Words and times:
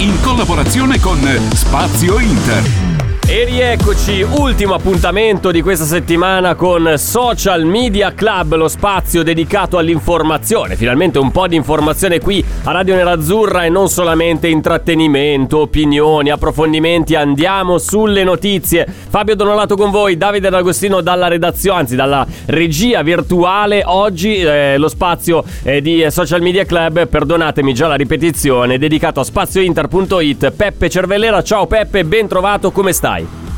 In 0.00 0.18
collaborazione 0.22 0.98
con 0.98 1.20
Spazio 1.52 2.18
Inter. 2.18 2.99
E 3.32 3.44
rieccoci, 3.44 4.22
ultimo 4.22 4.74
appuntamento 4.74 5.52
di 5.52 5.62
questa 5.62 5.84
settimana 5.84 6.56
con 6.56 6.94
Social 6.96 7.64
Media 7.64 8.12
Club, 8.12 8.56
lo 8.56 8.66
spazio 8.66 9.22
dedicato 9.22 9.78
all'informazione. 9.78 10.74
Finalmente 10.74 11.20
un 11.20 11.30
po' 11.30 11.46
di 11.46 11.54
informazione 11.54 12.18
qui 12.18 12.44
a 12.64 12.72
Radio 12.72 12.96
Nerazzurra 12.96 13.64
e 13.64 13.68
non 13.68 13.88
solamente 13.88 14.48
intrattenimento, 14.48 15.58
opinioni, 15.58 16.30
approfondimenti. 16.30 17.14
Andiamo 17.14 17.78
sulle 17.78 18.24
notizie. 18.24 18.84
Fabio 18.88 19.36
Donolato 19.36 19.76
con 19.76 19.92
voi, 19.92 20.16
Davide 20.16 20.50
D'Agostino 20.50 21.00
dalla 21.00 21.28
redazione, 21.28 21.78
anzi 21.78 21.94
dalla 21.94 22.26
regia 22.46 23.02
virtuale. 23.02 23.82
Oggi 23.84 24.38
eh, 24.40 24.76
lo 24.76 24.88
spazio 24.88 25.44
eh, 25.62 25.80
di 25.80 26.04
Social 26.10 26.42
Media 26.42 26.64
Club, 26.64 27.06
perdonatemi 27.06 27.74
già 27.74 27.86
la 27.86 27.94
ripetizione, 27.94 28.76
dedicato 28.76 29.20
a 29.20 29.24
spaziointer.it. 29.24 30.50
Peppe 30.50 30.90
Cervellera, 30.90 31.44
ciao 31.44 31.68
Peppe, 31.68 32.04
ben 32.04 32.26
trovato, 32.26 32.72
come 32.72 32.92
stai? 32.92 33.19
Bye. 33.24 33.49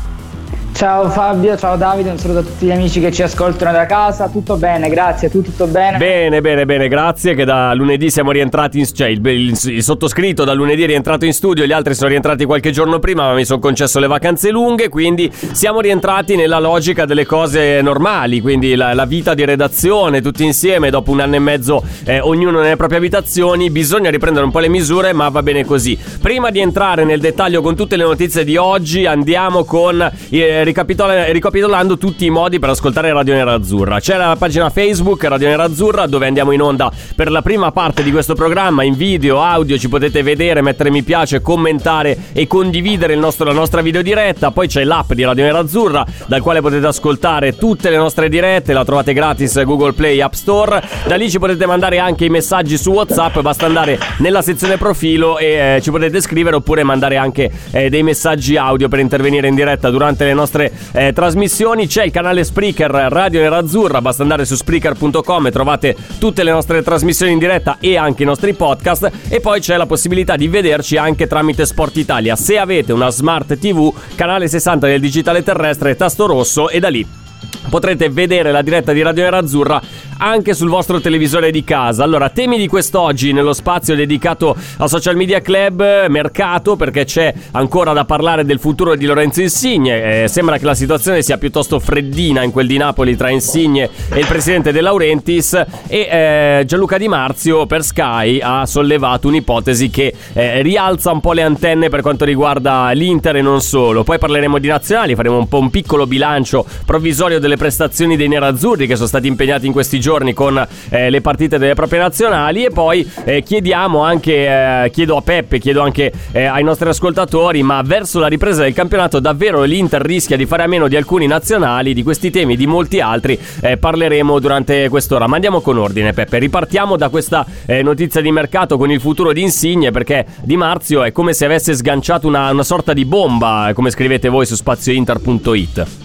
Ciao 0.73 1.07
Fabio, 1.07 1.55
ciao 1.55 1.77
Davide, 1.77 2.09
un 2.09 2.17
saluto 2.17 2.39
a 2.39 2.41
tutti 2.41 2.65
gli 2.65 2.71
amici 2.71 2.99
che 2.99 3.11
ci 3.11 3.21
ascoltano 3.21 3.71
da 3.71 3.85
casa. 3.85 4.27
Tutto 4.27 4.57
bene, 4.57 4.89
grazie, 4.89 5.29
tu 5.29 5.43
tutto 5.43 5.67
bene? 5.67 5.97
Bene, 5.97 6.41
bene, 6.41 6.65
bene, 6.65 6.87
grazie. 6.87 7.35
Che 7.35 7.45
da 7.45 7.73
lunedì 7.75 8.09
siamo 8.09 8.31
rientrati 8.31 8.79
in 8.79 8.85
cioè 8.91 9.07
il, 9.07 9.25
il, 9.25 9.57
il 9.65 9.83
sottoscritto 9.83 10.43
da 10.43 10.53
lunedì 10.53 10.81
è 10.83 10.87
rientrato 10.87 11.25
in 11.25 11.33
studio, 11.33 11.65
gli 11.65 11.71
altri 11.71 11.93
sono 11.93 12.09
rientrati 12.09 12.43
qualche 12.45 12.71
giorno 12.71 12.97
prima, 12.97 13.27
ma 13.27 13.33
mi 13.35 13.45
sono 13.45 13.59
concesso 13.59 13.99
le 13.99 14.07
vacanze 14.07 14.49
lunghe, 14.49 14.89
quindi 14.89 15.31
siamo 15.31 15.79
rientrati 15.79 16.35
nella 16.35 16.59
logica 16.59 17.05
delle 17.05 17.25
cose 17.25 17.79
normali, 17.81 18.41
quindi 18.41 18.75
la, 18.75 18.93
la 18.95 19.05
vita 19.05 19.35
di 19.35 19.45
redazione 19.45 20.21
tutti 20.21 20.43
insieme 20.43 20.89
dopo 20.89 21.11
un 21.11 21.19
anno 21.19 21.35
e 21.35 21.39
mezzo 21.39 21.83
eh, 22.03 22.19
ognuno 22.19 22.61
nelle 22.61 22.77
proprie 22.77 22.97
abitazioni, 22.97 23.69
bisogna 23.69 24.09
riprendere 24.09 24.43
un 24.43 24.51
po' 24.51 24.59
le 24.59 24.69
misure, 24.69 25.13
ma 25.13 25.29
va 25.29 25.43
bene 25.43 25.65
così. 25.65 25.97
Prima 26.19 26.49
di 26.49 26.59
entrare 26.59 27.05
nel 27.05 27.19
dettaglio 27.19 27.61
con 27.61 27.75
tutte 27.75 27.95
le 27.95 28.03
notizie 28.03 28.43
di 28.43 28.57
oggi, 28.57 29.05
andiamo 29.05 29.63
con 29.65 30.01
eh, 30.29 30.62
ricapitola- 30.63 31.31
ricapitolando 31.31 31.97
tutti 31.97 32.25
i 32.25 32.29
modi 32.29 32.59
per 32.59 32.69
ascoltare 32.69 33.11
Radio 33.11 33.33
Nerazzurra. 33.33 33.99
C'è 33.99 34.17
la 34.17 34.35
pagina 34.37 34.69
Facebook 34.69 35.23
Radio 35.23 35.47
Nerazzurra 35.47 36.07
dove 36.07 36.27
andiamo 36.27 36.51
in 36.51 36.61
onda 36.61 36.91
per 37.15 37.29
la 37.29 37.41
prima 37.41 37.71
parte 37.71 38.03
di 38.03 38.11
questo 38.11 38.33
programma 38.33 38.83
in 38.83 38.95
video, 38.95 39.41
audio, 39.41 39.77
ci 39.77 39.89
potete 39.89 40.23
vedere, 40.23 40.61
mettere 40.61 40.89
mi 40.89 41.03
piace, 41.03 41.41
commentare 41.41 42.17
e 42.33 42.47
condividere 42.47 43.15
nostro, 43.15 43.45
la 43.45 43.53
nostra 43.53 43.81
videodiretta. 43.81 44.51
Poi 44.51 44.67
c'è 44.67 44.83
l'app 44.83 45.13
di 45.13 45.23
Radio 45.23 45.43
Nerazzurra 45.43 46.05
dal 46.27 46.41
quale 46.41 46.61
potete 46.61 46.85
ascoltare 46.85 47.55
tutte 47.55 47.89
le 47.89 47.97
nostre 47.97 48.29
dirette, 48.29 48.73
la 48.73 48.85
trovate 48.85 49.13
gratis 49.13 49.61
Google 49.63 49.93
Play 49.93 50.21
App 50.21 50.33
Store. 50.33 50.81
Da 51.05 51.15
lì 51.15 51.29
ci 51.29 51.39
potete 51.39 51.65
mandare 51.65 51.99
anche 51.99 52.25
i 52.25 52.29
messaggi 52.29 52.77
su 52.77 52.91
WhatsApp, 52.91 53.39
basta 53.39 53.65
andare 53.65 53.99
nella 54.17 54.41
sezione 54.41 54.77
profilo 54.77 55.37
e 55.37 55.75
eh, 55.75 55.81
ci 55.81 55.91
potete 55.91 56.21
scrivere 56.21 56.55
oppure 56.55 56.83
mandare 56.83 57.17
anche 57.17 57.51
eh, 57.71 57.89
dei 57.89 58.03
messaggi 58.03 58.55
audio 58.55 58.87
per 58.87 58.99
intervenire 58.99 59.47
in 59.47 59.55
diretta 59.55 59.89
durante 59.89 60.25
le 60.25 60.33
nostre 60.33 60.52
eh, 60.61 61.13
trasmissioni. 61.13 61.87
C'è 61.87 62.03
il 62.05 62.11
canale 62.11 62.43
Spreaker 62.43 62.91
Radio 62.91 63.41
Nerazzurra, 63.41 64.01
basta 64.01 64.21
andare 64.21 64.45
su 64.45 64.55
Spreaker.com 64.55 65.47
e 65.47 65.51
trovate 65.51 65.95
tutte 66.19 66.43
le 66.43 66.51
nostre 66.51 66.83
trasmissioni 66.83 67.31
in 67.31 67.39
diretta 67.39 67.77
e 67.79 67.97
anche 67.97 68.23
i 68.23 68.25
nostri 68.25 68.53
podcast. 68.53 69.11
E 69.29 69.39
poi 69.39 69.59
c'è 69.59 69.77
la 69.77 69.85
possibilità 69.85 70.35
di 70.35 70.47
vederci 70.47 70.97
anche 70.97 71.27
tramite 71.27 71.65
Sport 71.65 71.97
Italia. 71.97 72.35
Se 72.35 72.57
avete 72.57 72.93
una 72.93 73.09
Smart 73.09 73.57
TV, 73.57 73.93
canale 74.15 74.47
60 74.47 74.87
del 74.87 74.99
digitale 74.99 75.43
terrestre, 75.43 75.95
tasto 75.95 76.25
rosso 76.25 76.69
e 76.69 76.79
da 76.79 76.89
lì 76.89 77.21
potrete 77.69 78.09
vedere 78.09 78.51
la 78.51 78.61
diretta 78.61 78.91
di 78.93 79.01
Radio 79.01 79.23
Nerazzurra 79.23 79.81
anche 80.17 80.53
sul 80.53 80.69
vostro 80.69 81.01
televisore 81.01 81.51
di 81.51 81.63
casa. 81.63 82.03
Allora, 82.03 82.29
temi 82.29 82.57
di 82.57 82.67
quest'oggi 82.67 83.33
nello 83.33 83.53
spazio 83.53 83.95
dedicato 83.95 84.55
al 84.77 84.87
Social 84.87 85.15
Media 85.15 85.41
Club 85.41 86.07
Mercato, 86.07 86.75
perché 86.75 87.03
c'è 87.03 87.33
ancora 87.51 87.93
da 87.93 88.05
parlare 88.05 88.45
del 88.45 88.59
futuro 88.59 88.95
di 88.95 89.05
Lorenzo 89.05 89.41
Insigne. 89.41 90.23
Eh, 90.23 90.27
sembra 90.27 90.57
che 90.57 90.65
la 90.65 90.75
situazione 90.75 91.21
sia 91.21 91.37
piuttosto 91.37 91.79
freddina 91.79 92.43
in 92.43 92.51
quel 92.51 92.67
di 92.67 92.77
Napoli 92.77 93.17
tra 93.17 93.29
Insigne 93.29 93.89
e 94.09 94.19
il 94.19 94.25
presidente 94.25 94.71
De 94.71 94.81
Laurentiis. 94.81 95.53
E 95.87 96.07
eh, 96.09 96.63
Gianluca 96.65 96.97
Di 96.97 97.07
Marzio 97.07 97.65
per 97.65 97.83
Sky 97.83 98.39
ha 98.41 98.65
sollevato 98.65 99.27
un'ipotesi 99.27 99.89
che 99.89 100.13
eh, 100.33 100.61
rialza 100.61 101.11
un 101.11 101.19
po' 101.19 101.33
le 101.33 101.41
antenne 101.41 101.89
per 101.89 102.01
quanto 102.01 102.23
riguarda 102.23 102.91
l'Inter 102.91 103.37
e 103.37 103.41
non 103.41 103.61
solo. 103.61 104.03
Poi 104.03 104.17
parleremo 104.17 104.57
di 104.57 104.67
nazionali, 104.67 105.15
faremo 105.15 105.37
un 105.37 105.47
po' 105.47 105.59
un 105.59 105.69
piccolo 105.69 106.07
bilancio 106.07 106.65
provvisorio 106.85 107.32
delle 107.39 107.57
prestazioni 107.57 108.15
dei 108.15 108.27
nerazzurri 108.27 108.87
che 108.87 108.95
sono 108.95 109.07
stati 109.07 109.27
impegnati 109.27 109.65
in 109.65 109.71
questi 109.71 109.99
giorni 109.99 110.33
con 110.33 110.65
eh, 110.89 111.09
le 111.09 111.21
partite 111.21 111.57
delle 111.57 111.73
proprie 111.73 111.99
nazionali 111.99 112.65
e 112.65 112.69
poi 112.69 113.09
eh, 113.23 113.43
chiediamo 113.43 114.01
anche, 114.01 114.47
eh, 114.85 114.89
chiedo 114.91 115.17
a 115.17 115.21
Peppe, 115.21 115.59
chiedo 115.59 115.81
anche 115.81 116.11
eh, 116.31 116.45
ai 116.45 116.63
nostri 116.63 116.89
ascoltatori, 116.89 117.63
ma 117.63 117.81
verso 117.81 118.19
la 118.19 118.27
ripresa 118.27 118.63
del 118.63 118.73
campionato 118.73 119.19
davvero 119.19 119.63
l'Inter 119.63 120.01
rischia 120.01 120.37
di 120.37 120.45
fare 120.45 120.63
a 120.63 120.67
meno 120.67 120.87
di 120.87 120.95
alcuni 120.95 121.27
nazionali, 121.27 121.93
di 121.93 122.03
questi 122.03 122.29
temi, 122.29 122.55
di 122.55 122.67
molti 122.67 122.99
altri, 122.99 123.39
eh, 123.61 123.77
parleremo 123.77 124.39
durante 124.39 124.89
quest'ora. 124.89 125.27
Ma 125.27 125.35
andiamo 125.35 125.61
con 125.61 125.77
ordine 125.77 126.13
Peppe, 126.13 126.39
ripartiamo 126.39 126.97
da 126.97 127.09
questa 127.09 127.45
eh, 127.65 127.81
notizia 127.81 128.21
di 128.21 128.31
mercato 128.31 128.77
con 128.77 128.91
il 128.91 128.99
futuro 128.99 129.31
di 129.33 129.41
Insigne 129.41 129.91
perché 129.91 130.25
Di 130.41 130.57
Marzio 130.57 131.03
è 131.03 131.11
come 131.11 131.33
se 131.33 131.45
avesse 131.45 131.73
sganciato 131.73 132.27
una, 132.27 132.51
una 132.51 132.63
sorta 132.63 132.93
di 132.93 133.05
bomba, 133.05 133.71
come 133.73 133.91
scrivete 133.91 134.29
voi 134.29 134.45
su 134.45 134.55
spaziointer.it. 134.55 136.02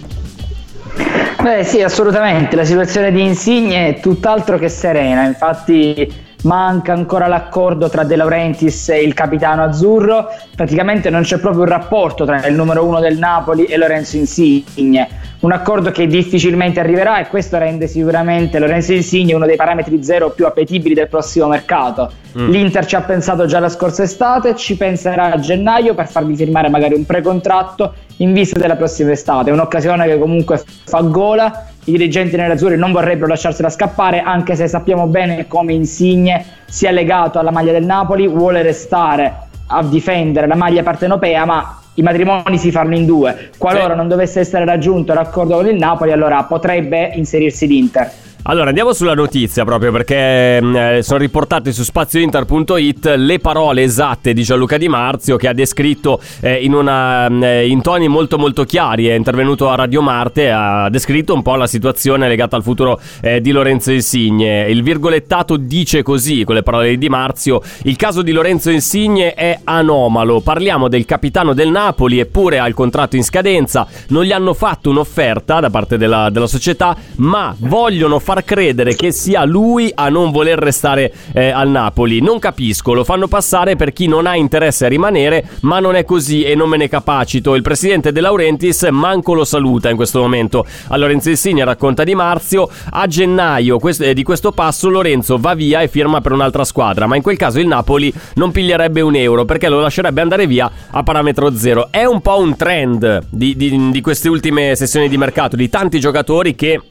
Beh 1.41 1.63
sì, 1.63 1.81
assolutamente, 1.81 2.57
la 2.57 2.65
situazione 2.65 3.11
di 3.13 3.23
Insigne 3.23 3.87
è 3.95 3.99
tutt'altro 4.01 4.57
che 4.57 4.67
serena, 4.67 5.23
infatti 5.23 6.11
manca 6.43 6.93
ancora 6.93 7.27
l'accordo 7.27 7.89
tra 7.89 8.03
De 8.03 8.15
Laurentiis 8.15 8.89
e 8.89 9.01
il 9.01 9.13
capitano 9.13 9.63
azzurro, 9.63 10.27
praticamente 10.55 11.09
non 11.09 11.23
c'è 11.23 11.39
proprio 11.39 11.63
un 11.63 11.69
rapporto 11.69 12.25
tra 12.25 12.45
il 12.45 12.55
numero 12.55 12.85
uno 12.85 12.99
del 12.99 13.17
Napoli 13.17 13.65
e 13.65 13.77
Lorenzo 13.77 14.17
Insigne, 14.17 15.07
un 15.39 15.51
accordo 15.51 15.91
che 15.91 16.07
difficilmente 16.07 16.79
arriverà 16.79 17.19
e 17.19 17.27
questo 17.27 17.57
rende 17.57 17.87
sicuramente 17.87 18.59
Lorenzo 18.59 18.93
Insigne 18.93 19.33
uno 19.33 19.45
dei 19.45 19.55
parametri 19.55 20.03
zero 20.03 20.29
più 20.31 20.45
appetibili 20.45 20.93
del 20.93 21.07
prossimo 21.07 21.47
mercato. 21.47 22.11
Mm. 22.37 22.49
L'Inter 22.49 22.85
ci 22.85 22.95
ha 22.95 23.01
pensato 23.01 23.45
già 23.45 23.59
la 23.59 23.69
scorsa 23.69 24.03
estate, 24.03 24.55
ci 24.55 24.77
penserà 24.77 25.31
a 25.31 25.39
gennaio 25.39 25.93
per 25.93 26.07
fargli 26.07 26.35
firmare 26.35 26.69
magari 26.69 26.93
un 26.93 27.05
precontratto 27.05 27.93
in 28.17 28.33
vista 28.33 28.59
della 28.59 28.75
prossima 28.75 29.11
estate, 29.11 29.51
un'occasione 29.51 30.05
che 30.05 30.17
comunque 30.17 30.61
fa 30.85 31.01
gola 31.01 31.67
i 31.85 31.91
dirigenti 31.91 32.35
nerazzurri 32.35 32.77
non 32.77 32.91
vorrebbero 32.91 33.27
lasciarsela 33.27 33.69
scappare, 33.69 34.21
anche 34.21 34.55
se 34.55 34.67
sappiamo 34.67 35.07
bene 35.07 35.47
come 35.47 35.73
Insigne 35.73 36.45
sia 36.65 36.91
legato 36.91 37.39
alla 37.39 37.51
maglia 37.51 37.71
del 37.71 37.85
Napoli, 37.85 38.27
vuole 38.27 38.61
restare 38.61 39.47
a 39.67 39.83
difendere 39.83 40.47
la 40.47 40.55
maglia 40.55 40.83
partenopea, 40.83 41.45
ma 41.45 41.79
i 41.99 42.01
matrimoni 42.01 42.57
si 42.57 42.71
fanno 42.71 42.95
in 42.95 43.05
due. 43.05 43.49
Qualora 43.57 43.91
sì. 43.91 43.97
non 43.97 44.07
dovesse 44.07 44.39
essere 44.39 44.63
raggiunto 44.65 45.13
l'accordo 45.13 45.57
con 45.57 45.67
il 45.67 45.75
Napoli, 45.75 46.11
allora 46.11 46.43
potrebbe 46.43 47.11
inserirsi 47.13 47.67
l'Inter. 47.67 48.11
Allora 48.43 48.69
andiamo 48.69 48.93
sulla 48.93 49.13
notizia 49.13 49.65
proprio 49.65 49.91
perché 49.91 50.61
mm, 50.61 50.75
eh, 50.75 51.03
sono 51.03 51.19
riportate 51.19 51.73
su 51.73 51.83
spaziointer.it 51.83 53.13
le 53.17 53.39
parole 53.39 53.83
esatte 53.83 54.31
di 54.31 54.43
Gianluca 54.43 54.77
Di 54.77 54.87
Marzio 54.87 55.35
che 55.35 55.49
ha 55.49 55.53
descritto 55.53 56.21
eh, 56.39 56.55
in, 56.63 56.73
una, 56.73 57.29
mm, 57.29 57.43
eh, 57.43 57.67
in, 57.67 57.81
toni 57.81 58.07
molto 58.07 58.37
molto 58.37 58.63
chiari, 58.63 59.07
è 59.07 59.13
intervenuto 59.13 59.69
a 59.69 59.75
Radio 59.75 60.01
Marte, 60.01 60.51
ha 60.51 60.89
descritto 60.89 61.33
un 61.33 61.41
po' 61.41 61.55
la 61.55 61.67
situazione 61.67 62.29
legata 62.29 62.55
al 62.55 62.63
futuro 62.63 62.99
eh, 63.21 63.41
di 63.41 63.51
Lorenzo 63.51 63.91
Insigne. 63.91 64.69
Il 64.69 64.83
virgolettato 64.83 65.57
dice 65.57 66.01
così 66.01 66.45
con 66.45 66.55
le 66.55 66.63
parole 66.63 66.91
di 66.91 66.97
Di 66.97 67.09
Marzio, 67.09 67.61
il 67.83 67.97
caso 67.97 68.21
di 68.21 68.31
Lorenzo 68.31 68.69
Insigne 68.71 69.33
è 69.33 69.59
anomalo, 69.65 70.39
parliamo 70.39 70.87
del 70.87 71.03
capitano 71.03 71.53
del 71.53 71.69
Napoli 71.69 71.88
eppure 72.19 72.59
ha 72.59 72.67
il 72.67 72.73
contratto 72.73 73.15
in 73.15 73.23
scadenza, 73.23 73.87
non 74.09 74.23
gli 74.23 74.31
hanno 74.31 74.53
fatto 74.53 74.89
un'offerta 74.89 75.59
da 75.59 75.69
parte 75.69 75.97
della, 75.97 76.29
della 76.29 76.47
società 76.47 76.95
ma 77.15 77.55
vogliono 77.59 78.19
far 78.19 78.43
credere 78.43 78.95
che 78.95 79.11
sia 79.11 79.43
lui 79.45 79.91
a 79.93 80.09
non 80.09 80.31
voler 80.31 80.57
restare 80.57 81.11
eh, 81.33 81.49
al 81.49 81.69
Napoli. 81.69 82.21
Non 82.21 82.39
capisco, 82.39 82.93
lo 82.93 83.03
fanno 83.03 83.27
passare 83.27 83.75
per 83.75 83.93
chi 83.93 84.07
non 84.07 84.25
ha 84.25 84.35
interesse 84.35 84.85
a 84.85 84.89
rimanere, 84.89 85.45
ma 85.61 85.79
non 85.79 85.95
è 85.95 86.03
così 86.05 86.43
e 86.43 86.55
non 86.55 86.69
me 86.69 86.77
ne 86.77 86.89
capacito. 86.89 87.55
Il 87.55 87.61
presidente 87.61 88.11
De 88.11 88.21
Laurentiis 88.21 88.87
manco 88.91 89.33
lo 89.33 89.45
saluta 89.45 89.89
in 89.89 89.95
questo 89.95 90.19
momento. 90.19 90.65
A 90.87 90.97
Lorenzo 90.97 91.29
Insigne 91.29 91.63
racconta 91.63 92.03
di 92.03 92.15
Marzio, 92.15 92.69
a 92.91 93.07
gennaio 93.07 93.79
eh, 93.99 94.13
di 94.13 94.23
questo 94.23 94.51
passo 94.51 94.89
Lorenzo 94.89 95.37
va 95.37 95.53
via 95.53 95.81
e 95.81 95.87
firma 95.87 96.21
per 96.21 96.31
un'altra 96.31 96.63
squadra, 96.63 97.07
ma 97.07 97.15
in 97.15 97.21
quel 97.21 97.37
caso 97.37 97.59
il 97.59 97.67
Napoli 97.67 98.13
non 98.35 98.51
piglierebbe 98.51 99.01
un 99.01 99.15
euro 99.15 99.45
perché 99.45 99.69
lo 99.69 99.79
lascerebbe 99.79 100.21
andare 100.21 100.47
via 100.47 100.69
a 100.91 101.03
parametro 101.03 101.55
zero. 101.55 101.78
È 101.89 102.03
un 102.03 102.21
po' 102.21 102.39
un 102.39 102.55
trend 102.57 103.27
di, 103.29 103.55
di, 103.55 103.91
di 103.91 104.01
queste 104.01 104.27
ultime 104.27 104.75
sessioni 104.75 105.07
di 105.07 105.17
mercato 105.17 105.55
di 105.55 105.69
tanti 105.69 105.99
giocatori 105.99 106.55
che 106.55 106.81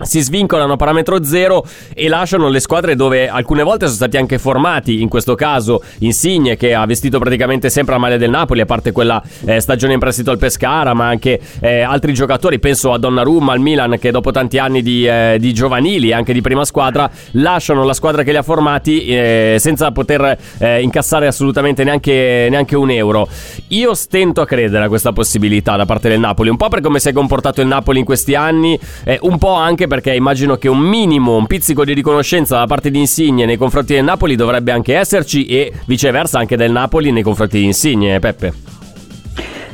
si 0.00 0.20
svincolano 0.20 0.74
a 0.74 0.76
parametro 0.76 1.24
zero 1.24 1.64
e 1.94 2.08
lasciano 2.08 2.48
le 2.48 2.60
squadre 2.60 2.94
dove 2.94 3.28
alcune 3.28 3.62
volte 3.62 3.86
sono 3.86 3.96
stati 3.96 4.16
anche 4.16 4.38
formati, 4.38 5.02
in 5.02 5.08
questo 5.08 5.34
caso 5.34 5.82
Insigne 5.98 6.56
che 6.56 6.74
ha 6.74 6.86
vestito 6.86 7.18
praticamente 7.18 7.70
sempre 7.70 7.94
la 7.94 8.00
maglia 8.00 8.16
del 8.16 8.30
Napoli, 8.30 8.60
a 8.60 8.66
parte 8.66 8.92
quella 8.92 9.22
eh, 9.44 9.60
stagione 9.60 9.94
in 9.94 9.98
prestito 9.98 10.30
al 10.30 10.38
Pescara, 10.38 10.94
ma 10.94 11.06
anche 11.08 11.40
eh, 11.60 11.80
altri 11.80 12.12
giocatori, 12.12 12.58
penso 12.58 12.92
a 12.92 12.98
Donnarumma, 12.98 13.52
al 13.52 13.60
Milan 13.60 13.98
che 13.98 14.10
dopo 14.10 14.30
tanti 14.30 14.58
anni 14.58 14.82
di, 14.82 15.06
eh, 15.06 15.36
di 15.40 15.52
giovanili, 15.52 16.12
anche 16.12 16.32
di 16.32 16.40
prima 16.40 16.64
squadra, 16.64 17.10
lasciano 17.32 17.84
la 17.84 17.94
squadra 17.94 18.22
che 18.22 18.30
li 18.30 18.36
ha 18.36 18.42
formati 18.42 19.06
eh, 19.06 19.56
senza 19.58 19.90
poter 19.90 20.38
eh, 20.58 20.80
incassare 20.82 21.26
assolutamente 21.26 21.84
neanche, 21.84 22.46
neanche 22.48 22.76
un 22.76 22.90
euro. 22.90 23.28
Io 23.68 23.94
stento 23.94 24.40
a 24.40 24.46
credere 24.46 24.84
a 24.84 24.88
questa 24.88 25.12
possibilità 25.12 25.76
da 25.76 25.86
parte 25.86 26.08
del 26.08 26.20
Napoli, 26.20 26.50
un 26.50 26.56
po' 26.56 26.68
per 26.68 26.80
come 26.80 27.00
si 27.00 27.08
è 27.08 27.12
comportato 27.12 27.60
il 27.60 27.66
Napoli 27.66 27.98
in 27.98 28.04
questi 28.04 28.34
anni, 28.34 28.78
eh, 29.04 29.18
un 29.22 29.38
po' 29.38 29.54
anche 29.54 29.86
perché 29.88 30.14
immagino 30.14 30.56
che 30.56 30.68
un 30.68 30.78
minimo, 30.78 31.34
un 31.34 31.46
pizzico 31.46 31.84
di 31.84 31.94
riconoscenza 31.94 32.58
da 32.58 32.66
parte 32.66 32.90
di 32.90 33.00
Insigne 33.00 33.46
nei 33.46 33.56
confronti 33.56 33.94
del 33.94 34.04
Napoli 34.04 34.36
dovrebbe 34.36 34.70
anche 34.70 34.96
esserci 34.96 35.46
e 35.46 35.72
viceversa 35.86 36.38
anche 36.38 36.56
del 36.56 36.70
Napoli 36.70 37.10
nei 37.10 37.24
confronti 37.24 37.58
di 37.58 37.64
Insigne, 37.64 38.20
Peppe. 38.20 38.52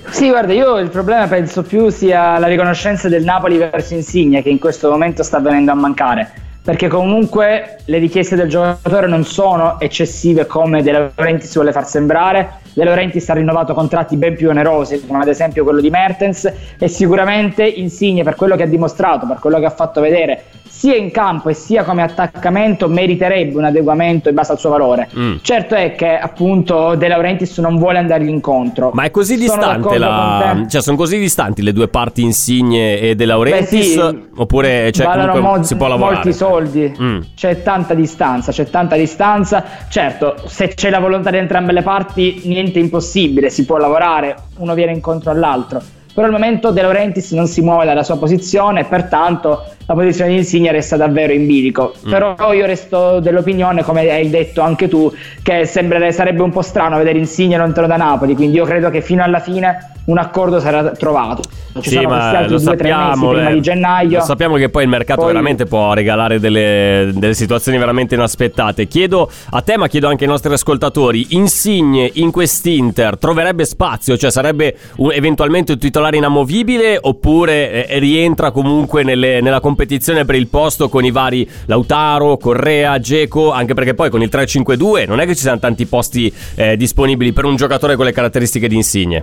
Sì, 0.09 0.29
guarda, 0.29 0.53
io 0.53 0.79
il 0.79 0.89
problema 0.89 1.27
penso 1.27 1.63
più 1.63 1.91
sia 1.91 2.39
la 2.39 2.47
riconoscenza 2.47 3.09
del 3.09 3.25
Napoli 3.25 3.59
verso 3.59 3.95
Insigne 3.95 4.43
che 4.43 4.49
in 4.49 4.59
questo 4.59 4.89
momento 4.89 5.23
sta 5.23 5.41
venendo 5.41 5.73
a 5.73 5.75
mancare 5.75 6.44
perché 6.65 6.89
comunque 6.89 7.77
le 7.85 7.99
richieste 7.99 8.37
del 8.37 8.49
giocatore 8.49 9.07
non 9.07 9.25
sono 9.25 9.79
eccessive 9.79 10.47
come 10.47 10.83
De 10.83 10.93
Laurentiis 10.93 11.53
vuole 11.53 11.73
far 11.73 11.87
sembrare. 11.87 12.61
De 12.73 12.83
Laurentiis 12.83 13.29
ha 13.29 13.35
rinnovato 13.35 13.75
contratti 13.75 14.17
ben 14.17 14.35
più 14.35 14.49
onerosi, 14.49 15.07
come 15.07 15.21
ad 15.21 15.29
esempio 15.29 15.63
quello 15.63 15.83
di 15.83 15.91
Mertens, 15.91 16.51
e 16.79 16.89
sicuramente 16.89 17.65
Insigne 17.67 18.23
per 18.23 18.35
quello 18.35 18.57
che 18.57 18.63
ha 18.63 18.67
dimostrato, 18.67 19.27
per 19.27 19.41
quello 19.41 19.59
che 19.59 19.67
ha 19.67 19.71
fatto 19.71 20.01
vedere 20.01 20.43
sia 20.77 20.97
in 20.97 21.13
campo 21.13 21.51
e 21.51 21.55
sia 21.55 21.85
come 21.85 22.03
attaccamento 22.03 22.89
meriterebbe 22.89 23.57
un 23.57 23.65
adeguamento 23.65 24.29
in 24.29 24.35
base 24.35 24.53
al 24.53 24.59
suo 24.59 24.71
valore. 24.71 25.09
Mm. 25.17 25.37
Certo 25.41 25.77
è 25.77 25.95
che 25.95 26.19
appunto 26.19 26.97
De 26.97 27.07
Laurentiis 27.07 27.57
non 27.59 27.79
vuole 27.79 27.99
andargli 27.99 28.29
incontro. 28.29 28.91
Ma 28.93 29.05
è 29.05 29.11
così 29.13 29.37
distante 29.37 29.99
la... 29.99 30.67
cioè 30.69 30.83
sono 30.83 30.97
così 30.97 31.19
distanti 31.19 31.63
le 31.63 31.73
due 31.73 31.87
parti 31.87 32.23
Insigne 32.23 32.99
e 32.99 33.15
De 33.15 33.25
Laurentiis 33.25 33.95
Beh, 33.95 34.11
sì, 34.11 34.23
oppure 34.35 34.91
cioè, 34.91 35.07
mo- 35.41 35.63
si 35.63 35.77
può 35.77 35.87
lavorare? 35.87 36.15
molti 36.15 36.33
soldi. 36.33 36.97
Mm. 37.01 37.21
C'è 37.37 37.63
tanta 37.63 37.95
distanza, 37.95 38.51
c'è 38.51 38.69
tanta 38.69 38.97
distanza. 38.97 39.65
Certo, 39.89 40.35
se 40.47 40.69
c'è 40.75 40.91
la 40.91 40.99
volontà 40.99 41.31
di 41.31 41.37
entrambe 41.37 41.73
le 41.73 41.83
parti 41.83 42.43
niente 42.47 42.81
è 42.81 42.83
impossibile, 42.83 43.49
si 43.49 43.65
può 43.65 43.77
lavorare, 43.77 44.35
uno 44.57 44.75
viene 44.75 44.93
incontro 44.93 45.31
all'altro 45.31 45.81
però 46.15 46.29
al 46.29 46.33
momento 46.33 46.71
De 46.71 46.81
Laurentiis 46.81 47.33
non 47.33 47.49
si 47.49 47.61
muove 47.61 47.85
dalla 47.85 48.05
sua 48.05 48.17
posizione 48.17 48.85
pertanto 48.85 49.65
la 49.87 49.95
posizione 49.95 50.31
di 50.31 50.37
Insigne 50.39 50.73
resta 50.73 50.97
davvero 50.97 51.33
in 51.33 51.47
bilico. 51.47 51.95
Mm. 52.07 52.11
Però 52.11 52.53
io 52.53 52.67
resto 52.67 53.21
dell'opinione, 53.21 53.83
come 53.83 54.09
hai 54.11 54.31
detto 54.31 54.63
anche 54.63 54.89
tu, 54.89 55.13
che 55.43 55.67
sembrerebbe, 55.67 56.13
sarebbe 56.13 56.43
un 56.43 56.51
po' 56.51 56.63
strano 56.63 56.97
vedere 56.97 57.19
Insigne 57.19 57.57
lontano 57.57 57.87
da 57.87 57.97
Napoli, 57.97 58.35
quindi 58.35 58.57
io 58.57 58.65
credo 58.65 58.91
che 58.91 59.01
fino 59.01 59.23
alla 59.23 59.41
fine 59.41 59.93
un 60.07 60.19
accordo 60.19 60.61
sarà 60.61 60.91
trovato. 60.91 61.43
Ci 61.81 61.91
sì, 61.91 62.07
ma 62.07 62.47
lo 62.47 62.59
sappiamo, 62.59 63.31
prima 63.31 63.51
di 63.51 63.61
gennaio. 63.61 64.19
Lo 64.19 64.25
sappiamo 64.25 64.57
che 64.57 64.69
poi 64.69 64.85
il 64.85 64.89
mercato 64.89 65.23
poi... 65.23 65.31
veramente 65.31 65.65
può 65.67 65.93
regalare 65.93 66.39
delle, 66.39 67.11
delle, 67.15 67.35
situazioni 67.35 67.79
veramente 67.79 68.15
inaspettate. 68.15 68.87
Chiedo 68.87 69.29
a 69.51 69.61
te, 69.61 69.77
ma 69.77 69.89
chiedo 69.89 70.09
anche 70.09 70.25
ai 70.25 70.31
nostri 70.31 70.53
ascoltatori: 70.53 71.29
Insigne 71.31 72.09
in 72.15 72.31
quest'Inter 72.31 73.19
troverebbe 73.19 73.65
spazio? 73.65 74.17
Cioè 74.17 74.31
sarebbe 74.31 74.77
un, 74.97 75.11
eventualmente 75.11 75.73
un 75.73 75.79
titolare 75.79 76.17
inamovibile 76.17 76.99
oppure 77.01 77.89
eh, 77.89 77.99
rientra 77.99 78.53
comunque 78.53 79.03
nelle, 79.03 79.41
nella 79.41 79.61
competizione 79.61 79.74
per 79.75 80.35
il 80.35 80.49
posto 80.49 80.89
con 80.89 81.05
i 81.05 81.11
vari 81.11 81.49
Lautaro, 81.67 82.37
Correa, 82.37 82.99
Geco? 82.99 83.53
Anche 83.53 83.75
perché 83.75 83.95
poi 83.95 84.11
con 84.11 84.23
il 84.23 84.29
3-5-2 84.31 85.07
non 85.07 85.21
è 85.21 85.27
che 85.27 85.35
ci 85.35 85.43
siano 85.43 85.59
tanti 85.59 85.87
posti 85.87 86.33
eh, 86.55 86.77
disponibili 86.77 87.33
per 87.33 87.45
un 87.45 87.57
giocatore 87.57 87.97
con 87.97 88.05
le 88.05 88.13
caratteristiche 88.13 88.69
di 88.69 88.77
Insigne. 88.77 89.23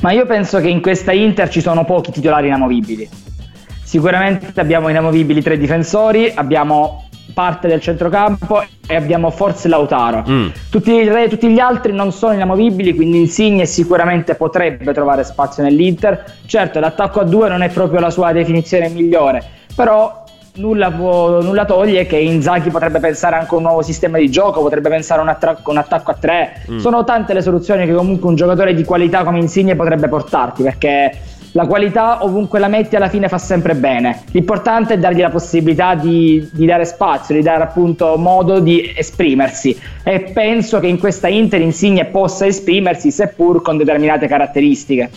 Ma 0.00 0.12
io 0.12 0.26
penso 0.26 0.60
che 0.60 0.68
in 0.68 0.82
questa 0.82 1.12
Inter 1.12 1.48
ci 1.48 1.60
sono 1.60 1.84
pochi 1.84 2.12
titolari 2.12 2.48
inamovibili. 2.48 3.08
Sicuramente 3.82 4.60
abbiamo 4.60 4.88
inamovibili 4.88 5.40
tre 5.40 5.56
difensori, 5.56 6.30
abbiamo 6.34 7.08
parte 7.32 7.68
del 7.68 7.80
centrocampo 7.80 8.62
e 8.86 8.94
abbiamo 8.94 9.30
forse 9.30 9.68
Lautaro. 9.68 10.24
Mm. 10.28 10.48
Tutti, 10.70 11.08
tutti, 11.28 11.48
gli 11.48 11.58
altri 11.58 11.92
non 11.92 12.12
sono 12.12 12.34
inamovibili, 12.34 12.94
quindi 12.94 13.18
Insigne 13.18 13.66
sicuramente 13.66 14.34
potrebbe 14.34 14.92
trovare 14.92 15.24
spazio 15.24 15.62
nell'Inter. 15.62 16.24
Certo, 16.46 16.80
l'attacco 16.80 17.20
a 17.20 17.24
due 17.24 17.48
non 17.48 17.62
è 17.62 17.70
proprio 17.70 18.00
la 18.00 18.10
sua 18.10 18.32
definizione 18.32 18.88
migliore, 18.88 19.42
però 19.74 20.24
nulla, 20.56 20.90
può, 20.90 21.40
nulla, 21.40 21.64
toglie 21.64 22.06
che 22.06 22.16
Inzaghi 22.16 22.70
potrebbe 22.70 23.00
pensare 23.00 23.36
anche 23.36 23.54
a 23.54 23.56
un 23.56 23.62
nuovo 23.62 23.82
sistema 23.82 24.18
di 24.18 24.30
gioco, 24.30 24.60
potrebbe 24.60 24.88
pensare 24.88 25.20
a 25.20 25.22
un, 25.22 25.28
attra- 25.30 25.58
un 25.64 25.76
attacco 25.76 26.10
a 26.10 26.14
tre. 26.14 26.62
Mm. 26.70 26.78
Sono 26.78 27.04
tante 27.04 27.32
le 27.32 27.42
soluzioni 27.42 27.86
che 27.86 27.94
comunque 27.94 28.28
un 28.28 28.36
giocatore 28.36 28.74
di 28.74 28.84
qualità 28.84 29.24
come 29.24 29.38
Insigne 29.38 29.74
potrebbe 29.74 30.08
portarti, 30.08 30.62
perché 30.62 31.12
la 31.54 31.66
qualità 31.66 32.24
ovunque 32.24 32.58
la 32.58 32.68
metti 32.68 32.96
alla 32.96 33.08
fine 33.08 33.28
fa 33.28 33.38
sempre 33.38 33.74
bene. 33.74 34.22
L'importante 34.32 34.94
è 34.94 34.98
dargli 34.98 35.20
la 35.20 35.30
possibilità 35.30 35.94
di, 35.94 36.48
di 36.52 36.66
dare 36.66 36.84
spazio, 36.84 37.34
di 37.34 37.42
dare 37.42 37.62
appunto 37.62 38.16
modo 38.16 38.58
di 38.58 38.92
esprimersi 38.94 39.78
e 40.02 40.20
penso 40.32 40.80
che 40.80 40.88
in 40.88 40.98
questa 40.98 41.28
Inter 41.28 41.60
Insigne 41.60 42.06
possa 42.06 42.46
esprimersi 42.46 43.10
seppur 43.10 43.62
con 43.62 43.76
determinate 43.76 44.26
caratteristiche. 44.26 45.10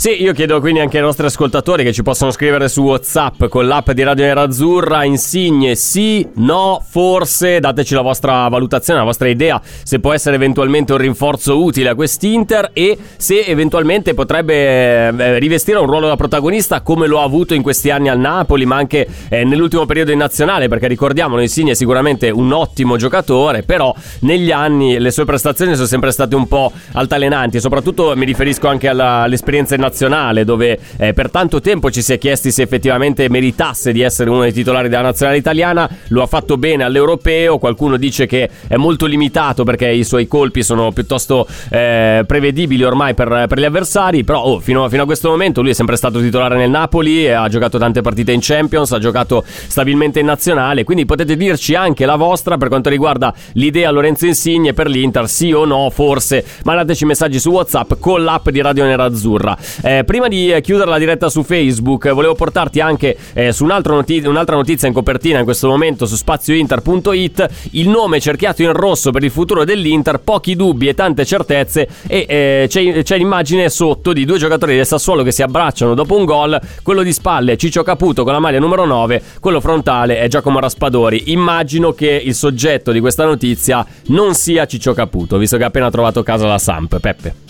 Sì, 0.00 0.22
io 0.22 0.32
chiedo 0.32 0.60
quindi 0.60 0.80
anche 0.80 0.96
ai 0.96 1.02
nostri 1.02 1.26
ascoltatori 1.26 1.84
che 1.84 1.92
ci 1.92 2.02
possono 2.02 2.30
scrivere 2.30 2.70
su 2.70 2.80
WhatsApp 2.80 3.44
con 3.48 3.66
l'app 3.66 3.90
di 3.90 4.02
Radio 4.02 4.24
Nerazzurra 4.24 5.04
insigne 5.04 5.74
sì, 5.74 6.26
no, 6.36 6.82
forse, 6.88 7.60
dateci 7.60 7.92
la 7.92 8.00
vostra 8.00 8.48
valutazione, 8.48 9.00
la 9.00 9.04
vostra 9.04 9.28
idea 9.28 9.60
se 9.62 10.00
può 10.00 10.14
essere 10.14 10.36
eventualmente 10.36 10.92
un 10.92 10.98
rinforzo 10.98 11.62
utile 11.62 11.90
a 11.90 11.94
quest'Inter 11.94 12.70
e 12.72 12.96
se 13.18 13.44
eventualmente 13.44 14.14
potrebbe 14.14 15.08
eh, 15.08 15.38
rivestire 15.38 15.78
un 15.78 15.84
ruolo 15.84 16.08
da 16.08 16.16
protagonista 16.16 16.80
come 16.80 17.06
lo 17.06 17.20
ha 17.20 17.24
avuto 17.24 17.52
in 17.52 17.60
questi 17.60 17.90
anni 17.90 18.08
al 18.08 18.18
Napoli, 18.18 18.64
ma 18.64 18.76
anche 18.76 19.06
eh, 19.28 19.44
nell'ultimo 19.44 19.84
periodo 19.84 20.12
in 20.12 20.18
nazionale, 20.18 20.68
perché 20.68 20.86
ricordiamolo, 20.86 21.42
Insigne 21.42 21.72
è 21.72 21.74
sicuramente 21.74 22.30
un 22.30 22.52
ottimo 22.52 22.96
giocatore, 22.96 23.64
però 23.64 23.94
negli 24.20 24.50
anni 24.50 24.98
le 24.98 25.10
sue 25.10 25.26
prestazioni 25.26 25.74
sono 25.74 25.86
sempre 25.86 26.10
state 26.10 26.34
un 26.34 26.48
po' 26.48 26.72
altalenanti 26.92 27.60
soprattutto 27.60 28.16
mi 28.16 28.24
riferisco 28.24 28.66
anche 28.66 28.88
alla, 28.88 29.24
all'esperienza 29.24 29.74
in 29.74 29.80
nazionale 29.80 29.88
nazionale 29.90 30.44
dove 30.44 30.78
eh, 30.96 31.12
per 31.12 31.30
tanto 31.30 31.60
tempo 31.60 31.90
ci 31.90 32.00
si 32.00 32.12
è 32.12 32.18
chiesti 32.18 32.52
se 32.52 32.62
effettivamente 32.62 33.28
meritasse 33.28 33.92
di 33.92 34.00
essere 34.00 34.30
uno 34.30 34.42
dei 34.42 34.52
titolari 34.52 34.88
della 34.88 35.02
nazionale 35.02 35.36
italiana, 35.38 35.88
lo 36.08 36.22
ha 36.22 36.26
fatto 36.26 36.56
bene 36.56 36.84
all'europeo, 36.84 37.58
qualcuno 37.58 37.96
dice 37.96 38.26
che 38.26 38.48
è 38.68 38.76
molto 38.76 39.06
limitato 39.06 39.64
perché 39.64 39.90
i 39.90 40.04
suoi 40.04 40.28
colpi 40.28 40.62
sono 40.62 40.92
piuttosto 40.92 41.46
eh, 41.70 42.22
prevedibili 42.26 42.84
ormai 42.84 43.14
per, 43.14 43.46
per, 43.48 43.58
gli 43.58 43.64
avversari, 43.64 44.22
però 44.22 44.42
oh, 44.42 44.60
fino, 44.60 44.88
fino, 44.88 45.02
a 45.02 45.06
questo 45.06 45.28
momento 45.28 45.60
lui 45.60 45.70
è 45.70 45.74
sempre 45.74 45.96
stato 45.96 46.20
titolare 46.20 46.56
nel 46.56 46.70
Napoli, 46.70 47.28
ha 47.28 47.48
giocato 47.48 47.78
tante 47.78 48.00
partite 48.00 48.32
in 48.32 48.40
Champions, 48.40 48.92
ha 48.92 48.98
giocato 48.98 49.44
stabilmente 49.46 50.20
in 50.20 50.26
nazionale, 50.26 50.84
quindi 50.84 51.04
potete 51.04 51.36
dirci 51.36 51.74
anche 51.74 52.06
la 52.06 52.16
vostra 52.16 52.56
per 52.56 52.68
quanto 52.68 52.88
riguarda 52.88 53.34
l'idea 53.54 53.90
Lorenzo 53.90 54.26
Insigne 54.26 54.72
per 54.72 54.88
l'Inter, 54.88 55.28
sì 55.28 55.52
o 55.52 55.64
no, 55.64 55.90
forse, 55.90 56.44
mandateci 56.62 57.04
messaggi 57.04 57.40
su 57.40 57.50
WhatsApp 57.50 57.94
con 57.98 58.22
l'app 58.22 58.48
di 58.50 58.60
Radio 58.60 58.84
Nerazzurra. 58.84 59.56
Eh, 59.82 60.04
prima 60.04 60.28
di 60.28 60.52
eh, 60.52 60.60
chiudere 60.60 60.90
la 60.90 60.98
diretta 60.98 61.28
su 61.28 61.42
Facebook, 61.42 62.10
volevo 62.12 62.34
portarti 62.34 62.80
anche 62.80 63.16
eh, 63.32 63.52
su 63.52 63.64
un 63.64 63.80
notizia, 63.84 64.28
un'altra 64.28 64.56
notizia 64.56 64.88
in 64.88 64.94
copertina 64.94 65.38
in 65.38 65.44
questo 65.44 65.68
momento 65.68 66.06
su 66.06 66.16
spaziointer.it. 66.16 67.48
Il 67.72 67.88
nome 67.88 68.20
cerchiato 68.20 68.62
in 68.62 68.72
rosso 68.72 69.10
per 69.10 69.24
il 69.24 69.30
futuro 69.30 69.64
dell'Inter, 69.64 70.20
pochi 70.20 70.54
dubbi 70.56 70.88
e 70.88 70.94
tante 70.94 71.24
certezze. 71.24 71.88
E 72.06 72.26
eh, 72.28 72.66
c'è, 72.68 73.02
c'è 73.02 73.16
l'immagine 73.16 73.68
sotto 73.70 74.12
di 74.12 74.24
due 74.24 74.38
giocatori 74.38 74.76
del 74.76 74.86
Sassuolo 74.86 75.22
che 75.22 75.32
si 75.32 75.42
abbracciano 75.42 75.94
dopo 75.94 76.16
un 76.16 76.24
gol. 76.24 76.60
Quello 76.82 77.02
di 77.02 77.12
spalle 77.12 77.52
è 77.52 77.56
Ciccio 77.56 77.82
Caputo 77.82 78.22
con 78.24 78.32
la 78.32 78.38
maglia 78.38 78.58
numero 78.58 78.84
9, 78.84 79.22
quello 79.40 79.60
frontale 79.60 80.18
è 80.18 80.28
Giacomo 80.28 80.60
Raspadori. 80.60 81.32
Immagino 81.32 81.92
che 81.92 82.20
il 82.22 82.34
soggetto 82.34 82.92
di 82.92 83.00
questa 83.00 83.24
notizia 83.24 83.86
non 84.06 84.34
sia 84.34 84.66
Ciccio 84.66 84.92
Caputo, 84.92 85.38
visto 85.38 85.56
che 85.56 85.64
ha 85.64 85.68
appena 85.68 85.90
trovato 85.90 86.22
casa 86.22 86.46
la 86.46 86.58
Samp. 86.58 86.98
Peppe. 87.00 87.49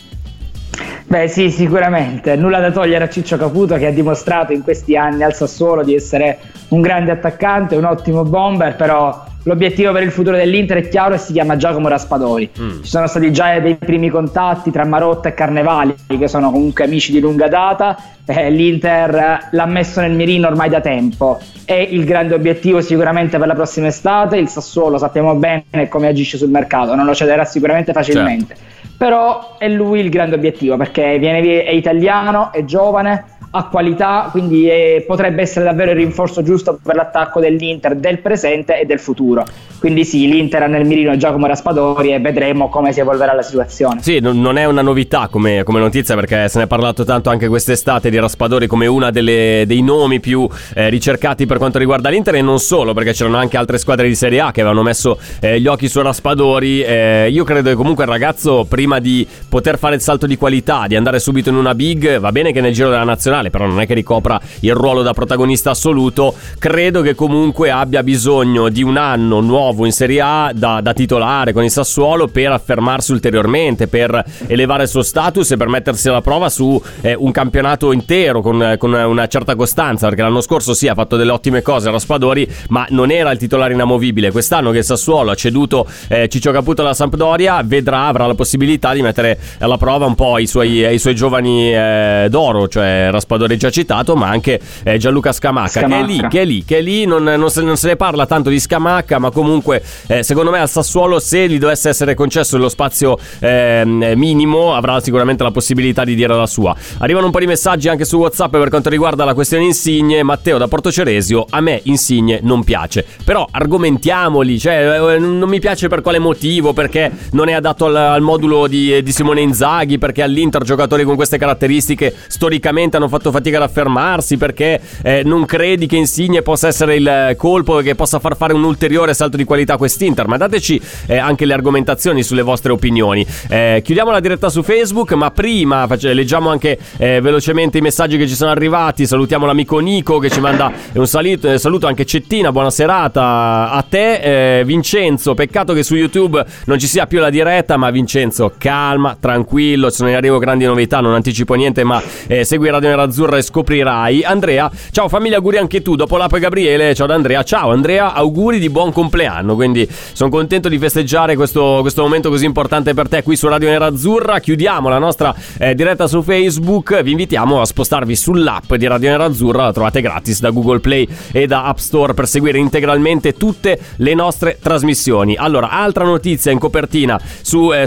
Beh 1.11 1.27
sì, 1.27 1.51
sicuramente, 1.51 2.37
nulla 2.37 2.61
da 2.61 2.71
togliere 2.71 3.05
a 3.05 3.09
Ciccio 3.09 3.37
Caputo 3.37 3.75
che 3.77 3.87
ha 3.87 3.91
dimostrato 3.91 4.53
in 4.53 4.63
questi 4.63 4.97
anni 4.97 5.25
al 5.25 5.35
Sassuolo 5.35 5.83
di 5.83 5.95
essere 5.95 6.39
un 6.69 6.81
grande 6.81 7.11
attaccante, 7.11 7.75
un 7.75 7.85
ottimo 7.85 8.23
bomber, 8.23 8.77
però 8.77 9.25
l'obiettivo 9.43 9.91
per 9.91 10.05
il 10.05 10.13
futuro 10.13 10.37
dell'Inter 10.37 10.79
è 10.79 10.89
chiaro 10.89 11.15
e 11.15 11.19
si 11.19 11.33
chiama 11.33 11.57
Giacomo 11.57 11.89
Raspadori. 11.89 12.51
Mm. 12.61 12.83
Ci 12.83 12.89
sono 12.89 13.09
stati 13.09 13.33
già 13.33 13.59
dei 13.59 13.75
primi 13.75 14.09
contatti 14.09 14.71
tra 14.71 14.85
Marotta 14.85 15.31
e 15.31 15.35
Carnevali, 15.35 15.97
che 16.07 16.29
sono 16.29 16.53
comunque 16.53 16.85
amici 16.85 17.11
di 17.11 17.19
lunga 17.19 17.49
data. 17.49 17.97
Eh, 18.25 18.49
L'Inter 18.49 19.49
l'ha 19.51 19.67
messo 19.67 20.01
nel 20.01 20.13
mirino 20.13 20.47
ormai 20.47 20.69
da 20.69 20.81
tempo. 20.81 21.41
È 21.65 21.75
il 21.75 22.05
grande 22.05 22.35
obiettivo 22.35 22.81
sicuramente 22.81 23.37
per 23.37 23.49
la 23.49 23.55
prossima 23.55 23.89
estate. 23.89 24.37
Il 24.37 24.49
Sassuolo 24.49 24.97
sappiamo 24.97 25.35
bene 25.35 25.89
come 25.89 26.07
agisce 26.07 26.37
sul 26.37 26.51
mercato, 26.51 26.95
non 26.95 27.05
lo 27.05 27.15
cederà 27.15 27.45
sicuramente 27.45 27.93
facilmente. 27.93 28.55
Certo 28.55 28.81
però 29.01 29.57
è 29.57 29.67
lui 29.67 30.01
il 30.01 30.11
grande 30.11 30.35
obiettivo 30.35 30.77
perché 30.77 31.19
viene, 31.19 31.65
è 31.65 31.71
italiano, 31.71 32.53
è 32.53 32.67
giovane, 32.67 33.25
ha 33.53 33.65
qualità, 33.65 34.29
quindi 34.31 34.69
è, 34.69 35.03
potrebbe 35.07 35.41
essere 35.41 35.65
davvero 35.65 35.93
il 35.93 35.97
rinforzo 35.97 36.43
giusto 36.43 36.79
per 36.83 36.97
l'attacco 36.97 37.41
dell'Inter 37.41 37.97
del 37.97 38.19
presente 38.19 38.79
e 38.79 38.85
del 38.85 39.01
futuro. 39.01 39.45
Quindi 39.81 40.05
sì, 40.05 40.29
l'Inter 40.29 40.65
ha 40.65 40.67
nel 40.67 40.87
mirino 40.87 41.17
Giacomo 41.17 41.47
Raspadori 41.47 42.13
e 42.13 42.21
vedremo 42.21 42.69
come 42.69 42.93
si 42.93 43.01
evolverà 43.01 43.33
la 43.33 43.43
situazione. 43.43 44.03
Sì, 44.03 44.19
non 44.21 44.59
è 44.59 44.67
una 44.67 44.83
novità 44.83 45.29
come, 45.29 45.63
come 45.65 45.81
notizia 45.81 46.15
perché 46.15 46.49
se 46.49 46.59
ne 46.59 46.65
è 46.65 46.67
parlato 46.67 47.03
tanto 47.05 47.31
anche 47.31 47.49
quest'estate 47.49 48.11
di 48.11 48.19
Raspadori 48.19 48.67
come 48.67 48.87
uno 48.87 49.11
dei 49.11 49.81
nomi 49.81 50.21
più 50.21 50.47
eh, 50.75 50.91
ricercati 50.91 51.47
per 51.47 51.57
quanto 51.57 51.79
riguarda 51.79 52.11
l'Inter 52.11 52.35
e 52.35 52.43
non 52.43 52.59
solo 52.59 52.93
perché 52.93 53.13
c'erano 53.13 53.39
anche 53.39 53.57
altre 53.57 53.79
squadre 53.79 54.07
di 54.07 54.15
Serie 54.15 54.41
A 54.41 54.51
che 54.53 54.61
avevano 54.61 54.83
messo 54.83 55.19
eh, 55.41 55.59
gli 55.59 55.67
occhi 55.67 55.89
su 55.89 56.03
Raspadori. 56.03 56.83
Eh, 56.83 57.29
io 57.31 57.45
credo 57.45 57.71
che 57.71 57.75
comunque 57.75 58.05
il 58.05 58.11
ragazzo 58.11 58.67
prima 58.69 58.90
di 58.99 59.27
poter 59.49 59.79
fare 59.79 59.95
il 59.95 60.01
salto 60.01 60.27
di 60.27 60.37
qualità, 60.37 60.87
di 60.87 60.97
andare 60.97 61.21
subito 61.21 61.49
in 61.49 61.57
una 61.57 61.75
big, 61.75 62.19
va 62.19 62.33
bene 62.33 62.53
che 62.53 62.61
nel 62.61 62.75
giro 62.75 62.91
della 62.91 63.05
nazionale, 63.05 63.51
però 63.51 63.67
non 63.67 63.81
è 63.81 63.87
che 63.87 63.95
ricopra 63.95 64.41
il 64.61 64.75
ruolo 64.75 65.03
da 65.03 65.13
protagonista 65.13 65.71
assoluto, 65.71 66.35
credo 66.59 67.03
che 67.03 67.15
comunque 67.15 67.71
abbia 67.71 68.03
bisogno 68.03 68.69
di 68.69 68.83
un 68.83 68.97
anno 68.97 69.41
nuovo 69.41 69.59
nuovo 69.61 69.85
in 69.85 69.93
Serie 69.93 70.21
A 70.23 70.53
da, 70.55 70.81
da, 70.81 70.95
titolare 70.95 71.53
con 71.53 71.63
il 71.63 71.71
Sassuolo 71.71 72.29
per 72.29 72.51
affermarsi 72.51 73.13
ulteriormente, 73.13 73.89
per 73.89 74.25
elevare 74.47 74.85
il 74.85 74.89
suo 74.89 75.03
status 75.03 75.51
e 75.51 75.57
per 75.57 75.69
mettersi 75.69 76.09
alla 76.09 76.23
prova 76.23 76.49
su 76.49 76.83
eh, 77.03 77.15
un 77.15 77.31
campionato 77.31 77.93
intero 77.93 78.41
con, 78.41 78.77
con, 78.79 78.93
una 78.93 79.27
certa 79.27 79.55
costanza, 79.55 80.09
perché 80.09 80.23
l'anno 80.23 80.41
scorso 80.41 80.73
sì 80.73 80.89
ha 80.89 80.95
fatto 80.95 81.17
delle 81.17 81.31
ottime 81.31 81.61
cose 81.61 81.89
a 81.89 81.93
Raspadori, 81.93 82.49
ma 82.69 82.87
non 82.91 83.11
era 83.11 83.31
il 83.31 83.39
titolare 83.39 83.75
inamovibile. 83.75 84.31
Quest'anno 84.31 84.71
che 84.71 84.79
il 84.79 84.85
Sassuolo 84.85 85.31
ha 85.31 85.35
ceduto 85.35 85.87
eh, 86.09 86.29
Ciccio 86.29 86.53
Caputo 86.53 86.81
alla 86.81 86.95
Sampdoria, 86.95 87.63
vedrà, 87.63 88.07
avrà 88.07 88.27
la 88.27 88.35
possibilità 88.35 88.80
di 88.93 89.03
mettere 89.03 89.39
alla 89.59 89.77
prova 89.77 90.07
un 90.07 90.15
po' 90.15 90.39
i 90.39 90.47
suoi, 90.47 90.93
i 90.93 90.99
suoi 90.99 91.15
giovani 91.15 91.73
eh, 91.73 92.27
d'oro, 92.29 92.67
cioè 92.67 93.09
Raspadori 93.11 93.57
già 93.57 93.71
citato, 93.71 94.17
ma 94.17 94.29
anche 94.29 94.61
eh, 94.83 94.99
Gianluca 94.99 95.33
Scamacca, 95.33 95.81
Scamacca, 95.81 95.97
che 95.97 96.03
è 96.03 96.07
lì, 96.07 96.29
che 96.29 96.41
è 96.41 96.45
lì, 96.45 96.65
che 96.65 96.79
è 96.79 96.81
lì 96.81 97.05
non, 97.05 97.23
non, 97.23 97.51
se, 97.51 97.63
non 97.63 97.77
se 97.77 97.89
ne 97.89 97.97
parla 97.97 98.27
tanto 98.27 98.51
di 98.51 98.59
Scamacca, 98.59 99.19
ma 99.19 99.31
comunque 99.31 99.83
eh, 100.09 100.23
secondo 100.23 100.51
me 100.51 100.59
al 100.59 100.69
Sassuolo 100.69 101.21
se 101.21 101.49
gli 101.49 101.59
dovesse 101.59 101.89
essere 101.89 102.15
concesso 102.15 102.57
lo 102.57 102.69
spazio 102.69 103.19
eh, 103.39 103.83
minimo 103.85 104.75
avrà 104.75 105.01
sicuramente 105.01 105.43
la 105.43 105.51
possibilità 105.51 106.05
di 106.05 106.15
dire 106.15 106.35
la 106.35 106.47
sua. 106.47 106.75
Arrivano 106.99 107.27
un 107.27 107.33
po' 107.33 107.39
di 107.39 107.47
messaggi 107.47 107.89
anche 107.89 108.05
su 108.05 108.17
WhatsApp 108.17 108.51
per 108.57 108.69
quanto 108.69 108.89
riguarda 108.89 109.25
la 109.25 109.35
questione 109.35 109.65
Insigne. 109.65 110.23
Matteo 110.23 110.59
da 110.59 110.69
Porto 110.69 110.91
Ceresio, 110.91 111.47
a 111.49 111.61
me 111.61 111.81
Insigne 111.85 112.41
non 112.43 112.65
piace, 112.65 113.05
però 113.25 113.47
argomentiamoli, 113.51 114.59
cioè 114.59 115.15
eh, 115.15 115.19
non 115.19 115.49
mi 115.49 115.61
piace 115.61 115.89
per 115.89 116.01
quale 116.01 116.19
motivo, 116.19 116.73
perché 116.73 117.11
non 117.33 117.49
è 117.49 117.53
adatto 117.53 117.87
al, 117.87 117.97
al 117.97 118.21
modulo 118.21 118.67
di, 118.71 119.03
di, 119.03 119.13
Simone 119.13 119.43
Inzaghi, 119.43 119.99
perché 119.99 120.23
all'Inter 120.23 120.63
giocatori 120.63 121.05
con 121.05 121.17
queste 121.17 121.37
caratteristiche 121.37 122.15
storicamente 122.27 122.97
hanno 122.97 123.09
fatto 123.09 123.31
fatica 123.31 123.59
ad 123.59 123.65
affermarsi, 123.65 124.39
perché 124.39 124.81
eh, 125.03 125.23
non 125.25 125.45
credi 125.45 125.87
che 125.87 125.97
Insigne 125.97 126.41
possa 126.41 126.69
essere 126.69 126.97
il 126.97 127.35
colpo 127.37 127.77
che 127.79 127.95
possa 127.95 128.19
far 128.19 128.37
fare 128.37 128.55
un 128.55 128.65
ulteriore 128.65 129.13
salto 129.13 129.37
di 129.37 129.45
qualità 129.45 129.77
quest'Inter, 129.77 130.27
ma 130.27 130.39
dateci 130.39 130.81
eh, 131.07 131.19
anche 131.19 131.45
le 131.45 131.53
argomentazioni 131.53 132.23
sulle 132.23 132.43
vostre 132.43 132.73
opinioni. 132.73 133.27
Eh, 133.49 133.83
chiudiamo 133.85 134.11
la 134.11 134.21
diretta 134.21 134.49
su 134.49 134.63
Facebook, 134.63 135.13
ma 135.13 135.31
prima 135.31 135.87
face- 135.87 136.15
leggiamo 136.15 136.49
anche 136.49 136.79
eh, 136.97 137.21
velocemente 137.21 137.79
i 137.79 137.81
messaggi 137.81 138.17
che 138.17 138.27
ci 138.27 138.35
sono 138.35 138.51
arrivati. 138.51 139.07
Salutiamo 139.07 139.45
l'amico 139.45 139.79
Nico 139.81 140.19
che 140.19 140.31
ci 140.31 140.41
manda 140.41 140.73
un 140.95 141.07
salito, 141.07 141.53
eh, 141.53 141.59
saluto 141.59 141.87
anche 141.87 142.07
Cettina, 142.07 142.53
buona 142.53 142.71
serata 142.71 143.71
a 143.71 143.85
te. 143.89 144.59
Eh, 144.59 144.65
Vincenzo, 144.65 145.35
peccato 145.35 145.73
che 145.73 145.83
su 145.83 145.97
YouTube 145.97 146.45
non 146.67 146.79
ci 146.79 146.87
sia 146.87 147.07
più 147.07 147.19
la 147.19 147.31
diretta, 147.31 147.77
ma 147.77 147.91
Vincenzo, 147.91 148.53
calma, 148.61 149.17
tranquillo, 149.19 149.91
ci 149.91 149.97
sono 149.97 150.11
in 150.11 150.15
arrivo 150.15 150.39
grandi 150.39 150.67
novità, 150.67 151.01
non 151.01 151.15
anticipo 151.15 151.55
niente, 151.55 151.83
ma 151.83 152.01
eh, 152.27 152.45
segui 152.45 152.71
Radio 152.71 152.91
Nerazzurra 152.91 153.39
e 153.39 153.43
scoprirai. 153.43 154.23
Andrea, 154.23 154.71
ciao 154.91 155.09
famiglia, 155.09 155.37
auguri 155.37 155.57
anche 155.57 155.83
tu, 155.83 155.97
dopo 155.97 156.17
l'app 156.17 156.37
Gabriele, 156.37 156.95
ciao 156.95 157.07
da 157.07 157.15
Andrea, 157.15 157.43
ciao 157.43 157.71
Andrea, 157.73 158.13
auguri 158.13 158.59
di 158.59 158.69
buon 158.69 158.93
compleanno 158.93 159.39
anno. 159.41 159.55
Quindi 159.55 159.89
sono 160.13 160.31
contento 160.31 160.69
di 160.69 160.79
festeggiare 160.79 161.35
questo, 161.35 161.79
questo, 161.81 162.03
momento 162.03 162.29
così 162.29 162.45
importante 162.45 162.95
per 162.95 163.09
te 163.09 163.23
qui 163.23 163.37
su 163.37 163.49
Radio 163.49 163.69
Nerazzurra. 163.69 164.39
Chiudiamo 164.39 164.89
la 164.89 164.99
nostra 164.99 165.35
eh, 165.59 165.75
diretta 165.75 166.07
su 166.07 166.23
Facebook. 166.23 167.03
Vi 167.03 167.11
invitiamo 167.11 167.61
a 167.61 167.65
spostarvi 167.65 168.15
sull'app 168.15 168.75
di 168.75 168.87
Radio 168.87 169.11
Nerazzurra. 169.11 169.65
La 169.65 169.73
trovate 169.73 170.01
gratis 170.01 170.41
da 170.41 170.51
Google 170.51 170.81
Play 170.81 171.09
e 171.33 171.47
da 171.47 171.65
App 171.65 171.79
Store 171.79 172.15
per 172.15 172.29
seguire 172.29 172.59
integralmente 172.59 173.35
tutte 173.35 173.79
le 173.97 174.15
nostre 174.15 174.59
trasmissioni. 174.61 175.37
Allora, 175.37 175.71
altra 175.71 176.05
notizia 176.05 176.53
in 176.53 176.59
copertina 176.59 177.21
su 177.41 177.73
eh, 177.73 177.87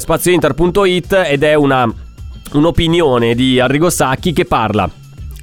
spaziointer.it 0.53 1.13
ed 1.25 1.43
è 1.43 1.55
una, 1.55 1.91
un'opinione 2.53 3.35
di 3.35 3.59
Arrigo 3.59 3.89
Sacchi 3.89 4.33
che 4.33 4.45
parla 4.45 4.89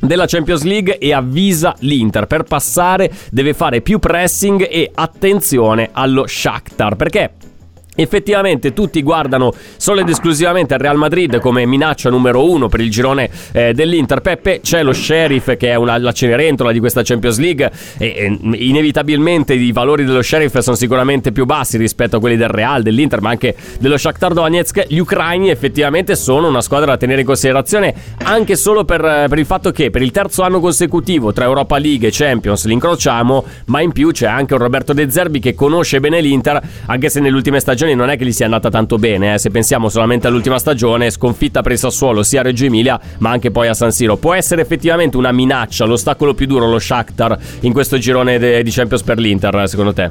della 0.00 0.26
Champions 0.26 0.62
League 0.62 0.98
e 0.98 1.12
avvisa 1.12 1.74
l'Inter. 1.80 2.26
Per 2.26 2.44
passare 2.44 3.12
deve 3.30 3.52
fare 3.52 3.82
più 3.82 3.98
pressing 3.98 4.66
e 4.70 4.90
attenzione 4.94 5.90
allo 5.92 6.26
Shakhtar 6.26 6.96
perché 6.96 7.32
Effettivamente 8.00 8.72
tutti 8.72 9.02
guardano 9.02 9.52
solo 9.76 10.00
ed 10.00 10.08
esclusivamente 10.08 10.72
al 10.72 10.80
Real 10.80 10.96
Madrid 10.96 11.38
come 11.38 11.66
minaccia 11.66 12.08
numero 12.08 12.50
uno 12.50 12.68
per 12.68 12.80
il 12.80 12.90
girone 12.90 13.28
eh, 13.52 13.74
dell'Inter. 13.74 14.20
Peppe, 14.20 14.60
c'è 14.62 14.82
lo 14.82 14.92
Sheriff 14.92 15.54
che 15.56 15.68
è 15.68 15.74
una, 15.74 15.98
la 15.98 16.12
cenerentola 16.12 16.72
di 16.72 16.78
questa 16.78 17.02
Champions 17.02 17.38
League 17.38 17.70
e, 17.98 18.06
e, 18.06 18.38
inevitabilmente 18.56 19.52
i 19.52 19.70
valori 19.72 20.04
dello 20.04 20.22
Sheriff 20.22 20.56
sono 20.58 20.76
sicuramente 20.76 21.30
più 21.30 21.44
bassi 21.44 21.76
rispetto 21.76 22.16
a 22.16 22.20
quelli 22.20 22.36
del 22.36 22.48
Real, 22.48 22.82
dell'Inter, 22.82 23.20
ma 23.20 23.30
anche 23.30 23.54
dello 23.78 23.98
Shakhtar 23.98 24.32
Donetsk. 24.32 24.86
Gli 24.88 24.98
ucraini 24.98 25.50
effettivamente 25.50 26.16
sono 26.16 26.48
una 26.48 26.62
squadra 26.62 26.92
da 26.92 26.96
tenere 26.96 27.20
in 27.20 27.26
considerazione 27.26 27.94
anche 28.24 28.56
solo 28.56 28.84
per, 28.84 29.26
per 29.28 29.38
il 29.38 29.46
fatto 29.46 29.70
che 29.72 29.90
per 29.90 30.00
il 30.00 30.10
terzo 30.10 30.42
anno 30.42 30.60
consecutivo 30.60 31.32
tra 31.32 31.44
Europa 31.44 31.78
League 31.78 32.08
e 32.08 32.10
Champions 32.10 32.64
li 32.64 32.72
incrociamo, 32.72 33.44
ma 33.66 33.80
in 33.82 33.92
più 33.92 34.10
c'è 34.10 34.26
anche 34.26 34.54
un 34.54 34.60
Roberto 34.60 34.92
De 34.92 35.10
Zerbi 35.10 35.38
che 35.38 35.54
conosce 35.54 36.00
bene 36.00 36.20
l'Inter, 36.20 36.60
anche 36.86 37.08
se 37.08 37.20
nelle 37.20 37.36
ultime 37.36 37.60
stagioni 37.60 37.89
stagioni 37.90 37.94
non 37.94 38.10
è 38.10 38.16
che 38.16 38.24
gli 38.24 38.32
sia 38.32 38.46
andata 38.46 38.70
tanto 38.70 38.96
bene, 38.96 39.34
eh. 39.34 39.38
se 39.38 39.50
pensiamo 39.50 39.88
solamente 39.88 40.26
all'ultima 40.26 40.58
stagione, 40.58 41.10
sconfitta 41.10 41.62
per 41.62 41.72
il 41.72 41.78
Sassuolo 41.78 42.22
sia 42.22 42.40
a 42.40 42.42
Reggio 42.42 42.64
Emilia 42.64 42.98
ma 43.18 43.30
anche 43.30 43.50
poi 43.50 43.68
a 43.68 43.74
San 43.74 43.92
Siro. 43.92 44.16
Può 44.16 44.34
essere 44.34 44.62
effettivamente 44.62 45.16
una 45.16 45.32
minaccia, 45.32 45.84
l'ostacolo 45.84 46.34
più 46.34 46.46
duro, 46.46 46.68
lo 46.68 46.78
Shakhtar 46.78 47.38
in 47.60 47.72
questo 47.72 47.98
girone 47.98 48.38
de- 48.38 48.62
di 48.62 48.70
Champions 48.70 49.02
per 49.02 49.18
l'Inter, 49.18 49.68
secondo 49.68 49.92
te? 49.92 50.10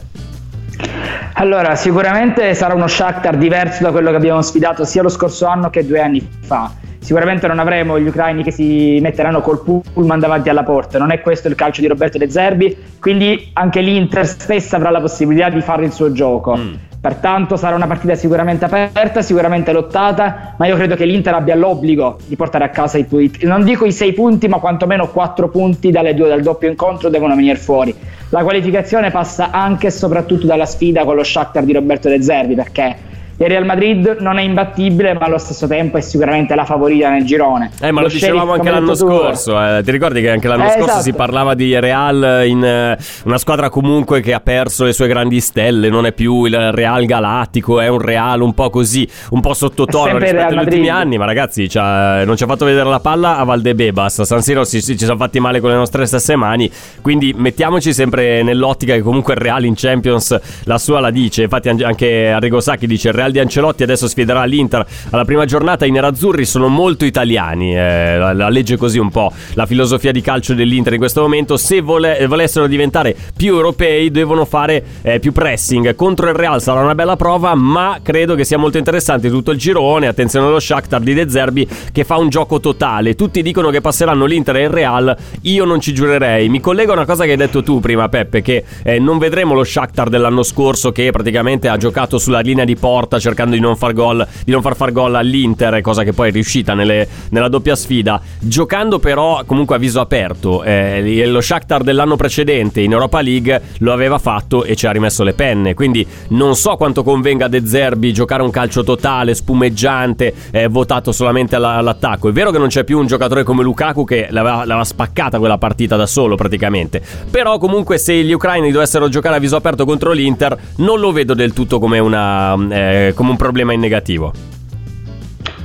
Allora, 1.34 1.76
sicuramente 1.76 2.54
sarà 2.54 2.74
uno 2.74 2.88
Shakhtar 2.88 3.38
diverso 3.38 3.84
da 3.84 3.92
quello 3.92 4.10
che 4.10 4.18
abbiamo 4.18 4.42
sfidato 4.42 4.84
sia 4.84 5.02
lo 5.02 5.10
scorso 5.10 5.46
anno 5.46 5.70
che 5.70 5.86
due 5.86 6.02
anni 6.02 6.28
fa. 6.42 6.72
Sicuramente 7.00 7.48
non 7.48 7.60
avremo 7.60 7.98
gli 7.98 8.08
ucraini 8.08 8.44
che 8.44 8.52
si 8.52 9.00
metteranno 9.02 9.40
col 9.42 9.62
pullman 9.94 10.20
davanti 10.20 10.50
alla 10.50 10.64
porta, 10.64 10.98
non 10.98 11.12
è 11.12 11.22
questo 11.22 11.48
il 11.48 11.56
calcio 11.56 11.80
di 11.82 11.88
Roberto 11.88 12.18
De 12.18 12.30
Zerbi, 12.30 12.76
quindi 13.00 13.50
anche 13.54 13.80
l'Inter 13.80 14.28
stessa 14.28 14.76
avrà 14.76 14.90
la 14.90 15.00
possibilità 15.00 15.50
di 15.50 15.62
fare 15.62 15.86
il 15.86 15.94
suo 15.94 16.12
gioco. 16.12 16.58
Mm. 16.58 16.74
Pertanto 17.01 17.56
sarà 17.56 17.75
una 17.77 17.88
partita 17.88 18.15
sicuramente 18.15 18.65
aperta, 18.65 19.22
sicuramente 19.22 19.72
lottata, 19.72 20.56
ma 20.58 20.68
io 20.68 20.75
credo 20.75 20.96
che 20.96 21.06
l'Inter 21.06 21.34
abbia 21.34 21.56
l'obbligo 21.56 22.18
di 22.25 22.36
portare 22.36 22.65
a 22.65 22.70
casa 22.70 22.98
i 22.98 23.08
tweet. 23.08 23.41
Non 23.44 23.63
dico 23.63 23.86
i 23.86 23.94
sei 23.94 24.12
punti, 24.12 24.50
ma 24.50 24.60
quantomeno 24.60 25.08
quattro 25.08 25.48
punti 25.48 25.91
dalle 25.91 26.13
due 26.13 26.27
del 26.27 26.41
doppio 26.41 26.70
incontro 26.70 27.08
devono 27.08 27.36
venire 27.36 27.56
fuori. 27.56 27.96
La 28.29 28.44
qualificazione 28.44 29.12
passa 29.12 29.50
anche 29.51 29.88
e 29.88 29.91
soprattutto 29.91 30.46
dalla 30.46 30.65
sfida 30.65 31.06
con 31.06 31.15
lo 31.15 31.24
Shakhtar 31.24 31.63
di 31.63 31.72
Roberto 31.72 32.10
De 32.10 32.22
Zerbi, 32.22 32.56
perché 32.56 32.96
il 33.39 33.48
Real 33.48 33.65
Madrid 33.65 34.17
non 34.19 34.38
è 34.38 34.41
imbattibile, 34.41 35.13
ma 35.13 35.22
allo 35.22 35.38
stesso 35.38 35.65
tempo 35.65 35.98
è 35.98 36.01
sicuramente 36.01 36.55
la 36.55 36.65
favorita 36.65 37.10
nel 37.10 37.24
girone. 37.24 37.72
Eh, 37.79 37.91
ma 37.91 38.01
lo, 38.01 38.08
lo 38.08 38.13
dicevamo 38.13 38.51
anche 38.51 38.69
l'anno 38.69 38.93
scorso. 38.93 39.58
Eh. 39.62 39.81
Ti 39.81 39.91
ricordi 39.91 40.19
che 40.19 40.29
anche 40.29 40.50
l'anno 40.50 40.65
eh, 40.65 40.72
scorso 40.72 40.86
esatto. 40.86 41.01
si 41.03 41.13
parlava 41.13 41.53
di 41.53 41.79
Real 41.79 42.43
in 42.46 42.63
eh, 42.63 42.98
una 43.24 43.38
squadra 43.38 43.69
comunque 43.69 44.19
che 44.19 44.34
ha 44.34 44.41
perso 44.41 44.84
le 44.84 44.91
sue 44.91 45.08
grandi 45.08 45.39
stelle, 45.39 45.89
non 45.89 46.05
è 46.05 46.12
più 46.12 46.43
il 46.43 46.74
Real 46.74 47.05
galattico, 47.05 47.79
è 47.79 47.88
un 47.88 48.01
Real 48.01 48.41
un 48.41 48.53
po' 48.53 48.69
così, 48.69 49.08
un 49.29 49.39
po' 49.39 49.53
sottotono 49.53 50.17
rispetto 50.17 50.53
agli 50.53 50.58
ultimi 50.58 50.89
anni. 50.89 51.17
Ma 51.17 51.24
ragazzi, 51.24 51.69
non 51.74 52.36
ci 52.36 52.43
ha 52.43 52.48
fatto 52.48 52.65
vedere 52.65 52.89
la 52.89 53.00
palla 53.00 53.38
a 53.38 53.46
Valdebebas. 53.46 54.24
San 54.24 54.41
Siro 54.41 54.65
ci, 54.65 54.81
ci 54.81 54.98
siamo 54.98 55.17
fatti 55.17 55.39
male 55.39 55.62
con 55.62 55.69
le 55.69 55.77
nostre 55.77 56.05
stesse 56.05 56.36
mani. 56.36 56.69
Quindi 57.01 57.34
mettiamoci 57.38 57.93
sempre 57.93 58.43
nell'ottica 58.43 58.96
che 58.96 59.01
comunque 59.01 59.36
il 59.36 59.39
Real 59.39 59.63
in 59.63 59.75
Champions 59.77 60.38
la 60.65 60.77
sua 60.77 61.00
la 61.00 61.10
dice. 61.10 61.43
Infatti 61.43 61.69
anche 61.69 62.31
Arrigo 62.31 62.60
Sacchi 62.60 62.86
dice 62.86 63.08
il 63.08 63.13
Real 63.13 63.29
Real 63.30 63.32
di 63.32 63.40
Ancelotti 63.40 63.84
adesso 63.84 64.08
sfiderà 64.08 64.44
l'Inter 64.44 64.86
alla 65.12 65.26
prima 65.26 65.46
giornata. 65.46 65.86
I 65.86 65.92
nerazzurri 65.92 66.46
sono 66.46 66.68
molto 66.68 67.06
italiani, 67.06 67.76
eh, 67.76 68.18
la, 68.18 68.34
la, 68.34 68.50
legge 68.50 68.78
così 68.78 68.98
un 68.98 69.10
po' 69.10 69.32
la 69.54 69.66
filosofia 69.66 70.12
di 70.12 70.22
calcio 70.22 70.54
dell'Inter 70.54 70.94
in 70.94 71.00
questo 71.00 71.22
momento. 71.22 71.58
Se 71.58 71.82
vole, 71.82 72.26
volessero 72.28 72.68
diventare 72.68 73.16
più 73.36 73.56
europei, 73.56 74.12
devono 74.12 74.46
fare 74.46 74.84
eh, 75.02 75.20
più 75.20 75.32
pressing. 75.32 75.96
Contro 75.96 76.28
il 76.30 76.36
Real 76.36 76.62
sarà 76.62 76.82
una 76.82 76.96
bella 76.96 77.16
prova, 77.16 77.56
ma 77.56 78.00
credo 78.02 78.36
che 78.36 78.44
sia 78.44 78.58
molto 78.58 78.78
interessante 78.78 79.30
tutto 79.30 79.52
il 79.52 79.58
girone. 79.58 80.08
Attenzione 80.08 80.48
allo 80.48 80.60
Shakhtar 80.60 81.02
di 81.02 81.14
De 81.14 81.30
Zerbi 81.30 81.68
che 81.92 82.04
fa 82.04 82.18
un 82.18 82.30
gioco 82.30 82.60
totale. 82.60 83.16
Tutti 83.16 83.42
dicono 83.42 83.70
che 83.70 83.82
passeranno 83.82 84.26
l'Inter 84.26 84.58
e 84.58 84.64
il 84.64 84.70
Real. 84.70 85.16
Io 85.42 85.66
non 85.66 85.80
ci 85.80 85.94
giurerei. 85.94 86.50
Mi 86.50 86.60
collego 86.60 86.92
a 86.92 86.96
una 86.96 87.06
cosa 87.06 87.26
che 87.26 87.32
hai 87.32 87.38
detto 87.38 87.64
tu 87.64 87.80
prima, 87.80 88.10
Peppe, 88.10 88.42
che 88.42 88.64
eh, 88.84 89.00
non 89.00 89.18
vedremo 89.18 89.54
lo 89.54 89.64
Shakhtar 89.64 90.10
dell'anno 90.10 90.44
scorso 90.44 90.92
che 90.92 91.12
praticamente 91.12 91.68
ha 91.68 91.78
giocato 91.78 92.18
sulla 92.18 92.40
linea 92.40 92.66
di 92.66 92.76
porta 92.76 93.19
cercando 93.20 93.56
di 93.56 93.62
non 93.62 93.76
far 93.76 93.94
gol, 93.94 94.26
di 94.44 94.52
non 94.52 94.62
far 94.62 94.76
far 94.76 94.92
gol 94.92 95.16
all'Inter, 95.16 95.82
cosa 95.82 96.04
che 96.04 96.14
poi 96.14 96.30
è 96.30 96.32
riuscita 96.32 96.74
nelle, 96.74 97.08
nella 97.30 97.50
doppia 97.50 97.76
sfida. 97.76 98.22
Giocando 98.40 99.00
però 99.00 99.44
comunque 99.46 99.76
a 99.76 99.80
viso 99.80 100.00
aperto. 100.00 100.64
Eh, 100.64 101.26
lo 101.28 101.42
Shakhtar 101.42 101.84
dell'anno 101.84 102.16
precedente 102.16 102.82
in 102.82 102.92
Europa 102.92 103.22
League 103.22 103.62
lo 103.80 103.94
aveva 103.94 104.18
fatto 104.18 104.64
e 104.64 104.76
ci 104.76 104.88
ha 104.88 104.92
rimesso 104.92 105.24
le 105.24 105.34
penne. 105.34 105.74
Quindi 105.74 106.06
non 106.30 106.56
so 106.56 106.76
quanto 106.76 107.04
convenga 107.04 107.46
a 107.46 107.48
De 107.48 107.66
Zerbi 107.66 108.14
giocare 108.14 108.44
un 108.44 108.52
calcio 108.52 108.84
totale, 108.84 109.36
spumeggiante, 109.36 110.34
eh, 110.52 110.68
votato 110.68 111.12
solamente 111.12 111.56
alla, 111.56 111.74
all'attacco. 111.74 112.30
È 112.30 112.32
vero 112.32 112.52
che 112.52 112.58
non 112.58 112.68
c'è 112.68 112.84
più 112.84 113.00
un 113.00 113.08
giocatore 113.08 113.44
come 113.44 113.64
Lukaku 113.64 114.04
che 114.04 114.28
l'aveva, 114.30 114.66
l'aveva 114.66 114.84
spaccata 114.84 115.40
quella 115.40 115.58
partita 115.58 115.96
da 115.96 116.06
solo 116.06 116.36
praticamente. 116.36 117.02
Però 117.30 117.58
comunque 117.58 117.98
se 117.98 118.14
gli 118.24 118.32
ucraini 118.32 118.72
dovessero 118.72 119.10
giocare 119.10 119.36
a 119.36 119.40
viso 119.40 119.56
aperto 119.56 119.86
contro 119.86 120.12
l'Inter 120.12 120.58
non 120.78 121.00
lo 121.00 121.12
vedo 121.12 121.34
del 121.34 121.54
tutto 121.54 121.80
come, 121.80 122.00
una, 122.00 122.56
eh, 122.70 123.09
come 123.13 123.32
un 123.32 123.38
problema 123.38 123.74
in 123.74 123.80
negativo. 123.80 124.34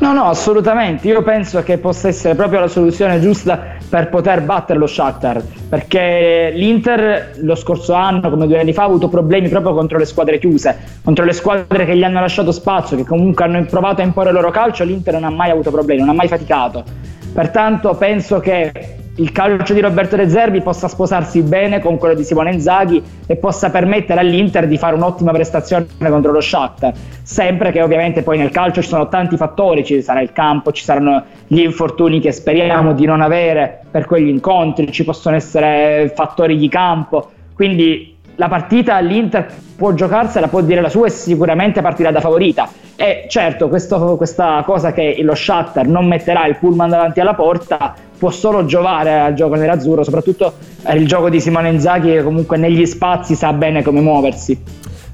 No, 0.00 0.12
no, 0.12 0.24
assolutamente. 0.24 1.06
Io 1.08 1.22
penso 1.22 1.62
che 1.62 1.78
possa 1.78 2.08
essere 2.08 2.34
proprio 2.34 2.60
la 2.60 2.68
soluzione 2.68 3.20
giusta 3.20 3.76
per 3.88 4.08
poter 4.08 4.42
battere 4.42 4.78
lo 4.78 4.86
Shakhtar. 4.86 5.42
Perché 5.68 6.50
l'Inter 6.54 7.36
lo 7.40 7.54
scorso 7.54 7.94
anno, 7.94 8.28
come 8.28 8.46
due 8.46 8.58
anni 8.58 8.72
fa, 8.72 8.82
ha 8.82 8.86
avuto 8.86 9.08
problemi 9.08 9.48
proprio 9.48 9.72
contro 9.72 9.96
le 9.96 10.04
squadre 10.04 10.38
chiuse, 10.38 10.76
contro 11.02 11.24
le 11.24 11.32
squadre 11.32 11.86
che 11.86 11.96
gli 11.96 12.02
hanno 12.02 12.20
lasciato 12.20 12.52
spazio, 12.52 12.96
che 12.96 13.04
comunque 13.04 13.44
hanno 13.44 13.64
provato 13.64 14.02
a 14.02 14.04
imporre 14.04 14.30
il 14.30 14.34
loro 14.34 14.50
calcio. 14.50 14.84
L'Inter 14.84 15.14
non 15.14 15.24
ha 15.24 15.30
mai 15.30 15.50
avuto 15.50 15.70
problemi, 15.70 16.00
non 16.00 16.10
ha 16.10 16.14
mai 16.14 16.28
faticato. 16.28 16.84
Pertanto 17.32 17.94
penso 17.94 18.40
che 18.40 19.03
il 19.16 19.30
calcio 19.30 19.75
di 19.75 19.80
Roberto 19.80 20.16
De 20.16 20.28
Zerbi 20.28 20.61
possa 20.61 20.88
sposarsi 20.88 21.42
bene 21.42 21.78
con 21.78 21.99
quello 21.99 22.14
di 22.14 22.25
Simone 22.25 22.52
Inzaghi 22.52 23.00
e 23.26 23.37
possa 23.37 23.71
permettere 23.71 24.18
all'Inter 24.18 24.66
di 24.66 24.76
fare 24.76 24.97
un'ottima 24.97 25.30
prestazione 25.30 25.87
contro 25.99 26.33
lo 26.33 26.40
Shakhtar. 26.40 26.92
Sempre 27.23 27.71
che 27.71 27.80
ovviamente 27.80 28.23
poi 28.23 28.38
nel 28.38 28.50
calcio 28.50 28.83
ci 28.83 28.88
sono 28.88 29.09
tanti 29.09 29.37
fattori 29.37 29.85
ci 29.85 30.02
sarà 30.02 30.21
il 30.21 30.33
campo, 30.33 30.73
ci 30.73 30.83
saranno 30.83 31.23
gli 31.47 31.61
infortuni 31.61 32.18
che 32.18 32.33
speriamo 32.33 32.92
di 32.92 33.06
non 33.06 33.21
avere 33.21 33.83
per 33.88 34.06
quegli 34.06 34.28
incontri 34.28 34.90
ci 34.90 35.04
possono 35.04 35.37
essere 35.37 36.12
fattori 36.14 36.56
di 36.56 36.68
campo. 36.68 37.30
Quindi 37.54 38.16
la 38.37 38.49
partita 38.49 38.99
l'Inter 38.99 39.47
può 39.76 39.92
giocarsela, 39.92 40.49
può 40.49 40.61
dire 40.61 40.80
la 40.80 40.88
sua 40.88 41.06
e 41.06 41.11
sicuramente 41.11 41.80
partirà 41.83 42.11
da 42.11 42.21
favorita. 42.21 42.68
E 42.97 43.26
certo 43.28 43.68
questo, 43.68 44.16
questa 44.16 44.62
cosa 44.64 44.92
che 44.92 45.16
lo 45.23 45.35
Shakhtar 45.37 45.87
non 45.87 46.06
metterà 46.06 46.47
il 46.47 46.56
pullman 46.56 46.90
davanti 46.90 47.21
alla 47.21 47.35
porta 47.35 47.94
può 48.24 48.32
solo 48.32 48.64
giovare 48.64 49.20
al 49.20 49.34
gioco 49.34 49.54
nerazzurro, 49.54 50.02
soprattutto 50.02 50.54
il 50.94 51.06
gioco 51.06 51.28
di 51.28 51.40
Simone 51.42 51.68
Inzaghi 51.68 52.10
che 52.10 52.22
comunque 52.22 52.56
negli 52.56 52.86
spazi 52.86 53.34
sa 53.34 53.52
bene 53.52 53.82
come 53.82 54.00
muoversi. 54.00 54.58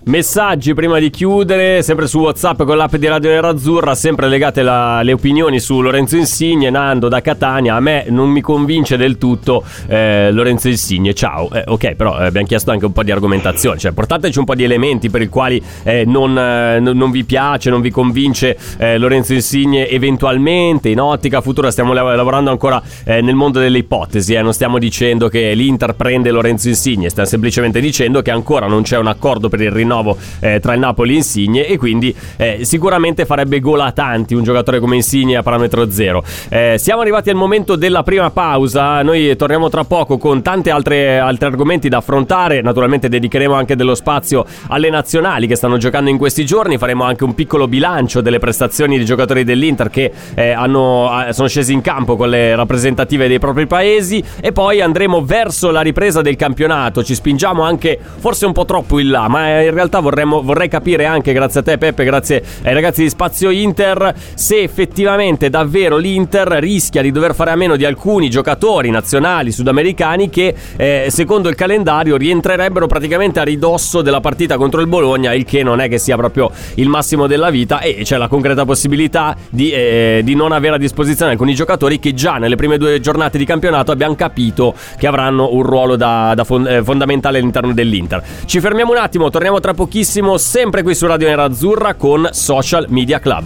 Messaggi 0.02 0.72
prima 0.72 0.98
di 0.98 1.10
chiudere, 1.10 1.82
sempre 1.82 2.06
su 2.06 2.20
WhatsApp 2.20 2.62
con 2.62 2.78
l'app 2.78 2.94
di 2.94 3.06
Radio 3.06 3.28
Nerazzurra, 3.28 3.94
sempre 3.94 4.28
legate 4.28 4.62
la, 4.62 5.02
le 5.02 5.12
opinioni 5.12 5.60
su 5.60 5.82
Lorenzo 5.82 6.16
Insigne, 6.16 6.70
Nando 6.70 7.08
da 7.08 7.20
Catania. 7.20 7.74
A 7.74 7.80
me 7.80 8.06
non 8.08 8.30
mi 8.30 8.40
convince 8.40 8.96
del 8.96 9.18
tutto 9.18 9.62
eh, 9.88 10.30
Lorenzo 10.32 10.68
Insigne. 10.68 11.12
Ciao. 11.12 11.52
Eh, 11.52 11.64
ok, 11.66 11.96
però 11.96 12.18
eh, 12.18 12.24
abbiamo 12.24 12.46
chiesto 12.46 12.70
anche 12.70 12.86
un 12.86 12.92
po' 12.92 13.02
di 13.02 13.10
argomentazione, 13.10 13.78
cioè 13.78 13.92
portateci 13.92 14.38
un 14.38 14.46
po' 14.46 14.54
di 14.54 14.64
elementi 14.64 15.10
per 15.10 15.20
i 15.20 15.28
quali 15.28 15.62
eh, 15.82 16.04
non, 16.06 16.36
eh, 16.36 16.80
non, 16.80 17.10
vi 17.10 17.24
piace, 17.24 17.68
non 17.68 17.82
vi 17.82 17.90
convince 17.90 18.56
eh, 18.78 18.96
Lorenzo 18.96 19.34
Insigne 19.34 19.86
eventualmente 19.86 20.88
in 20.88 20.98
ottica 20.98 21.42
futura. 21.42 21.70
Stiamo 21.70 21.92
lavorando 21.92 22.50
ancora 22.50 22.82
nel 23.04 23.34
mondo 23.34 23.58
delle 23.58 23.78
ipotesi, 23.78 24.34
non 24.40 24.54
stiamo 24.54 24.78
dicendo 24.78 25.28
che 25.28 25.52
l'Inter 25.52 25.94
prende 25.94 26.30
Lorenzo 26.30 26.68
Insigne, 26.68 27.10
stiamo 27.10 27.28
semplicemente 27.28 27.80
dicendo 27.80 28.22
che 28.22 28.30
ancora 28.30 28.66
non 28.66 28.82
c'è 28.82 28.96
un 28.96 29.06
accordo 29.06 29.50
per 29.50 29.60
il 29.60 29.70
rinnovo 29.70 29.88
rinnovo 29.90 30.16
eh, 30.38 30.60
tra 30.60 30.74
il 30.74 30.80
Napoli 30.80 31.14
e 31.14 31.16
Insigne 31.16 31.66
e 31.66 31.76
quindi 31.76 32.14
eh, 32.36 32.60
sicuramente 32.62 33.26
farebbe 33.26 33.58
gol 33.58 33.80
a 33.80 33.90
tanti 33.90 34.34
un 34.34 34.44
giocatore 34.44 34.78
come 34.78 34.94
Insigne 34.94 35.36
a 35.36 35.42
parametro 35.42 35.90
zero. 35.90 36.22
Eh, 36.48 36.76
siamo 36.78 37.00
arrivati 37.00 37.30
al 37.30 37.36
momento 37.36 37.74
della 37.74 38.04
prima 38.04 38.30
pausa, 38.30 39.02
noi 39.02 39.34
torniamo 39.36 39.68
tra 39.68 39.84
poco 39.84 40.16
con 40.18 40.42
tanti 40.42 40.70
altri 40.70 41.18
argomenti 41.18 41.88
da 41.88 41.98
affrontare, 41.98 42.62
naturalmente 42.62 43.08
dedicheremo 43.08 43.54
anche 43.54 43.74
dello 43.74 43.94
spazio 43.94 44.44
alle 44.68 44.90
nazionali 44.90 45.46
che 45.46 45.56
stanno 45.56 45.78
giocando 45.78 46.10
in 46.10 46.18
questi 46.18 46.44
giorni, 46.44 46.78
faremo 46.78 47.04
anche 47.04 47.24
un 47.24 47.34
piccolo 47.34 47.66
bilancio 47.66 48.20
delle 48.20 48.38
prestazioni 48.38 48.96
dei 48.96 49.04
giocatori 49.04 49.42
dell'Inter 49.42 49.90
che 49.90 50.12
eh, 50.34 50.50
hanno, 50.50 51.10
sono 51.30 51.48
scesi 51.48 51.72
in 51.72 51.80
campo 51.80 52.16
con 52.16 52.28
le 52.28 52.54
rappresentative 52.54 53.26
dei 53.26 53.38
propri 53.38 53.66
paesi. 53.66 54.22
E 54.40 54.52
poi 54.52 54.80
andremo 54.80 55.24
verso 55.24 55.70
la 55.70 55.80
ripresa 55.80 56.20
del 56.20 56.36
campionato, 56.36 57.02
ci 57.02 57.14
spingiamo 57.14 57.62
anche 57.62 57.98
forse 58.18 58.46
un 58.46 58.52
po' 58.52 58.64
troppo 58.64 58.98
in 58.98 59.10
là, 59.10 59.28
ma 59.28 59.62
in 59.62 59.72
realtà 59.72 59.79
realtà 59.80 60.00
vorremmo, 60.00 60.42
vorrei 60.42 60.68
capire 60.68 61.06
anche, 61.06 61.32
grazie 61.32 61.60
a 61.60 61.62
te 61.62 61.78
Peppe, 61.78 62.04
grazie 62.04 62.42
ai 62.62 62.74
ragazzi 62.74 63.02
di 63.02 63.08
Spazio 63.08 63.50
Inter, 63.50 64.14
se 64.34 64.60
effettivamente 64.60 65.48
davvero 65.48 65.96
l'Inter 65.96 66.48
rischia 66.60 67.02
di 67.02 67.10
dover 67.10 67.34
fare 67.34 67.50
a 67.50 67.56
meno 67.56 67.76
di 67.76 67.84
alcuni 67.84 68.28
giocatori 68.28 68.90
nazionali 68.90 69.50
sudamericani 69.52 70.28
che 70.28 70.54
eh, 70.76 71.06
secondo 71.08 71.48
il 71.48 71.54
calendario 71.54 72.16
rientrerebbero 72.16 72.86
praticamente 72.86 73.40
a 73.40 73.42
ridosso 73.42 74.02
della 74.02 74.20
partita 74.20 74.56
contro 74.56 74.80
il 74.80 74.86
Bologna, 74.86 75.32
il 75.32 75.44
che 75.44 75.62
non 75.62 75.80
è 75.80 75.88
che 75.88 75.98
sia 75.98 76.16
proprio 76.16 76.50
il 76.74 76.88
massimo 76.88 77.26
della 77.26 77.50
vita 77.50 77.80
e 77.80 78.00
c'è 78.02 78.18
la 78.18 78.28
concreta 78.28 78.64
possibilità 78.64 79.34
di, 79.48 79.70
eh, 79.70 80.20
di 80.22 80.34
non 80.34 80.52
avere 80.52 80.74
a 80.74 80.78
disposizione 80.78 81.32
alcuni 81.32 81.54
giocatori 81.54 81.98
che 81.98 82.12
già 82.12 82.36
nelle 82.36 82.56
prime 82.56 82.76
due 82.76 83.00
giornate 83.00 83.38
di 83.38 83.44
campionato 83.44 83.92
abbiamo 83.92 84.14
capito 84.14 84.74
che 84.98 85.06
avranno 85.06 85.52
un 85.52 85.62
ruolo 85.62 85.96
da, 85.96 86.32
da 86.34 86.44
fond- 86.44 86.66
eh, 86.66 86.82
fondamentale 86.82 87.38
all'interno 87.38 87.72
dell'Inter. 87.72 88.22
Ci 88.44 88.60
fermiamo 88.60 88.92
un 88.92 88.98
attimo, 88.98 89.30
torniamo 89.30 89.60
tra 89.60 89.69
tra 89.70 89.74
pochissimo, 89.74 90.36
sempre 90.38 90.82
qui 90.82 90.94
su 90.94 91.06
Radio 91.06 91.28
Nerazzurra 91.28 91.94
con 91.94 92.28
Social 92.32 92.86
Media 92.88 93.20
Club. 93.20 93.44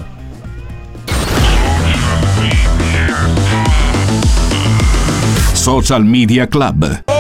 Social 5.53 6.05
Media 6.05 6.47
Club. 6.47 7.14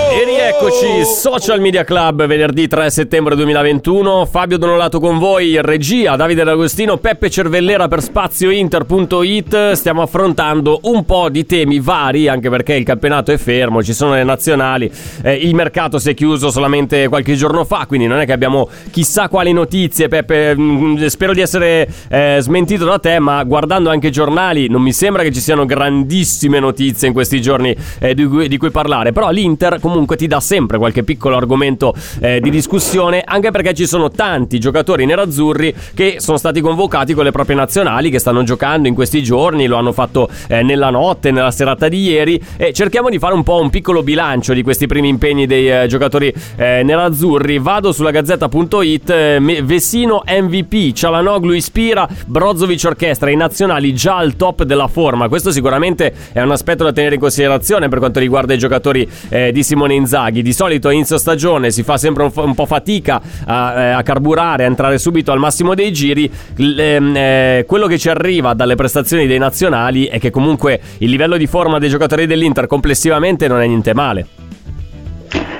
Rieccoci, 0.46 1.06
Social 1.06 1.58
Media 1.58 1.84
Club, 1.84 2.26
venerdì 2.26 2.68
3 2.68 2.90
settembre 2.90 3.34
2021. 3.34 4.26
Fabio 4.26 4.58
Donolato 4.58 5.00
con 5.00 5.18
voi, 5.18 5.58
regia, 5.62 6.16
Davide 6.16 6.44
D'Agostino, 6.44 6.98
Peppe 6.98 7.30
Cervellera 7.30 7.88
per 7.88 8.02
spaziointer.it. 8.02 9.72
Stiamo 9.72 10.02
affrontando 10.02 10.80
un 10.82 11.06
po' 11.06 11.30
di 11.30 11.46
temi 11.46 11.80
vari, 11.80 12.28
anche 12.28 12.50
perché 12.50 12.74
il 12.74 12.84
campionato 12.84 13.32
è 13.32 13.38
fermo, 13.38 13.82
ci 13.82 13.94
sono 13.94 14.12
le 14.12 14.22
nazionali, 14.22 14.92
eh, 15.22 15.32
il 15.32 15.54
mercato 15.54 15.98
si 15.98 16.10
è 16.10 16.14
chiuso 16.14 16.50
solamente 16.50 17.08
qualche 17.08 17.36
giorno 17.36 17.64
fa, 17.64 17.86
quindi 17.88 18.06
non 18.06 18.20
è 18.20 18.26
che 18.26 18.32
abbiamo 18.32 18.68
chissà 18.90 19.30
quali 19.30 19.54
notizie. 19.54 20.08
Peppe, 20.08 20.54
mh, 20.54 20.62
mm, 20.62 21.06
spero 21.06 21.32
di 21.32 21.40
essere 21.40 21.88
eh, 22.10 22.36
smentito 22.40 22.84
da 22.84 22.98
te, 22.98 23.18
ma 23.18 23.42
guardando 23.44 23.88
anche 23.88 24.08
i 24.08 24.12
giornali 24.12 24.68
non 24.68 24.82
mi 24.82 24.92
sembra 24.92 25.22
che 25.22 25.32
ci 25.32 25.40
siano 25.40 25.64
grandissime 25.64 26.60
notizie 26.60 27.08
in 27.08 27.14
questi 27.14 27.40
giorni 27.40 27.74
eh, 27.98 28.12
di, 28.12 28.26
cui, 28.26 28.46
di 28.46 28.58
cui 28.58 28.70
parlare. 28.70 29.12
Però 29.12 29.30
l'Inter 29.30 29.80
comunque 29.80 30.16
ti 30.18 30.26
dà 30.26 30.32
sempre 30.40 30.78
qualche 30.78 31.02
piccolo 31.02 31.36
argomento 31.36 31.94
eh, 32.20 32.40
di 32.40 32.50
discussione, 32.50 33.22
anche 33.24 33.50
perché 33.50 33.74
ci 33.74 33.86
sono 33.86 34.10
tanti 34.10 34.58
giocatori 34.58 35.06
nerazzurri 35.06 35.74
che 35.94 36.16
sono 36.18 36.36
stati 36.36 36.60
convocati 36.60 37.14
con 37.14 37.24
le 37.24 37.30
proprie 37.30 37.56
nazionali, 37.56 38.10
che 38.10 38.18
stanno 38.18 38.42
giocando 38.42 38.88
in 38.88 38.94
questi 38.94 39.22
giorni, 39.22 39.66
lo 39.66 39.76
hanno 39.76 39.92
fatto 39.92 40.28
eh, 40.48 40.62
nella 40.62 40.90
notte, 40.90 41.30
nella 41.30 41.50
serata 41.50 41.88
di 41.88 42.02
ieri 42.02 42.40
e 42.56 42.72
cerchiamo 42.72 43.08
di 43.08 43.18
fare 43.18 43.34
un 43.34 43.42
po' 43.42 43.60
un 43.60 43.70
piccolo 43.70 44.02
bilancio 44.02 44.52
di 44.52 44.62
questi 44.62 44.86
primi 44.86 45.08
impegni 45.08 45.46
dei 45.46 45.70
eh, 45.70 45.86
giocatori 45.86 46.32
eh, 46.56 46.82
nerazzurri. 46.82 47.58
Vado 47.58 47.92
sulla 47.92 48.10
gazzetta.it, 48.10 49.10
eh, 49.10 49.62
Vesino 49.62 50.22
MVP, 50.26 50.92
Cialanoglu 50.92 51.52
ispira, 51.52 52.08
Brozovic 52.26 52.82
orchestra, 52.86 53.30
i 53.30 53.36
nazionali 53.36 53.94
già 53.94 54.16
al 54.16 54.36
top 54.36 54.64
della 54.64 54.88
forma. 54.88 55.28
Questo 55.28 55.50
sicuramente 55.50 56.12
è 56.32 56.40
un 56.40 56.50
aspetto 56.50 56.84
da 56.84 56.92
tenere 56.92 57.14
in 57.14 57.20
considerazione 57.20 57.88
per 57.88 57.98
quanto 57.98 58.20
riguarda 58.20 58.54
i 58.54 58.58
giocatori 58.58 59.08
eh, 59.28 59.52
di 59.52 59.62
Simone 59.62 59.94
Inzaghi. 59.94 60.23
Di 60.30 60.52
solito 60.52 60.88
a 60.88 60.92
inizio 60.92 61.18
stagione 61.18 61.70
si 61.70 61.82
fa 61.82 61.96
sempre 61.96 62.22
un, 62.24 62.30
f- 62.30 62.36
un 62.38 62.54
po' 62.54 62.66
fatica 62.66 63.20
a, 63.46 63.80
eh, 63.80 63.90
a, 63.90 64.02
carburare, 64.02 64.64
a 64.64 64.66
entrare 64.66 64.98
subito 64.98 65.32
al 65.32 65.38
massimo 65.38 65.74
dei 65.74 65.92
giri. 65.92 66.30
L- 66.56 66.78
ehm, 66.78 67.16
eh, 67.16 67.64
quello 67.66 67.86
che 67.86 67.98
ci 67.98 68.08
arriva 68.08 68.54
dalle 68.54 68.74
prestazioni 68.74 69.26
dei 69.26 69.38
nazionali 69.38 70.06
è 70.06 70.18
che 70.18 70.30
comunque 70.30 70.80
il 70.98 71.10
livello 71.10 71.36
di 71.36 71.46
forma 71.46 71.78
dei 71.78 71.88
giocatori 71.88 72.26
dell'Inter 72.26 72.66
complessivamente 72.66 73.48
non 73.48 73.60
è 73.60 73.66
niente 73.66 73.94
male. 73.94 74.26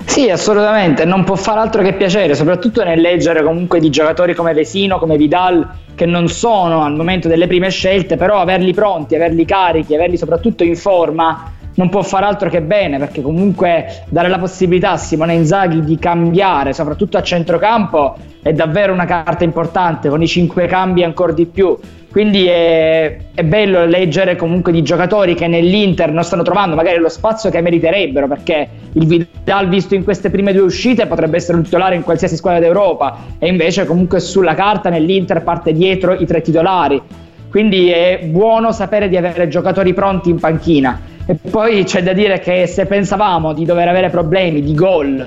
Sì, 0.05 0.31
assolutamente, 0.31 1.05
non 1.05 1.25
può 1.25 1.35
fare 1.35 1.59
altro 1.61 1.83
che 1.83 1.95
piacere, 1.95 2.35
soprattutto 2.35 2.85
nel 2.85 3.01
leggere 3.01 3.43
comunque 3.43 3.81
di 3.81 3.91
giocatori 3.91 4.35
come 4.35 4.53
Vesino, 4.53 4.99
come 4.99 5.17
Vidal, 5.17 5.69
che 5.95 6.07
non 6.07 6.29
sono 6.29 6.85
al 6.85 6.95
momento 6.95 7.27
delle 7.27 7.49
prime 7.49 7.71
scelte, 7.71 8.17
però 8.17 8.39
averli 8.39 8.73
pronti, 8.73 9.17
averli 9.17 9.45
carichi, 9.45 9.95
averli 9.95 10.17
soprattutto 10.17 10.63
in 10.63 10.77
forma 10.77 11.51
non 11.75 11.89
può 11.89 12.03
fare 12.03 12.25
altro 12.25 12.49
che 12.49 12.63
bene 12.63 12.99
perché 12.99 13.23
comunque 13.23 14.05
dare 14.09 14.29
la 14.29 14.39
possibilità 14.39 14.93
a 14.93 14.97
Simone 14.97 15.35
Inzaghi 15.35 15.83
di 15.83 15.99
cambiare 15.99 16.73
soprattutto 16.73 17.17
a 17.17 17.23
centrocampo 17.23 18.17
è 18.43 18.53
davvero 18.53 18.93
una 18.93 19.07
carta 19.07 19.43
importante 19.43 20.09
con 20.09 20.23
i 20.23 20.27
cinque 20.27 20.67
cambi 20.67 21.03
ancora 21.03 21.33
di 21.33 21.47
più. 21.47 21.77
Quindi 22.11 22.47
è, 22.47 23.17
è, 23.35 23.43
bello 23.43 23.87
leggere 23.87 24.37
comunque 24.37 24.71
di 24.71 24.83
giocatori 24.83 25.35
che 25.35 25.49
nell'Inter 25.49 26.13
non 26.13 26.23
stanno 26.23 26.43
trovando 26.43 26.77
magari 26.77 26.99
lo 26.99 27.09
spazio 27.09 27.51
che 27.51 27.61
meriterebbero 27.61 28.29
perché 28.29 28.69
il 28.93 29.07
Vidal 29.07 29.69
visto 29.69 29.97
in 29.97 30.05
queste 30.05 30.31
prime 30.31 30.53
due 30.53 30.63
uscite 30.63 31.07
potrebbe 31.07 31.39
essere 31.39 31.57
un 31.57 31.65
titolare 31.65 31.97
in 31.97 32.03
qualsiasi 32.03 32.37
squadra 32.37 32.61
d'Europa 32.61 33.17
e 33.39 33.49
invece 33.49 33.85
comunque 33.85 34.21
sulla 34.21 34.55
carta 34.55 34.91
nell'Inter 34.91 35.43
parte 35.43 35.73
dietro 35.73 36.13
i 36.13 36.27
tre 36.27 36.41
titolari. 36.41 37.03
Quindi 37.51 37.89
è 37.89 38.21
buono 38.27 38.71
sapere 38.73 39.09
di 39.09 39.17
avere 39.17 39.49
giocatori 39.49 39.93
pronti 39.95 40.29
in 40.29 40.39
panchina 40.39 41.13
e 41.27 41.35
poi 41.51 41.85
c'è 41.85 42.03
da 42.03 42.13
dire 42.13 42.39
che 42.39 42.67
se 42.67 42.87
pensavamo 42.87 43.55
di 43.55 43.65
dover 43.65 43.89
avere 43.89 44.11
problemi 44.11 44.61
di 44.61 44.75
gol 44.75 45.27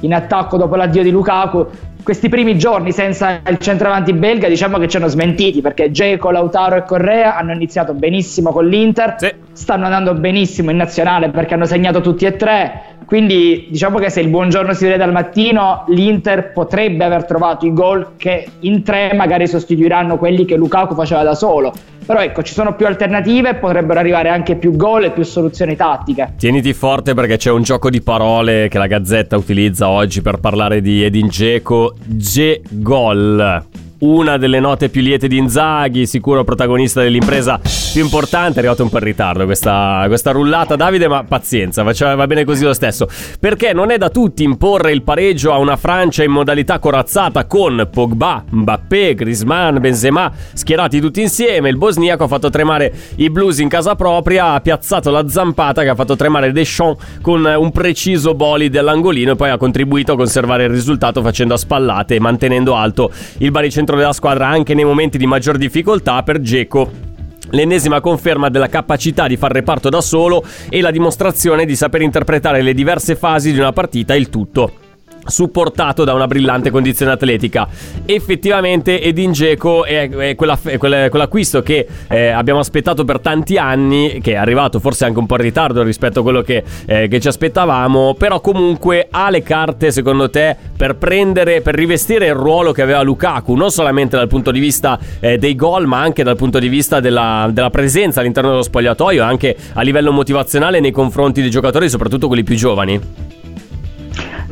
in 0.00 0.12
attacco 0.12 0.56
dopo 0.56 0.76
l'addio 0.76 1.02
di 1.02 1.10
Lukaku 1.10 1.66
questi 2.02 2.28
primi 2.28 2.58
giorni 2.58 2.92
senza 2.92 3.40
il 3.48 3.58
centravanti 3.58 4.12
belga 4.12 4.48
diciamo 4.48 4.78
che 4.78 4.88
ci 4.88 4.96
hanno 4.96 5.08
smentiti 5.08 5.60
perché 5.60 5.90
Geco, 5.90 6.30
Lautaro 6.30 6.76
e 6.76 6.84
Correa 6.84 7.36
hanno 7.36 7.52
iniziato 7.52 7.94
benissimo 7.94 8.50
con 8.50 8.66
l'Inter, 8.66 9.14
sì. 9.18 9.32
stanno 9.52 9.84
andando 9.84 10.14
benissimo 10.14 10.70
in 10.70 10.76
nazionale 10.76 11.30
perché 11.30 11.54
hanno 11.54 11.64
segnato 11.64 12.00
tutti 12.00 12.24
e 12.24 12.36
tre, 12.36 12.96
quindi 13.04 13.66
diciamo 13.70 13.98
che 13.98 14.10
se 14.10 14.20
il 14.20 14.28
buongiorno 14.28 14.72
si 14.74 14.84
vede 14.84 14.96
dal 14.96 15.12
mattino 15.12 15.84
l'Inter 15.88 16.52
potrebbe 16.52 17.04
aver 17.04 17.24
trovato 17.24 17.66
i 17.66 17.72
gol 17.72 18.12
che 18.16 18.46
in 18.60 18.82
tre 18.82 19.12
magari 19.14 19.46
sostituiranno 19.46 20.16
quelli 20.16 20.44
che 20.44 20.56
Lukaku 20.56 20.94
faceva 20.94 21.22
da 21.22 21.34
solo. 21.34 21.72
Però 22.04 22.20
ecco, 22.20 22.42
ci 22.42 22.52
sono 22.52 22.74
più 22.74 22.86
alternative, 22.86 23.54
potrebbero 23.54 24.00
arrivare 24.00 24.28
anche 24.28 24.56
più 24.56 24.74
gol 24.74 25.04
e 25.04 25.10
più 25.12 25.22
soluzioni 25.22 25.76
tattiche. 25.76 26.34
Tieniti 26.36 26.72
forte 26.72 27.14
perché 27.14 27.36
c'è 27.36 27.50
un 27.50 27.62
gioco 27.62 27.90
di 27.90 28.02
parole 28.02 28.66
che 28.68 28.78
la 28.78 28.88
Gazzetta 28.88 29.36
utilizza 29.36 29.88
oggi 29.88 30.20
per 30.20 30.38
parlare 30.38 30.80
di 30.80 31.04
Edin 31.04 31.28
Dzeko, 31.28 31.91
G-Gol 32.08 33.62
una 34.02 34.36
delle 34.36 34.60
note 34.60 34.88
più 34.88 35.00
liete 35.00 35.28
di 35.28 35.36
Inzaghi, 35.36 36.06
sicuro 36.06 36.44
protagonista 36.44 37.02
dell'impresa 37.02 37.60
più 37.92 38.02
importante. 38.02 38.56
È 38.56 38.58
arrivato 38.58 38.82
un 38.82 38.88
po' 38.88 38.98
in 38.98 39.04
ritardo 39.04 39.44
questa, 39.44 40.04
questa 40.06 40.32
rullata, 40.32 40.76
Davide, 40.76 41.08
ma 41.08 41.24
pazienza, 41.24 41.82
va 41.82 42.26
bene 42.26 42.44
così 42.44 42.64
lo 42.64 42.72
stesso. 42.72 43.08
Perché 43.38 43.72
non 43.72 43.90
è 43.90 43.98
da 43.98 44.10
tutti 44.10 44.42
imporre 44.42 44.92
il 44.92 45.02
pareggio 45.02 45.52
a 45.52 45.58
una 45.58 45.76
Francia 45.76 46.24
in 46.24 46.30
modalità 46.30 46.78
corazzata 46.78 47.46
con 47.46 47.88
Pogba, 47.90 48.44
Mbappé, 48.48 49.14
Griezmann, 49.14 49.78
Benzema 49.78 50.32
schierati 50.52 51.00
tutti 51.00 51.20
insieme. 51.20 51.68
Il 51.68 51.76
bosniaco 51.76 52.24
ha 52.24 52.28
fatto 52.28 52.50
tremare 52.50 52.92
i 53.16 53.30
blues 53.30 53.58
in 53.58 53.68
casa 53.68 53.94
propria, 53.94 54.52
ha 54.52 54.60
piazzato 54.60 55.10
la 55.10 55.28
zampata 55.28 55.82
che 55.82 55.88
ha 55.88 55.94
fatto 55.94 56.16
tremare 56.16 56.50
Deschamps 56.52 57.20
con 57.20 57.44
un 57.44 57.70
preciso 57.70 58.34
boli 58.34 58.68
dell'angolino 58.68 59.32
e 59.32 59.36
poi 59.36 59.50
ha 59.50 59.56
contribuito 59.56 60.12
a 60.12 60.16
conservare 60.16 60.64
il 60.64 60.70
risultato 60.70 61.22
facendo 61.22 61.54
a 61.54 61.56
spallate 61.56 62.16
e 62.16 62.20
mantenendo 62.20 62.74
alto 62.74 63.10
il 63.38 63.50
baricentro 63.50 63.91
centro 63.92 63.96
della 63.96 64.12
squadra 64.12 64.48
anche 64.48 64.74
nei 64.74 64.84
momenti 64.84 65.18
di 65.18 65.26
maggior 65.26 65.56
difficoltà 65.58 66.22
per 66.22 66.40
Geco 66.40 67.10
L'ennesima 67.50 68.00
conferma 68.00 68.48
della 68.48 68.68
capacità 68.68 69.26
di 69.26 69.36
far 69.36 69.52
reparto 69.52 69.90
da 69.90 70.00
solo 70.00 70.42
e 70.70 70.80
la 70.80 70.90
dimostrazione 70.90 71.66
di 71.66 71.76
saper 71.76 72.00
interpretare 72.00 72.62
le 72.62 72.72
diverse 72.72 73.14
fasi 73.14 73.52
di 73.52 73.58
una 73.58 73.72
partita, 73.72 74.14
il 74.14 74.30
tutto 74.30 74.91
supportato 75.24 76.04
da 76.04 76.14
una 76.14 76.26
brillante 76.26 76.70
condizione 76.70 77.12
atletica. 77.12 77.68
Effettivamente 78.04 79.00
Edin 79.00 79.32
Dzeko 79.32 79.84
è, 79.84 80.08
è, 80.08 80.34
quella, 80.34 80.58
è 80.62 80.78
quell'acquisto 80.78 81.62
che 81.62 81.86
eh, 82.08 82.28
abbiamo 82.28 82.60
aspettato 82.60 83.04
per 83.04 83.20
tanti 83.20 83.56
anni, 83.56 84.20
che 84.22 84.32
è 84.32 84.36
arrivato 84.36 84.80
forse 84.80 85.04
anche 85.04 85.18
un 85.18 85.26
po' 85.26 85.36
in 85.36 85.42
ritardo 85.42 85.82
rispetto 85.82 86.20
a 86.20 86.22
quello 86.22 86.42
che, 86.42 86.62
eh, 86.86 87.08
che 87.08 87.20
ci 87.20 87.28
aspettavamo, 87.28 88.14
però 88.14 88.40
comunque 88.40 89.08
ha 89.10 89.30
le 89.30 89.42
carte 89.42 89.90
secondo 89.90 90.30
te 90.30 90.56
per 90.76 90.96
prendere, 90.96 91.60
per 91.60 91.74
rivestire 91.74 92.26
il 92.26 92.34
ruolo 92.34 92.72
che 92.72 92.82
aveva 92.82 93.02
Lukaku, 93.02 93.54
non 93.54 93.70
solamente 93.70 94.16
dal 94.16 94.28
punto 94.28 94.50
di 94.50 94.60
vista 94.60 94.98
eh, 95.20 95.38
dei 95.38 95.54
gol, 95.54 95.86
ma 95.86 96.00
anche 96.00 96.22
dal 96.22 96.36
punto 96.36 96.58
di 96.58 96.68
vista 96.68 97.00
della, 97.00 97.48
della 97.52 97.70
presenza 97.70 98.20
all'interno 98.20 98.50
dello 98.50 98.62
spogliatoio, 98.62 99.22
anche 99.22 99.56
a 99.74 99.82
livello 99.82 100.12
motivazionale 100.12 100.80
nei 100.80 100.90
confronti 100.90 101.40
dei 101.40 101.50
giocatori, 101.50 101.88
soprattutto 101.88 102.26
quelli 102.26 102.42
più 102.42 102.56
giovani? 102.56 103.41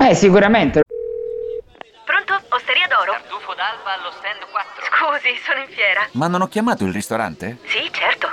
Eh, 0.00 0.14
sicuramente. 0.14 0.80
Pronto? 2.04 2.42
Osteria 2.48 2.86
d'oro? 2.88 3.12
Tartufo 3.12 3.52
d'alba 3.54 4.00
allo 4.00 4.10
stand 4.16 4.48
4. 4.50 4.82
Scusi, 4.88 5.36
sono 5.44 5.60
in 5.60 5.68
fiera. 5.68 6.08
Ma 6.12 6.26
non 6.26 6.40
ho 6.40 6.48
chiamato 6.48 6.84
il 6.84 6.92
ristorante? 6.92 7.58
Sì, 7.64 7.88
certo. 7.92 8.28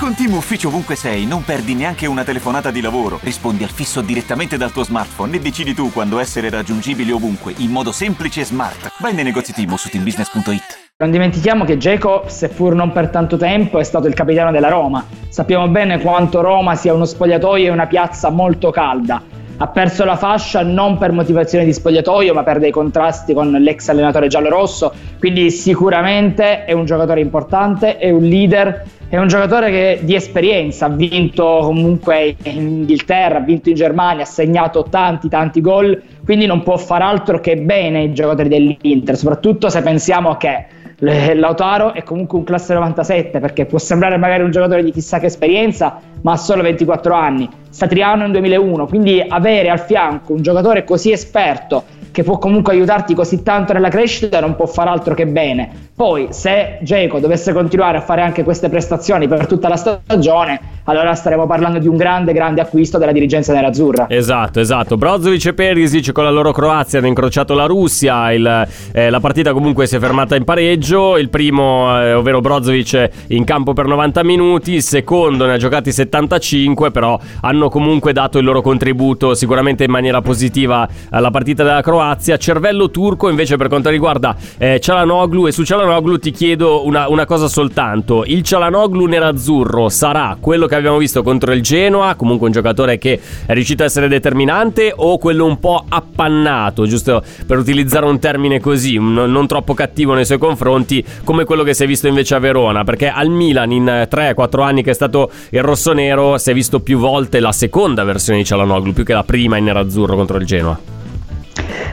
Con 0.00 0.14
Team 0.14 0.32
Ufficio 0.32 0.68
ovunque 0.68 0.96
sei, 0.96 1.26
non 1.26 1.44
perdi 1.44 1.74
neanche 1.74 2.06
una 2.06 2.24
telefonata 2.24 2.70
di 2.70 2.80
lavoro. 2.80 3.20
Rispondi 3.22 3.64
al 3.64 3.70
fisso 3.70 4.00
direttamente 4.00 4.56
dal 4.56 4.72
tuo 4.72 4.82
smartphone 4.82 5.36
e 5.36 5.40
decidi 5.40 5.74
tu 5.74 5.92
quando 5.92 6.18
essere 6.18 6.48
raggiungibile 6.48 7.12
ovunque, 7.12 7.54
in 7.58 7.70
modo 7.70 7.92
semplice 7.92 8.40
e 8.40 8.44
smart. 8.44 8.92
Vai 8.98 9.14
nei 9.14 9.24
negozi 9.24 9.52
Team 9.52 9.74
su 9.74 9.90
teambusiness.it. 9.90 10.92
Non 10.96 11.10
dimentichiamo 11.10 11.64
che 11.64 11.76
Geco, 11.76 12.24
seppur 12.28 12.74
non 12.74 12.92
per 12.92 13.10
tanto 13.10 13.36
tempo, 13.36 13.78
è 13.78 13.84
stato 13.84 14.06
il 14.06 14.14
capitano 14.14 14.50
della 14.50 14.68
Roma. 14.68 15.04
Sappiamo 15.28 15.68
bene 15.68 16.00
quanto 16.00 16.40
Roma 16.40 16.74
sia 16.74 16.94
uno 16.94 17.04
spogliatoio 17.04 17.66
e 17.66 17.70
una 17.70 17.86
piazza 17.86 18.30
molto 18.30 18.70
calda 18.70 19.38
ha 19.62 19.66
perso 19.66 20.06
la 20.06 20.16
fascia 20.16 20.62
non 20.62 20.96
per 20.96 21.12
motivazioni 21.12 21.66
di 21.66 21.74
spogliatoio, 21.74 22.32
ma 22.32 22.42
per 22.42 22.58
dei 22.58 22.70
contrasti 22.70 23.34
con 23.34 23.50
l'ex 23.50 23.88
allenatore 23.88 24.26
giallorosso. 24.26 24.90
Quindi 25.18 25.50
sicuramente 25.50 26.64
è 26.64 26.72
un 26.72 26.86
giocatore 26.86 27.20
importante, 27.20 27.98
è 27.98 28.08
un 28.08 28.22
leader, 28.22 28.84
è 29.10 29.18
un 29.18 29.28
giocatore 29.28 29.70
che 29.70 29.98
di 30.02 30.14
esperienza 30.14 30.86
ha 30.86 30.88
vinto 30.88 31.58
comunque 31.60 32.36
in 32.44 32.58
Inghilterra, 32.58 33.36
ha 33.36 33.42
vinto 33.42 33.68
in 33.68 33.74
Germania, 33.74 34.22
ha 34.22 34.26
segnato 34.26 34.86
tanti 34.88 35.28
tanti 35.28 35.60
gol, 35.60 36.00
quindi 36.24 36.46
non 36.46 36.62
può 36.62 36.78
far 36.78 37.02
altro 37.02 37.38
che 37.38 37.58
bene 37.58 38.04
i 38.04 38.14
giocatori 38.14 38.48
dell'Inter, 38.48 39.14
soprattutto 39.14 39.68
se 39.68 39.82
pensiamo 39.82 40.38
che 40.38 40.66
Lautaro 41.00 41.94
è 41.94 42.02
comunque 42.02 42.38
un 42.38 42.44
classe 42.44 42.74
97 42.74 43.40
perché 43.40 43.64
può 43.64 43.78
sembrare 43.78 44.18
magari 44.18 44.42
un 44.42 44.50
giocatore 44.50 44.82
di 44.82 44.90
chissà 44.90 45.18
che 45.18 45.26
esperienza, 45.26 45.98
ma 46.22 46.32
ha 46.32 46.36
solo 46.36 46.62
24 46.62 47.14
anni. 47.14 47.48
Satriano 47.70 48.26
in 48.26 48.32
2001, 48.32 48.86
quindi 48.86 49.24
avere 49.26 49.70
al 49.70 49.80
fianco 49.80 50.32
un 50.32 50.42
giocatore 50.42 50.84
così 50.84 51.12
esperto 51.12 51.84
che 52.10 52.22
può 52.22 52.38
comunque 52.38 52.72
aiutarti 52.72 53.14
così 53.14 53.42
tanto 53.42 53.72
nella 53.72 53.88
crescita 53.88 54.40
non 54.40 54.56
può 54.56 54.66
far 54.66 54.88
altro 54.88 55.14
che 55.14 55.26
bene. 55.26 55.88
Poi 55.94 56.28
se 56.30 56.78
Geco 56.80 57.20
dovesse 57.20 57.52
continuare 57.52 57.98
a 57.98 58.00
fare 58.00 58.22
anche 58.22 58.42
queste 58.42 58.68
prestazioni 58.70 59.28
per 59.28 59.46
tutta 59.46 59.68
la 59.68 59.76
stagione, 59.76 60.58
allora 60.84 61.14
staremo 61.14 61.46
parlando 61.46 61.78
di 61.78 61.88
un 61.88 61.96
grande, 61.96 62.32
grande 62.32 62.62
acquisto 62.62 62.96
della 62.96 63.12
dirigenza 63.12 63.52
nerazzurra. 63.52 64.06
Esatto, 64.08 64.60
esatto. 64.60 64.96
Brozovic 64.96 65.46
e 65.46 65.54
Perisic 65.54 66.12
con 66.12 66.24
la 66.24 66.30
loro 66.30 66.52
Croazia 66.52 66.98
hanno 66.98 67.08
incrociato 67.08 67.52
la 67.54 67.66
Russia, 67.66 68.32
il, 68.32 68.68
eh, 68.92 69.10
la 69.10 69.20
partita 69.20 69.52
comunque 69.52 69.86
si 69.86 69.96
è 69.96 69.98
fermata 69.98 70.36
in 70.36 70.44
pareggio, 70.44 71.18
il 71.18 71.28
primo, 71.28 72.00
eh, 72.00 72.14
ovvero 72.14 72.40
Brozovic, 72.40 73.10
in 73.28 73.44
campo 73.44 73.74
per 73.74 73.84
90 73.84 74.24
minuti, 74.24 74.72
il 74.72 74.82
secondo 74.82 75.44
ne 75.44 75.52
ha 75.52 75.58
giocati 75.58 75.92
75, 75.92 76.90
però 76.90 77.18
hanno 77.42 77.59
comunque 77.68 78.12
dato 78.12 78.38
il 78.38 78.44
loro 78.44 78.62
contributo 78.62 79.34
sicuramente 79.34 79.84
in 79.84 79.90
maniera 79.90 80.20
positiva 80.20 80.88
alla 81.10 81.30
partita 81.30 81.62
della 81.62 81.82
Croazia. 81.82 82.36
Cervello 82.36 82.90
turco 82.90 83.28
invece 83.28 83.56
per 83.56 83.68
quanto 83.68 83.90
riguarda 83.90 84.36
eh, 84.58 84.80
Cialanoglu 84.80 85.46
e 85.46 85.52
su 85.52 85.64
Cialanoglu 85.64 86.18
ti 86.18 86.30
chiedo 86.30 86.86
una, 86.86 87.08
una 87.08 87.26
cosa 87.26 87.48
soltanto, 87.48 88.24
il 88.26 88.42
Cialanoglu 88.42 89.06
nerazzurro 89.06 89.88
sarà 89.88 90.36
quello 90.40 90.66
che 90.66 90.74
abbiamo 90.74 90.98
visto 90.98 91.22
contro 91.22 91.52
il 91.52 91.62
Genoa, 91.62 92.14
comunque 92.14 92.46
un 92.46 92.52
giocatore 92.52 92.98
che 92.98 93.20
è 93.46 93.52
riuscito 93.52 93.82
a 93.82 93.86
essere 93.86 94.08
determinante, 94.08 94.92
o 94.94 95.18
quello 95.18 95.44
un 95.44 95.58
po' 95.58 95.84
appannato, 95.88 96.86
giusto 96.86 97.22
per 97.46 97.58
utilizzare 97.58 98.06
un 98.06 98.18
termine 98.18 98.60
così, 98.60 98.98
non, 98.98 99.30
non 99.30 99.46
troppo 99.46 99.74
cattivo 99.74 100.14
nei 100.14 100.24
suoi 100.24 100.38
confronti, 100.38 101.04
come 101.24 101.44
quello 101.44 101.62
che 101.62 101.74
si 101.74 101.84
è 101.84 101.86
visto 101.86 102.06
invece 102.06 102.34
a 102.34 102.38
Verona, 102.38 102.84
perché 102.84 103.08
al 103.08 103.28
Milan 103.28 103.72
in 103.72 103.84
3-4 103.84 104.62
anni 104.62 104.82
che 104.82 104.90
è 104.90 104.94
stato 104.94 105.30
il 105.50 105.62
rossonero 105.62 106.38
si 106.38 106.50
è 106.50 106.54
visto 106.54 106.80
più 106.80 106.98
volte 106.98 107.40
la 107.40 107.49
seconda 107.52 108.04
versione 108.04 108.38
di 108.38 108.44
Cialanoglu, 108.44 108.92
più 108.92 109.04
che 109.04 109.12
la 109.12 109.24
prima 109.24 109.56
in 109.56 109.64
nerazzurro 109.64 110.16
contro 110.16 110.38
il 110.38 110.46
Genoa. 110.46 110.78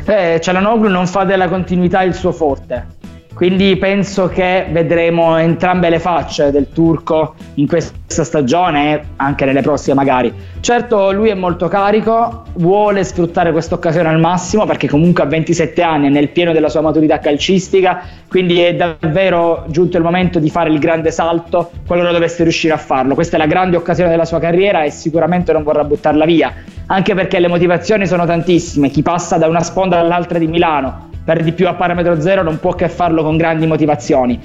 Eh, 0.06 0.39
Cialanoglu 0.41 0.88
non 0.88 1.06
fa 1.08 1.24
della 1.24 1.48
continuità 1.48 2.02
il 2.04 2.13
suo 2.13 2.32
forte 2.32 2.96
quindi 3.38 3.78
penso 3.78 4.30
che 4.30 4.65
vedremo 4.71 5.38
entrambe 5.38 5.91
le 5.91 6.00
facce 6.00 6.50
del 6.50 6.69
turco 6.73 7.36
in 7.54 7.67
questa 7.67 8.23
stagione 8.23 8.93
e 8.93 9.02
anche 9.17 9.45
nelle 9.45 9.62
prossime 9.62 9.93
magari. 9.93 10.34
Certo 10.60 11.12
lui 11.12 11.30
è 11.30 11.36
molto 11.36 11.67
carico, 11.67 12.45
vuole 12.56 13.04
sfruttare 13.04 13.52
questa 13.52 13.76
occasione 13.76 14.10
al 14.10 14.19
massimo 14.19 14.65
perché 14.65 14.88
comunque 14.88 15.21
a 15.21 15.28
27 15.28 15.84
anni 15.84 16.08
è 16.08 16.10
nel 16.10 16.30
pieno 16.30 16.52
della 16.52 16.67
sua 16.67 16.82
maturità 16.82 17.19
calcistica, 17.19 18.02
quindi 18.28 18.60
è 18.60 18.73
davvero 18.73 19.65
giunto 19.67 19.97
il 19.97 20.04
momento 20.04 20.39
di 20.39 20.50
fare 20.50 20.71
il 20.71 20.80
grande 20.80 21.12
salto 21.12 21.69
qualora 21.86 22.12
dovesse 22.12 22.41
riuscire 22.41 22.73
a 22.73 22.78
farlo. 22.78 23.13
Questa 23.13 23.36
è 23.36 23.39
la 23.39 23.45
grande 23.45 23.78
occasione 23.78 24.10
della 24.10 24.26
sua 24.26 24.39
carriera 24.39 24.82
e 24.82 24.89
sicuramente 24.89 25.54
non 25.54 25.62
vorrà 25.62 25.84
buttarla 25.84 26.26
via 26.26 26.52
anche 26.88 27.13
perché 27.13 27.39
le 27.39 27.50
motivazioni 27.50 28.08
sono 28.08 28.26
tantissime, 28.26 28.89
chi 28.89 29.04
passa 29.04 29.38
da 29.38 29.45
una 29.45 29.62
sponda 29.62 30.00
all'altra 30.00 30.39
di 30.39 30.47
Milano 30.47 31.15
per 31.28 31.44
di 31.44 31.52
più 31.52 31.68
a 31.68 31.74
parametro 31.74 32.22
zero 32.22 32.42
non 32.42 32.58
può 32.58 32.72
che 32.72 32.88
farlo 32.88 33.22
con 33.22 33.36
grandi 33.36 33.68
motivazioni. 33.68 34.40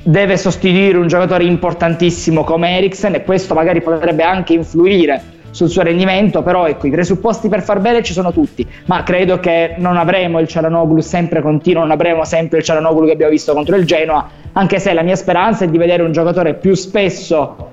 Deve 0.00 0.36
sostituire 0.36 0.96
un 0.96 1.08
giocatore 1.08 1.42
importantissimo 1.42 2.44
come 2.44 2.76
Eriksen 2.76 3.16
e 3.16 3.24
questo 3.24 3.52
magari 3.52 3.82
potrebbe 3.82 4.22
anche 4.22 4.52
influire 4.52 5.20
sul 5.50 5.68
suo 5.68 5.82
rendimento, 5.82 6.44
però 6.44 6.68
ecco, 6.68 6.86
i 6.86 6.90
presupposti 6.92 7.48
per 7.48 7.62
far 7.62 7.80
bene 7.80 8.04
ci 8.04 8.12
sono 8.12 8.32
tutti, 8.32 8.64
ma 8.86 9.02
credo 9.02 9.40
che 9.40 9.74
non 9.78 9.96
avremo 9.96 10.38
il 10.38 10.46
Cialanoglu 10.46 11.00
sempre 11.00 11.42
continuo, 11.42 11.80
non 11.80 11.90
avremo 11.90 12.24
sempre 12.24 12.58
il 12.58 12.64
Cialanoglu 12.64 13.06
che 13.06 13.12
abbiamo 13.12 13.32
visto 13.32 13.52
contro 13.52 13.74
il 13.74 13.84
Genoa, 13.84 14.28
anche 14.52 14.78
se 14.78 14.92
la 14.92 15.02
mia 15.02 15.16
speranza 15.16 15.64
è 15.64 15.68
di 15.68 15.78
vedere 15.78 16.04
un 16.04 16.12
giocatore 16.12 16.54
più 16.54 16.74
spesso 16.74 17.69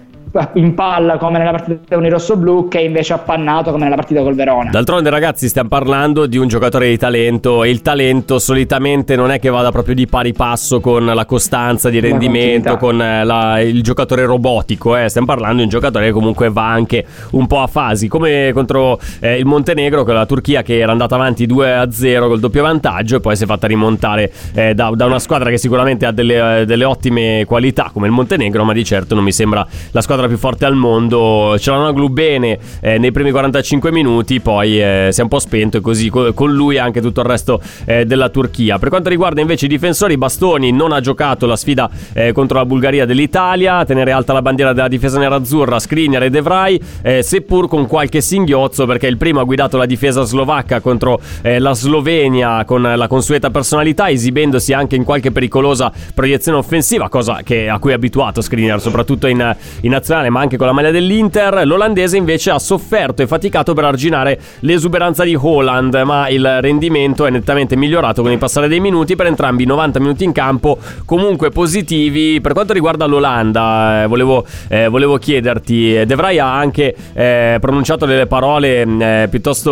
in 0.54 0.74
palla 0.74 1.18
come 1.18 1.38
nella 1.38 1.52
partita 1.52 1.96
con 1.96 2.06
i 2.06 2.10
rossoblù 2.10 2.68
che 2.68 2.80
invece 2.80 3.14
appannato 3.14 3.72
come 3.72 3.84
nella 3.86 3.96
partita 3.96 4.22
col 4.22 4.36
Verona. 4.36 4.70
D'altronde 4.70 5.10
ragazzi 5.10 5.48
stiamo 5.48 5.70
parlando 5.70 6.26
di 6.26 6.38
un 6.38 6.48
giocatore 6.48 6.90
di 6.90 6.98
talento 6.98 7.64
e 7.64 7.70
il 7.70 7.82
talento 7.82 8.40
solitamente 8.40 9.16
non 9.16 9.32
è 9.32 9.40
che 9.40 9.50
vada 9.50 9.72
proprio 9.72 9.96
di 9.96 10.06
pari 10.06 10.34
passo 10.34 10.80
con 10.80 11.06
la 11.06 11.26
costanza 11.26 11.90
di 11.90 12.00
rendimento, 12.00 12.78
con 12.78 13.02
eh, 13.02 13.24
la, 13.24 13.60
il 13.62 13.82
giocatore 13.82 14.26
robotico, 14.26 14.96
eh. 14.98 15.10
stiamo 15.10 15.28
parlando 15.28 15.58
di 15.58 15.64
un 15.64 15.70
giocatore 15.70 16.06
che 16.06 16.12
comunque 16.12 16.50
va 16.50 16.70
anche 16.70 17.06
un 17.32 17.48
po' 17.48 17.62
a 17.62 17.68
fasi, 17.68 18.08
come 18.08 18.52
contro 18.54 19.00
eh, 19.20 19.38
il 19.38 19.46
Montenegro 19.46 20.04
con 20.04 20.14
la 20.14 20.26
Turchia 20.26 20.62
che 20.62 20.78
era 20.78 20.92
andata 20.92 21.16
avanti 21.16 21.48
2-0 21.48 22.28
col 22.28 22.40
doppio 22.40 22.62
vantaggio 22.62 23.18
e 23.18 23.20
poi 23.20 23.36
si 23.36 23.44
è 23.44 23.46
fatta 23.48 23.68
rimontare 23.68 24.32
eh, 24.54 24.74
da, 24.74 24.92
da, 24.94 25.06
una 25.06 25.20
squadra 25.20 25.50
che 25.50 25.58
sicuramente 25.58 26.06
ha 26.06 26.12
delle, 26.12 26.62
eh, 26.62 26.66
delle 26.66 26.84
ottime 26.84 27.46
qualità 27.46 27.90
come 27.94 28.08
il 28.08 28.14
Montenegro, 28.14 28.64
ma 28.64 28.74
di 28.74 28.84
certo 28.84 29.16
non 29.16 29.24
mi 29.24 29.32
sembra 29.32 29.66
la 29.92 30.02
squadra 30.02 30.17
più 30.26 30.38
forte 30.38 30.66
al 30.66 30.74
mondo. 30.74 31.56
Ce 31.60 31.70
l'hanno 31.70 31.94
glu 31.94 32.10
bene 32.10 32.58
eh, 32.80 32.98
nei 32.98 33.12
primi 33.12 33.30
45 33.30 33.92
minuti, 33.92 34.40
poi 34.40 34.82
eh, 34.82 35.10
si 35.12 35.20
è 35.20 35.24
un 35.24 35.30
po' 35.30 35.38
spento 35.38 35.78
e 35.78 35.82
così 35.82 36.10
co- 36.10 36.34
con 36.34 36.52
lui 36.52 36.80
anche 36.80 37.02
tutto 37.02 37.22
il 37.22 37.28
resto 37.28 37.62
eh, 37.86 38.06
della 38.06 38.30
Turchia. 38.30 38.80
Per 38.80 38.90
quanto 38.90 39.10
riguarda 39.10 39.42
invece 39.42 39.66
i 39.66 39.70
difensori, 39.70 40.18
Bastoni 40.18 40.72
non 40.72 40.92
ha 40.92 41.00
giocato 41.00 41.46
la 41.46 41.56
sfida 41.56 41.90
eh, 42.14 42.32
contro 42.32 42.58
la 42.58 42.66
Bulgaria 42.66 43.06
dell'Italia, 43.06 43.86
tenere 43.86 44.12
alta 44.12 44.34
la 44.34 44.42
bandiera 44.42 44.74
della 44.74 44.88
difesa 44.88 45.20
nerazzurra, 45.20 45.80
Skriniar 45.80 46.24
e 46.24 46.30
De 46.32 46.42
Vrij, 46.42 46.82
eh, 47.04 47.22
seppur 47.22 47.68
con 47.68 47.86
qualche 47.86 48.22
singhiozzo 48.22 48.86
perché 48.88 49.06
il 49.08 49.18
primo 49.18 49.40
ha 49.40 49.44
guidato 49.44 49.78
la 49.78 49.86
difesa 49.86 50.24
slovacca 50.24 50.80
contro 50.80 51.20
eh, 51.42 51.60
la 51.60 51.74
Slovenia 51.74 52.66
con 52.66 52.82
la 52.82 53.08
consueta 53.08 53.52
personalità, 53.52 54.10
esibendosi 54.10 54.74
anche 54.74 54.96
in 54.96 55.04
qualche 55.04 55.32
pericolosa 55.32 55.92
proiezione 56.14 56.58
offensiva, 56.58 57.10
cosa 57.10 57.42
che, 57.44 57.70
a 57.70 57.78
cui 57.80 57.92
è 57.92 57.94
abituato 57.94 58.42
Skriniar, 58.42 58.82
soprattutto 58.82 59.28
in, 59.28 59.56
in 59.82 59.92
nazionale 59.92 60.06
nazionale 60.08 60.30
ma 60.30 60.40
anche 60.40 60.56
con 60.56 60.68
la 60.68 60.74
maglia 60.74 60.92
dell'Inter. 60.92 61.66
L'olandese 61.66 62.16
invece 62.16 62.52
ha 62.52 62.60
sofferto 62.60 63.22
e 63.22 63.28
faticato 63.28 63.74
per 63.74 63.84
arginare 63.84 64.40
l'esuberanza 64.62 65.24
di 65.24 65.36
Holland, 65.40 65.94
ma 66.06 66.30
il 66.30 66.62
rendimento 66.62 67.26
è 67.26 67.30
nettamente 67.30 67.76
migliorato 67.76 68.22
con 68.22 68.32
il 68.32 68.38
passare 68.38 68.70
dei 68.70 68.80
minuti 68.80 69.16
per 69.16 69.26
entrambi 69.26 69.64
i 69.64 69.66
90 69.66 70.00
minuti 70.00 70.24
in 70.24 70.32
campo, 70.32 70.78
comunque 71.04 71.50
positivi. 71.50 72.40
Per 72.40 72.54
quanto 72.54 72.72
riguarda 72.72 73.06
l'Olanda, 73.06 74.04
eh, 74.04 74.08
volevo, 74.08 74.46
eh, 74.70 74.88
volevo, 74.88 75.18
chiederti, 75.18 76.06
De 76.06 76.16
Vrij 76.16 76.40
ha 76.40 76.58
anche 76.58 76.96
eh, 77.14 77.58
pronunciato 77.60 78.06
delle 78.06 78.28
parole 78.28 78.82
eh, 78.82 79.28
piuttosto 79.30 79.72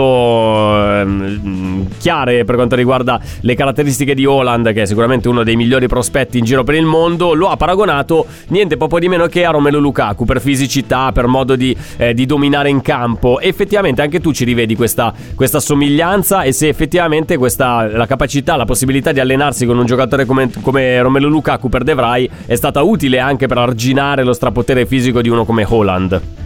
ehm, 0.81 1.87
chiare 1.97 2.43
per 2.43 2.55
quanto 2.55 2.75
riguarda 2.75 3.21
le 3.41 3.55
caratteristiche 3.55 4.13
di 4.13 4.25
Holland, 4.25 4.73
che 4.73 4.81
è 4.81 4.85
sicuramente 4.85 5.29
uno 5.29 5.43
dei 5.43 5.55
migliori 5.55 5.87
prospetti 5.87 6.39
in 6.39 6.43
giro 6.43 6.63
per 6.63 6.75
il 6.75 6.85
mondo, 6.85 7.33
lo 7.33 7.49
ha 7.49 7.55
paragonato 7.55 8.25
niente 8.47 8.75
poco 8.75 8.99
di 8.99 9.07
meno 9.07 9.27
che 9.27 9.45
a 9.45 9.51
Romelu 9.51 9.79
Lukaku 9.79 10.24
per 10.25 10.41
fisicità, 10.41 11.11
per 11.11 11.27
modo 11.27 11.55
di, 11.55 11.75
eh, 11.97 12.13
di 12.13 12.25
dominare 12.25 12.69
in 12.69 12.81
campo. 12.81 13.39
Effettivamente 13.39 14.01
anche 14.01 14.19
tu 14.19 14.31
ci 14.31 14.43
rivedi 14.43 14.75
questa, 14.75 15.13
questa 15.35 15.59
somiglianza 15.59 16.43
e 16.43 16.51
se 16.51 16.67
effettivamente 16.67 17.37
questa, 17.37 17.87
la 17.87 18.07
capacità, 18.07 18.55
la 18.55 18.65
possibilità 18.65 19.11
di 19.11 19.19
allenarsi 19.19 19.65
con 19.65 19.77
un 19.77 19.85
giocatore 19.85 20.25
come, 20.25 20.49
come 20.61 21.01
Romelu 21.01 21.29
Lukaku 21.29 21.69
per 21.69 21.83
De 21.83 21.93
Vrij 21.93 22.29
è 22.45 22.55
stata 22.55 22.81
utile 22.81 23.19
anche 23.19 23.47
per 23.47 23.57
arginare 23.57 24.23
lo 24.23 24.33
strapotere 24.33 24.85
fisico 24.85 25.21
di 25.21 25.29
uno 25.29 25.45
come 25.45 25.65
Holland. 25.67 26.44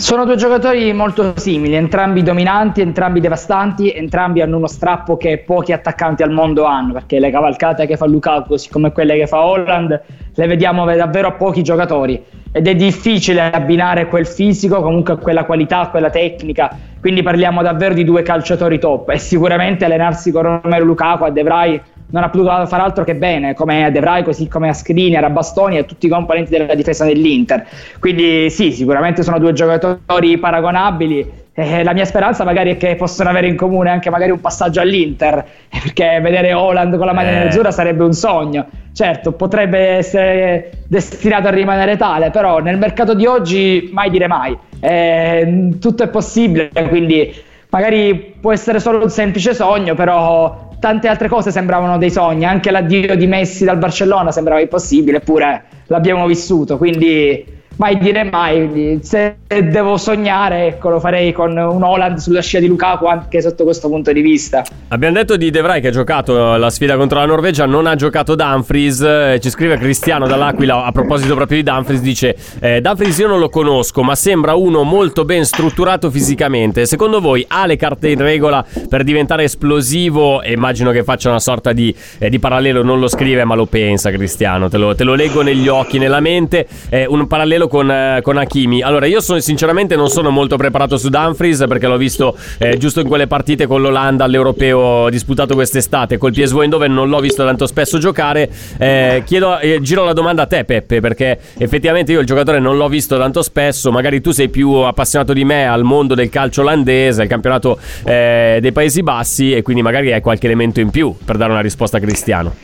Sono 0.00 0.24
due 0.24 0.36
giocatori 0.36 0.92
molto 0.92 1.32
simili, 1.36 1.74
entrambi 1.74 2.22
dominanti, 2.22 2.80
entrambi 2.80 3.18
devastanti, 3.18 3.90
entrambi 3.90 4.40
hanno 4.40 4.56
uno 4.56 4.68
strappo 4.68 5.16
che 5.16 5.42
pochi 5.44 5.72
attaccanti 5.72 6.22
al 6.22 6.30
mondo 6.30 6.66
hanno, 6.66 6.92
perché 6.92 7.18
le 7.18 7.32
cavalcate 7.32 7.84
che 7.84 7.96
fa 7.96 8.06
Lukaku, 8.06 8.54
come 8.70 8.92
quelle 8.92 9.16
che 9.16 9.26
fa 9.26 9.44
Holland, 9.44 10.00
le 10.32 10.46
vediamo 10.46 10.84
davvero 10.86 11.26
a 11.26 11.32
pochi 11.32 11.62
giocatori 11.62 12.22
ed 12.52 12.68
è 12.68 12.76
difficile 12.76 13.50
abbinare 13.50 14.06
quel 14.06 14.24
fisico 14.24 14.80
comunque 14.80 15.18
quella 15.18 15.44
qualità, 15.44 15.88
quella 15.88 16.10
tecnica. 16.10 16.70
Quindi 17.00 17.22
parliamo 17.22 17.60
davvero 17.60 17.92
di 17.92 18.04
due 18.04 18.22
calciatori 18.22 18.78
top 18.78 19.10
e 19.10 19.18
sicuramente 19.18 19.84
allenarsi 19.84 20.30
con 20.30 20.60
Romero 20.62 20.84
Lukaku 20.84 21.24
a 21.24 21.30
De 21.30 21.42
Vrij 21.42 21.80
non 22.10 22.22
ha 22.22 22.30
potuto 22.30 22.66
fare 22.66 22.82
altro 22.82 23.04
che 23.04 23.14
bene, 23.14 23.54
come 23.54 23.84
a 23.84 23.90
De 23.90 24.00
Vrij, 24.00 24.24
così 24.24 24.48
come 24.48 24.68
a 24.68 24.72
Skriniar, 24.72 25.24
a 25.24 25.30
Bastoni 25.30 25.76
e 25.76 25.80
a 25.80 25.84
tutti 25.84 26.06
i 26.06 26.08
componenti 26.08 26.50
della 26.50 26.74
difesa 26.74 27.04
dell'Inter. 27.04 27.66
Quindi 27.98 28.48
sì, 28.50 28.72
sicuramente 28.72 29.22
sono 29.22 29.38
due 29.38 29.52
giocatori 29.52 30.38
paragonabili. 30.38 31.46
Eh, 31.52 31.82
la 31.82 31.92
mia 31.92 32.04
speranza 32.04 32.44
magari 32.44 32.70
è 32.70 32.76
che 32.76 32.94
possano 32.94 33.30
avere 33.30 33.48
in 33.48 33.56
comune 33.56 33.90
anche 33.90 34.10
magari 34.10 34.30
un 34.30 34.40
passaggio 34.40 34.80
all'Inter, 34.80 35.44
perché 35.68 36.20
vedere 36.20 36.52
Holland 36.54 36.96
con 36.96 37.06
la 37.06 37.12
maglia 37.12 37.30
eh. 37.30 37.34
nerazzurra 37.34 37.70
sarebbe 37.70 38.04
un 38.04 38.12
sogno. 38.12 38.66
Certo, 38.92 39.32
potrebbe 39.32 39.78
essere 39.78 40.70
destinato 40.88 41.48
a 41.48 41.50
rimanere 41.50 41.96
tale, 41.96 42.30
però 42.30 42.58
nel 42.58 42.78
mercato 42.78 43.14
di 43.14 43.26
oggi 43.26 43.90
mai 43.92 44.10
dire 44.10 44.26
mai. 44.26 44.56
Eh, 44.80 45.76
tutto 45.80 46.04
è 46.04 46.08
possibile, 46.08 46.70
quindi 46.88 47.34
magari 47.70 48.36
può 48.40 48.52
essere 48.52 48.80
solo 48.80 49.02
un 49.02 49.10
semplice 49.10 49.52
sogno, 49.52 49.94
però 49.94 50.67
tante 50.78 51.08
altre 51.08 51.28
cose 51.28 51.50
sembravano 51.50 51.98
dei 51.98 52.10
sogni, 52.10 52.44
anche 52.44 52.70
l'addio 52.70 53.16
di 53.16 53.26
Messi 53.26 53.64
dal 53.64 53.78
Barcellona 53.78 54.30
sembrava 54.30 54.60
impossibile, 54.60 55.18
eppure 55.18 55.64
l'abbiamo 55.86 56.26
vissuto, 56.26 56.76
quindi 56.76 57.56
mai 57.78 57.98
dire 57.98 58.24
mai. 58.24 58.98
Se 59.02 59.36
devo 59.46 59.96
sognare, 59.96 60.66
ecco, 60.66 60.90
lo 60.90 61.00
farei 61.00 61.32
con 61.32 61.56
un 61.56 61.82
Holland 61.82 62.18
sulla 62.18 62.42
scia 62.42 62.60
di 62.60 62.66
Lukaku 62.66 63.06
anche 63.06 63.40
sotto 63.40 63.64
questo 63.64 63.88
punto 63.88 64.12
di 64.12 64.20
vista. 64.20 64.64
Abbiamo 64.88 65.14
detto 65.14 65.36
di 65.36 65.50
De 65.50 65.60
Vrij 65.60 65.80
che 65.80 65.88
ha 65.88 65.92
giocato 65.92 66.56
la 66.56 66.70
sfida 66.70 66.96
contro 66.96 67.18
la 67.18 67.26
Norvegia, 67.26 67.66
non 67.66 67.86
ha 67.86 67.94
giocato 67.94 68.34
Dumfries. 68.34 69.00
Eh, 69.00 69.38
ci 69.40 69.50
scrive 69.50 69.78
Cristiano 69.78 70.26
dall'Aquila 70.26 70.84
a 70.84 70.92
proposito 70.92 71.34
proprio 71.34 71.58
di 71.58 71.64
Dumfries, 71.64 72.00
dice 72.00 72.36
eh, 72.60 72.80
Dumfries 72.80 73.18
io 73.18 73.28
non 73.28 73.38
lo 73.38 73.48
conosco, 73.48 74.02
ma 74.02 74.14
sembra 74.14 74.54
uno 74.54 74.82
molto 74.82 75.24
ben 75.24 75.44
strutturato 75.44 76.10
fisicamente. 76.10 76.84
Secondo 76.86 77.20
voi 77.20 77.44
ha 77.48 77.66
le 77.66 77.76
carte 77.76 78.10
in 78.10 78.20
regola 78.20 78.64
per 78.88 79.04
diventare 79.04 79.44
esplosivo? 79.44 80.42
E 80.42 80.52
immagino 80.52 80.90
che 80.90 81.04
faccia 81.04 81.28
una 81.28 81.40
sorta 81.40 81.72
di, 81.72 81.94
eh, 82.18 82.28
di, 82.28 82.38
parallelo, 82.38 82.82
non 82.82 82.98
lo 82.98 83.08
scrive 83.08 83.44
ma 83.44 83.54
lo 83.54 83.66
pensa 83.66 84.10
Cristiano, 84.10 84.68
te 84.68 84.78
lo, 84.78 84.94
te 84.94 85.04
lo 85.04 85.14
leggo 85.14 85.42
negli 85.42 85.68
occhi, 85.68 85.98
nella 85.98 86.20
mente, 86.20 86.66
eh, 86.88 87.06
un 87.06 87.26
parallelo 87.26 87.67
con, 87.68 87.90
eh, 87.90 88.20
con 88.22 88.36
Hakimi. 88.36 88.82
Allora, 88.82 89.06
io 89.06 89.20
sono, 89.20 89.38
sinceramente 89.40 89.96
non 89.96 90.08
sono 90.08 90.30
molto 90.30 90.56
preparato 90.56 90.96
su 90.96 91.08
Dumfries 91.08 91.64
perché 91.68 91.86
l'ho 91.86 91.96
visto 91.96 92.36
eh, 92.58 92.76
giusto 92.76 93.00
in 93.00 93.06
quelle 93.06 93.26
partite 93.26 93.66
con 93.66 93.80
l'Olanda 93.80 94.24
all'Europeo 94.24 95.08
disputato 95.10 95.54
quest'estate. 95.54 96.18
Col 96.18 96.32
PSV 96.32 96.60
Eindhoven 96.60 96.92
non 96.92 97.08
l'ho 97.08 97.20
visto 97.20 97.44
tanto 97.44 97.66
spesso 97.66 97.98
giocare. 97.98 98.50
Eh, 98.78 99.22
chiedo, 99.24 99.58
eh, 99.58 99.80
giro 99.80 100.04
la 100.04 100.12
domanda 100.12 100.42
a 100.42 100.46
te, 100.46 100.64
Peppe, 100.64 101.00
perché 101.00 101.38
effettivamente 101.58 102.12
io 102.12 102.20
il 102.20 102.26
giocatore 102.26 102.58
non 102.58 102.76
l'ho 102.76 102.88
visto 102.88 103.16
tanto 103.18 103.42
spesso. 103.42 103.92
Magari 103.92 104.20
tu 104.20 104.30
sei 104.30 104.48
più 104.48 104.70
appassionato 104.70 105.32
di 105.32 105.44
me 105.44 105.66
al 105.66 105.84
mondo 105.84 106.14
del 106.14 106.28
calcio 106.28 106.62
olandese, 106.62 107.22
al 107.22 107.28
campionato 107.28 107.78
eh, 108.04 108.58
dei 108.60 108.72
Paesi 108.72 109.02
Bassi, 109.02 109.52
e 109.52 109.62
quindi 109.62 109.82
magari 109.82 110.12
hai 110.12 110.20
qualche 110.20 110.46
elemento 110.46 110.80
in 110.80 110.90
più 110.90 111.14
per 111.24 111.36
dare 111.36 111.52
una 111.52 111.60
risposta 111.60 111.98
a 111.98 112.00
Cristiano. 112.00 112.54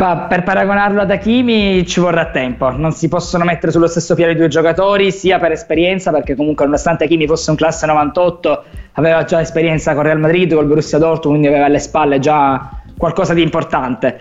Per 0.00 0.42
paragonarlo 0.44 1.02
ad 1.02 1.10
Hakimi 1.10 1.86
ci 1.86 2.00
vorrà 2.00 2.30
tempo, 2.30 2.70
non 2.70 2.92
si 2.92 3.08
possono 3.08 3.44
mettere 3.44 3.70
sullo 3.70 3.86
stesso 3.86 4.09
piano 4.14 4.32
i 4.32 4.36
due 4.36 4.48
giocatori, 4.48 5.10
sia 5.10 5.38
per 5.38 5.52
esperienza, 5.52 6.10
perché 6.10 6.34
comunque 6.34 6.64
nonostante 6.64 7.04
Hakimi 7.04 7.26
fosse 7.26 7.50
un 7.50 7.56
classe 7.56 7.86
98, 7.86 8.64
aveva 8.92 9.24
già 9.24 9.40
esperienza 9.40 9.94
con 9.94 10.02
Real 10.02 10.18
Madrid, 10.18 10.54
col 10.54 10.66
Borussia 10.66 10.98
Dortmund, 10.98 11.38
quindi 11.38 11.48
aveva 11.48 11.66
alle 11.66 11.78
spalle 11.78 12.18
già 12.18 12.70
qualcosa 12.96 13.34
di 13.34 13.42
importante. 13.42 14.20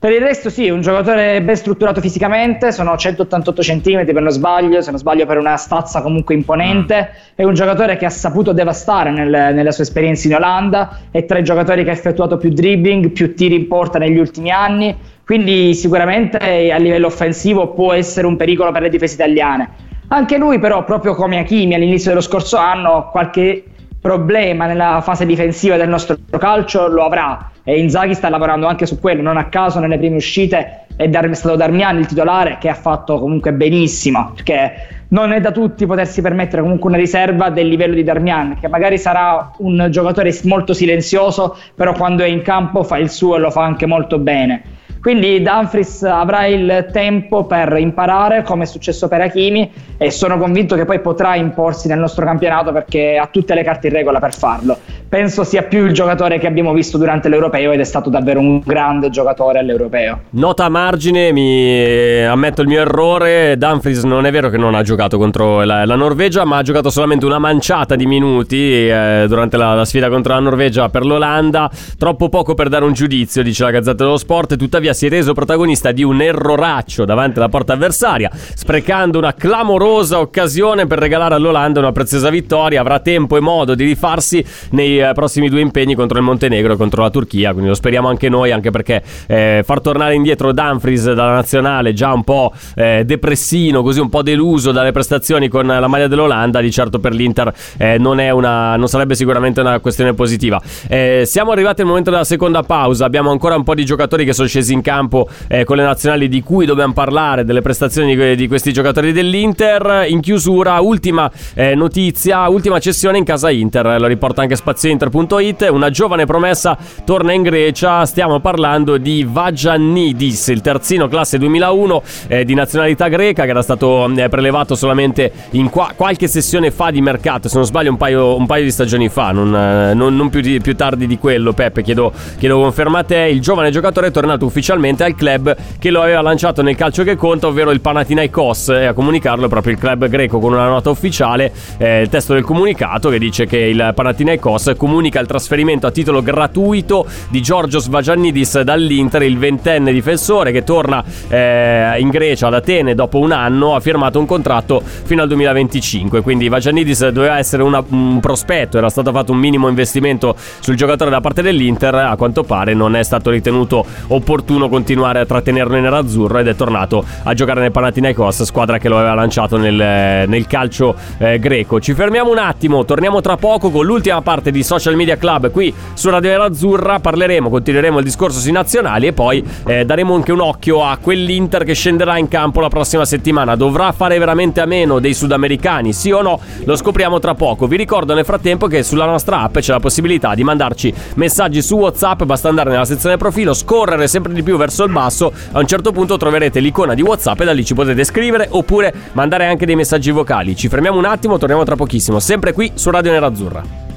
Per 0.00 0.10
il 0.10 0.20
resto 0.22 0.48
sì, 0.48 0.70
un 0.70 0.80
giocatore 0.80 1.42
ben 1.42 1.56
strutturato 1.56 2.00
fisicamente, 2.00 2.72
sono 2.72 2.96
188 2.96 3.60
cm 3.60 4.06
per 4.06 4.22
non 4.22 4.30
sbaglio, 4.30 4.80
se 4.80 4.88
non 4.88 4.98
sbaglio 4.98 5.26
per 5.26 5.36
una 5.36 5.56
stazza 5.58 6.00
comunque 6.00 6.34
imponente, 6.34 7.10
mm. 7.12 7.32
è 7.34 7.42
un 7.42 7.52
giocatore 7.52 7.98
che 7.98 8.06
ha 8.06 8.08
saputo 8.10 8.52
devastare 8.52 9.10
nel, 9.10 9.28
nella 9.28 9.70
sua 9.72 9.84
esperienza 9.84 10.26
in 10.26 10.36
Olanda, 10.36 11.00
è 11.10 11.26
tra 11.26 11.36
i 11.36 11.44
giocatori 11.44 11.84
che 11.84 11.90
ha 11.90 11.92
effettuato 11.92 12.38
più 12.38 12.48
dribbling, 12.48 13.10
più 13.10 13.34
tiri 13.34 13.56
in 13.56 13.68
porta 13.68 13.98
negli 13.98 14.16
ultimi 14.16 14.50
anni, 14.50 14.96
quindi 15.22 15.74
sicuramente 15.74 16.38
a 16.72 16.78
livello 16.78 17.08
offensivo 17.08 17.74
può 17.74 17.92
essere 17.92 18.26
un 18.26 18.36
pericolo 18.36 18.72
per 18.72 18.80
le 18.80 18.88
difese 18.88 19.16
italiane. 19.16 19.68
Anche 20.08 20.38
lui 20.38 20.58
però, 20.58 20.82
proprio 20.82 21.14
come 21.14 21.38
Hakimi 21.40 21.74
all'inizio 21.74 22.08
dello 22.08 22.22
scorso 22.22 22.56
anno, 22.56 23.10
qualche 23.12 23.64
problema 24.00 24.66
nella 24.66 25.00
fase 25.02 25.26
difensiva 25.26 25.76
del 25.76 25.88
nostro 25.88 26.16
calcio 26.38 26.88
lo 26.88 27.04
avrà 27.04 27.50
e 27.62 27.78
Inzaghi 27.78 28.14
sta 28.14 28.28
lavorando 28.28 28.66
anche 28.66 28.86
su 28.86 28.98
quello, 28.98 29.22
non 29.22 29.36
a 29.36 29.46
caso 29.46 29.78
nelle 29.78 29.98
prime 29.98 30.16
uscite 30.16 30.86
è, 30.96 31.08
stato 31.32 31.56
Darmian 31.56 31.98
il 31.98 32.06
titolare 32.06 32.58
che 32.58 32.68
ha 32.68 32.74
fatto 32.74 33.18
comunque 33.18 33.52
benissimo, 33.52 34.32
perché 34.34 35.04
non 35.08 35.32
è 35.32 35.40
da 35.40 35.50
tutti 35.50 35.86
potersi 35.86 36.20
permettere 36.20 36.62
comunque 36.62 36.88
una 36.88 36.98
riserva 36.98 37.50
del 37.50 37.68
livello 37.68 37.94
di 37.94 38.02
Darmian, 38.02 38.58
che 38.60 38.68
magari 38.68 38.98
sarà 38.98 39.50
un 39.58 39.88
giocatore 39.90 40.36
molto 40.44 40.72
silenzioso, 40.72 41.56
però 41.74 41.92
quando 41.92 42.22
è 42.22 42.26
in 42.26 42.42
campo 42.42 42.82
fa 42.82 42.98
il 42.98 43.10
suo 43.10 43.36
e 43.36 43.38
lo 43.38 43.50
fa 43.50 43.62
anche 43.62 43.86
molto 43.86 44.18
bene. 44.18 44.62
Quindi 45.00 45.40
Dumfries 45.40 46.02
avrà 46.02 46.44
il 46.44 46.88
tempo 46.92 47.44
per 47.44 47.74
imparare 47.78 48.42
come 48.42 48.64
è 48.64 48.66
successo 48.66 49.08
per 49.08 49.22
Hakimi 49.22 49.70
e 49.96 50.10
sono 50.10 50.36
convinto 50.36 50.76
che 50.76 50.84
poi 50.84 51.00
potrà 51.00 51.36
imporsi 51.36 51.88
nel 51.88 51.98
nostro 51.98 52.24
campionato 52.24 52.70
perché 52.70 53.16
ha 53.16 53.26
tutte 53.26 53.54
le 53.54 53.62
carte 53.62 53.86
in 53.86 53.94
regola 53.94 54.18
per 54.18 54.34
farlo. 54.34 54.78
Penso 55.08 55.42
sia 55.42 55.62
più 55.62 55.86
il 55.86 55.92
giocatore 55.92 56.38
che 56.38 56.46
abbiamo 56.46 56.72
visto 56.72 56.96
durante 56.96 57.28
l'Europeo 57.28 57.72
ed 57.72 57.80
è 57.80 57.84
stato 57.84 58.10
davvero 58.10 58.38
un 58.38 58.60
grande 58.60 59.10
giocatore 59.10 59.58
all'Europeo. 59.58 60.20
Nota 60.30 60.66
a 60.66 60.68
margine, 60.68 61.32
mi 61.32 62.24
ammetto 62.24 62.62
il 62.62 62.68
mio 62.68 62.80
errore, 62.80 63.56
Dumfries 63.56 64.04
non 64.04 64.26
è 64.26 64.30
vero 64.30 64.50
che 64.50 64.56
non 64.56 64.74
ha 64.74 64.82
giocato 64.82 65.18
contro 65.18 65.64
la, 65.64 65.84
la 65.84 65.96
Norvegia, 65.96 66.44
ma 66.44 66.58
ha 66.58 66.62
giocato 66.62 66.90
solamente 66.90 67.26
una 67.26 67.38
manciata 67.38 67.96
di 67.96 68.06
minuti 68.06 68.88
eh, 68.88 69.24
durante 69.26 69.56
la, 69.56 69.74
la 69.74 69.84
sfida 69.84 70.08
contro 70.08 70.34
la 70.34 70.40
Norvegia 70.40 70.88
per 70.90 71.04
l'Olanda, 71.04 71.68
troppo 71.98 72.28
poco 72.28 72.54
per 72.54 72.68
dare 72.68 72.84
un 72.84 72.92
giudizio, 72.92 73.42
dice 73.42 73.64
la 73.64 73.70
Gazzetta 73.72 74.04
dello 74.04 74.18
Sport, 74.18 74.56
tuttavia 74.56 74.89
Italia 74.90 74.94
si 74.94 75.06
è 75.06 75.08
reso 75.08 75.32
protagonista 75.32 75.92
di 75.92 76.02
un 76.02 76.20
erroraccio 76.20 77.04
davanti 77.04 77.38
alla 77.38 77.48
porta 77.48 77.72
avversaria, 77.72 78.30
sprecando 78.32 79.18
una 79.18 79.34
clamorosa 79.34 80.20
occasione 80.20 80.86
per 80.86 80.98
regalare 80.98 81.34
all'Olanda 81.34 81.80
una 81.80 81.92
preziosa 81.92 82.30
vittoria. 82.30 82.80
Avrà 82.80 83.00
tempo 83.00 83.36
e 83.36 83.40
modo 83.40 83.74
di 83.74 83.84
rifarsi 83.84 84.44
nei 84.70 85.00
eh, 85.00 85.12
prossimi 85.12 85.48
due 85.48 85.60
impegni 85.60 85.94
contro 85.94 86.18
il 86.18 86.24
Montenegro 86.24 86.74
e 86.74 86.76
contro 86.76 87.02
la 87.02 87.10
Turchia. 87.10 87.50
Quindi 87.50 87.68
lo 87.68 87.74
speriamo 87.74 88.08
anche 88.08 88.28
noi, 88.28 88.52
anche 88.52 88.70
perché 88.70 89.02
eh, 89.26 89.62
far 89.64 89.80
tornare 89.80 90.14
indietro 90.14 90.52
Dumfries 90.52 91.12
dalla 91.12 91.32
nazionale, 91.32 91.92
già 91.92 92.12
un 92.12 92.24
po' 92.24 92.52
eh, 92.74 93.02
depressino, 93.04 93.82
così 93.82 94.00
un 94.00 94.08
po' 94.08 94.22
deluso 94.22 94.72
dalle 94.72 94.92
prestazioni 94.92 95.48
con 95.48 95.66
la 95.66 95.86
maglia 95.86 96.08
dell'Olanda, 96.08 96.60
di 96.60 96.70
certo 96.70 96.98
per 96.98 97.12
l'Inter 97.12 97.52
eh, 97.78 97.98
non, 97.98 98.18
una, 98.18 98.76
non, 98.76 98.88
sarebbe 98.88 99.14
sicuramente 99.14 99.60
una 99.60 99.78
questione 99.80 100.14
positiva. 100.14 100.60
Eh, 100.88 101.22
siamo 101.26 101.52
arrivati 101.52 101.80
al 101.80 101.86
momento 101.86 102.10
della 102.10 102.24
seconda 102.24 102.62
pausa. 102.62 103.04
Abbiamo 103.04 103.30
ancora 103.30 103.56
un 103.56 103.62
po' 103.62 103.74
di 103.74 103.84
giocatori 103.84 104.24
che 104.24 104.32
sono 104.32 104.48
scesi 104.48 104.72
in 104.72 104.79
in 104.80 104.82
campo 104.82 105.28
eh, 105.48 105.64
con 105.64 105.76
le 105.76 105.82
nazionali 105.84 106.28
di 106.28 106.42
cui 106.42 106.64
dobbiamo 106.66 106.92
parlare, 106.92 107.44
delle 107.44 107.60
prestazioni 107.60 108.34
di, 108.34 108.48
questi 108.48 108.72
giocatori 108.72 109.12
dell'Inter. 109.12 110.06
In 110.08 110.20
chiusura, 110.20 110.80
ultima 110.80 111.30
eh, 111.54 111.74
notizia, 111.74 112.48
ultima 112.48 112.78
cessione 112.78 113.18
in 113.18 113.24
casa 113.24 113.50
Inter, 113.50 114.00
lo 114.00 114.06
riporta 114.06 114.42
anche 114.42 114.56
spaziointer.it, 114.56 115.68
una 115.70 115.90
giovane 115.90 116.24
promessa 116.24 116.76
torna 117.04 117.32
in 117.32 117.42
Grecia, 117.42 118.04
stiamo 118.06 118.40
parlando 118.40 118.96
di 118.96 119.26
Vagiannidis, 119.28 120.48
il 120.48 120.60
terzino 120.60 121.08
classe 121.08 121.38
2001 121.38 122.02
eh, 122.28 122.44
di 122.44 122.54
nazionalità 122.54 123.08
greca 123.08 123.44
che 123.44 123.50
era 123.50 123.62
stato 123.62 124.08
eh, 124.08 124.28
prelevato 124.28 124.74
solamente 124.74 125.30
in 125.50 125.68
qua- 125.68 125.92
qualche 125.94 126.28
sessione 126.28 126.70
fa 126.70 126.90
di 126.90 127.00
mercato, 127.00 127.48
se 127.48 127.56
non 127.56 127.66
sbaglio 127.66 127.90
un 127.90 127.96
paio, 127.96 128.36
un 128.36 128.46
paio 128.46 128.64
di 128.64 128.70
stagioni 128.70 129.08
fa, 129.08 129.32
non, 129.32 129.54
eh, 129.54 129.94
non, 129.94 130.16
non 130.16 130.30
più, 130.30 130.40
di, 130.40 130.60
più, 130.60 130.74
tardi 130.74 131.06
di 131.06 131.18
quello, 131.18 131.52
Peppe, 131.52 131.82
chiedo, 131.82 132.12
chiedo 132.38 132.60
conferma 132.60 133.00
a 133.00 133.04
te, 133.04 133.28
il 133.30 133.40
giovane 133.40 133.70
giocatore 133.70 134.08
è 134.08 134.10
tornato 134.10 134.46
ufficialmente 134.46 134.68
ufficialmente 134.70 135.02
al 135.04 135.14
club 135.14 135.56
che 135.78 135.90
lo 135.90 136.02
aveva 136.02 136.20
lanciato 136.20 136.62
nel 136.62 136.76
calcio 136.76 137.02
che 137.02 137.16
conta, 137.16 137.48
ovvero 137.48 137.72
il 137.72 137.80
Panathinaikos 137.80 138.68
e 138.68 138.84
a 138.86 138.92
comunicarlo 138.92 139.46
è 139.46 139.48
proprio 139.48 139.72
il 139.72 139.78
club 139.78 140.06
greco 140.08 140.38
con 140.38 140.52
una 140.52 140.68
nota 140.68 140.90
ufficiale, 140.90 141.52
eh, 141.78 142.02
il 142.02 142.08
testo 142.08 142.34
del 142.34 142.44
comunicato 142.44 143.08
che 143.08 143.18
dice 143.18 143.46
che 143.46 143.58
il 143.58 143.92
Panathinaikos 143.94 144.74
comunica 144.76 145.18
il 145.18 145.26
trasferimento 145.26 145.86
a 145.86 145.90
titolo 145.90 146.22
gratuito 146.22 147.06
di 147.30 147.42
Giorgio 147.42 147.80
Svagiannidis 147.80 148.60
dall'Inter, 148.60 149.22
il 149.22 149.38
ventenne 149.38 149.92
difensore 149.92 150.52
che 150.52 150.62
torna 150.62 151.02
eh, 151.28 151.96
in 151.98 152.08
Grecia 152.10 152.46
ad 152.46 152.54
Atene 152.54 152.94
dopo 152.94 153.18
un 153.18 153.32
anno, 153.32 153.74
ha 153.74 153.80
firmato 153.80 154.20
un 154.20 154.26
contratto 154.26 154.82
fino 154.84 155.22
al 155.22 155.28
2025, 155.28 156.20
quindi 156.20 156.48
Vagiannidis 156.48 157.08
doveva 157.08 157.38
essere 157.38 157.62
una, 157.62 157.82
un 157.88 158.20
prospetto, 158.20 158.78
era 158.78 158.88
stato 158.88 159.10
fatto 159.10 159.32
un 159.32 159.38
minimo 159.38 159.68
investimento 159.68 160.36
sul 160.60 160.76
giocatore 160.76 161.10
da 161.10 161.20
parte 161.20 161.42
dell'Inter, 161.42 161.94
a 161.94 162.16
quanto 162.16 162.44
pare 162.44 162.74
non 162.74 162.94
è 162.94 163.02
stato 163.02 163.30
ritenuto 163.30 163.84
opportuno 164.08 164.59
opportuno 164.60 164.68
continuare 164.68 165.20
a 165.20 165.26
trattenerlo 165.26 165.76
in 165.76 165.82
nerazzurro 165.82 166.38
ed 166.38 166.48
è 166.48 166.54
tornato 166.54 167.04
a 167.22 167.32
giocare 167.32 167.60
nel 167.60 167.70
Panathinaikos, 167.70 168.42
squadra 168.42 168.78
che 168.78 168.88
lo 168.88 168.98
aveva 168.98 169.14
lanciato 169.14 169.56
nel, 169.56 170.28
nel 170.28 170.46
calcio 170.46 170.94
eh, 171.18 171.38
greco. 171.38 171.80
Ci 171.80 171.94
fermiamo 171.94 172.30
un 172.30 172.38
attimo, 172.38 172.84
torniamo 172.84 173.20
tra 173.20 173.36
poco 173.36 173.70
con 173.70 173.86
l'ultima 173.86 174.20
parte 174.20 174.50
di 174.50 174.62
Social 174.62 174.96
Media 174.96 175.16
Club 175.16 175.50
qui 175.50 175.72
su 175.94 176.10
Radio 176.10 176.30
Nerazzurra, 176.30 177.00
parleremo, 177.00 177.48
continueremo 177.48 177.98
il 177.98 178.04
discorso 178.04 178.38
sui 178.38 178.52
nazionali 178.52 179.06
e 179.06 179.12
poi 179.12 179.42
eh, 179.66 179.84
daremo 179.84 180.14
anche 180.14 180.32
un 180.32 180.40
occhio 180.40 180.84
a 180.84 180.98
quell'Inter 181.00 181.64
che 181.64 181.74
scenderà 181.74 182.18
in 182.18 182.28
campo 182.28 182.60
la 182.60 182.68
prossima 182.68 183.04
settimana. 183.04 183.54
Dovrà 183.54 183.92
fare 183.92 184.18
veramente 184.18 184.60
a 184.60 184.66
meno 184.66 184.98
dei 184.98 185.14
sudamericani, 185.14 185.92
sì 185.92 186.10
o 186.10 186.22
no? 186.22 186.40
Lo 186.64 186.76
scopriamo 186.76 187.18
tra 187.18 187.34
poco. 187.34 187.66
Vi 187.66 187.76
ricordo 187.76 188.14
nel 188.14 188.24
frattempo 188.24 188.66
che 188.66 188.82
sulla 188.82 189.06
nostra 189.06 189.40
app 189.40 189.58
c'è 189.58 189.72
la 189.72 189.80
possibilità 189.80 190.34
di 190.34 190.44
mandarci 190.44 190.92
messaggi 191.14 191.62
su 191.62 191.76
WhatsApp, 191.76 192.24
basta 192.24 192.48
andare 192.48 192.70
nella 192.70 192.84
sezione 192.84 193.16
profilo, 193.16 193.54
scorrere 193.54 194.08
sempre 194.08 194.32
di 194.32 194.42
più 194.42 194.49
più 194.50 194.58
verso 194.58 194.82
il 194.82 194.90
basso, 194.90 195.32
a 195.52 195.60
un 195.60 195.66
certo 195.66 195.92
punto 195.92 196.16
troverete 196.16 196.58
l'icona 196.58 196.94
di 196.94 197.02
WhatsApp 197.02 197.40
e 197.40 197.44
da 197.44 197.52
lì 197.52 197.64
ci 197.64 197.74
potete 197.74 198.02
scrivere 198.02 198.48
oppure 198.50 198.92
mandare 199.12 199.46
anche 199.46 199.64
dei 199.64 199.76
messaggi 199.76 200.10
vocali. 200.10 200.56
Ci 200.56 200.68
fermiamo 200.68 200.98
un 200.98 201.04
attimo, 201.04 201.38
torniamo 201.38 201.62
tra 201.62 201.76
pochissimo, 201.76 202.18
sempre 202.18 202.52
qui 202.52 202.72
su 202.74 202.90
Radio 202.90 203.12
Nerazzurra. 203.12 203.89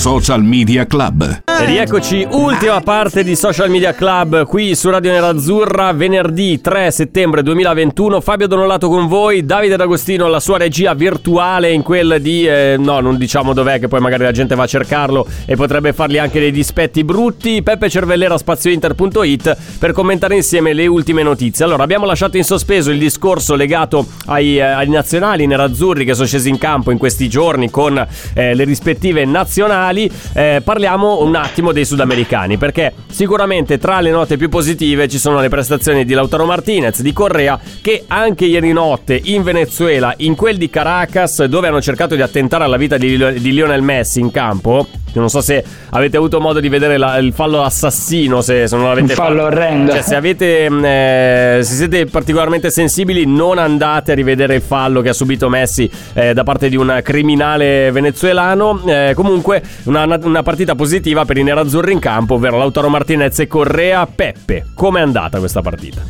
Social 0.00 0.42
Media 0.42 0.86
Club. 0.86 1.42
Rieccoci, 1.44 2.26
ultima 2.30 2.80
parte 2.80 3.22
di 3.22 3.36
Social 3.36 3.68
Media 3.68 3.92
Club 3.92 4.46
qui 4.46 4.74
su 4.74 4.88
Radio 4.88 5.10
Nerazzurra, 5.10 5.92
venerdì 5.92 6.58
3 6.58 6.90
settembre 6.90 7.42
2021. 7.42 8.22
Fabio 8.22 8.46
Donolato 8.46 8.88
con 8.88 9.08
voi, 9.08 9.44
Davide 9.44 9.76
D'Agostino 9.76 10.24
alla 10.24 10.40
sua 10.40 10.56
regia 10.56 10.94
virtuale 10.94 11.70
in 11.70 11.82
quel 11.82 12.16
di... 12.22 12.46
Eh, 12.46 12.76
no, 12.78 13.00
non 13.00 13.18
diciamo 13.18 13.52
dov'è 13.52 13.78
che 13.78 13.88
poi 13.88 14.00
magari 14.00 14.22
la 14.22 14.32
gente 14.32 14.54
va 14.54 14.62
a 14.62 14.66
cercarlo 14.66 15.26
e 15.44 15.54
potrebbe 15.54 15.92
fargli 15.92 16.16
anche 16.16 16.40
dei 16.40 16.50
dispetti 16.50 17.04
brutti. 17.04 17.62
Peppe 17.62 17.90
Cervellera, 17.90 18.38
spaziointer.it 18.38 19.56
per 19.78 19.92
commentare 19.92 20.34
insieme 20.34 20.72
le 20.72 20.86
ultime 20.86 21.22
notizie. 21.22 21.66
Allora, 21.66 21.82
abbiamo 21.82 22.06
lasciato 22.06 22.38
in 22.38 22.44
sospeso 22.44 22.90
il 22.90 22.98
discorso 22.98 23.54
legato 23.54 24.06
ai, 24.26 24.56
eh, 24.56 24.62
ai 24.62 24.88
nazionali 24.88 25.46
nerazzurri 25.46 26.06
che 26.06 26.14
sono 26.14 26.26
scesi 26.26 26.48
in 26.48 26.56
campo 26.56 26.90
in 26.90 26.96
questi 26.96 27.28
giorni 27.28 27.68
con 27.68 28.02
eh, 28.32 28.54
le 28.54 28.64
rispettive 28.64 29.26
nazionali 29.26 29.88
mondiali, 29.90 30.10
eh, 30.32 30.60
parliamo 30.62 31.22
un 31.22 31.34
attimo 31.34 31.72
dei 31.72 31.84
sudamericani, 31.84 32.56
perché 32.56 32.92
sicuramente 33.08 33.78
tra 33.78 34.00
le 34.00 34.10
note 34.10 34.36
più 34.36 34.48
positive 34.48 35.08
ci 35.08 35.18
sono 35.18 35.40
le 35.40 35.48
prestazioni 35.48 36.04
di 36.04 36.14
Lautaro 36.14 36.46
Martinez, 36.46 37.00
di 37.02 37.12
Correa, 37.12 37.58
che 37.82 38.04
anche 38.06 38.46
ieri 38.46 38.72
notte 38.72 39.20
in 39.22 39.42
Venezuela, 39.42 40.14
in 40.18 40.34
quel 40.34 40.56
di 40.56 40.70
Caracas, 40.70 41.44
dove 41.44 41.68
hanno 41.68 41.82
cercato 41.82 42.14
di 42.14 42.22
attentare 42.22 42.64
alla 42.64 42.76
vita 42.76 42.96
di, 42.96 43.40
di 43.40 43.52
Lionel 43.52 43.82
Messi 43.82 44.20
in 44.20 44.30
campo, 44.30 44.86
non 45.18 45.28
so 45.28 45.40
se 45.40 45.64
avete 45.90 46.16
avuto 46.16 46.40
modo 46.40 46.60
di 46.60 46.68
vedere 46.68 46.96
la, 46.96 47.16
il 47.16 47.32
fallo 47.32 47.62
assassino, 47.62 48.42
se, 48.42 48.68
se 48.68 48.76
non 48.76 48.86
l'avete 48.86 49.14
fatto. 49.14 49.28
Fallo 49.28 49.44
orrendo. 49.44 49.92
Cioè, 49.92 50.02
se 50.02 50.14
avete 50.14 50.70
mm, 50.70 50.84
eh, 50.84 51.60
se 51.62 51.74
siete 51.74 52.06
particolarmente 52.06 52.70
sensibili, 52.70 53.26
non 53.26 53.58
andate 53.58 54.12
a 54.12 54.14
rivedere 54.14 54.54
il 54.54 54.62
fallo 54.62 55.00
che 55.00 55.08
ha 55.08 55.12
subito 55.12 55.48
Messi 55.48 55.90
eh, 56.12 56.32
da 56.32 56.44
parte 56.44 56.68
di 56.68 56.76
un 56.76 57.00
criminale 57.02 57.90
venezuelano. 57.90 58.82
Eh, 58.86 59.12
comunque, 59.16 59.62
una, 59.84 60.18
una, 60.22 60.42
partita 60.42 60.74
positiva 60.74 61.24
per 61.24 61.38
i 61.38 61.42
nerazzurri 61.42 61.92
in 61.92 61.98
campo, 61.98 62.34
ovvero 62.34 62.58
Lautaro 62.58 62.88
Martinez 62.88 63.38
e 63.38 63.46
Correa. 63.46 64.06
Peppe, 64.06 64.66
com'è 64.74 65.00
andata 65.00 65.38
questa 65.38 65.62
partita? 65.62 66.02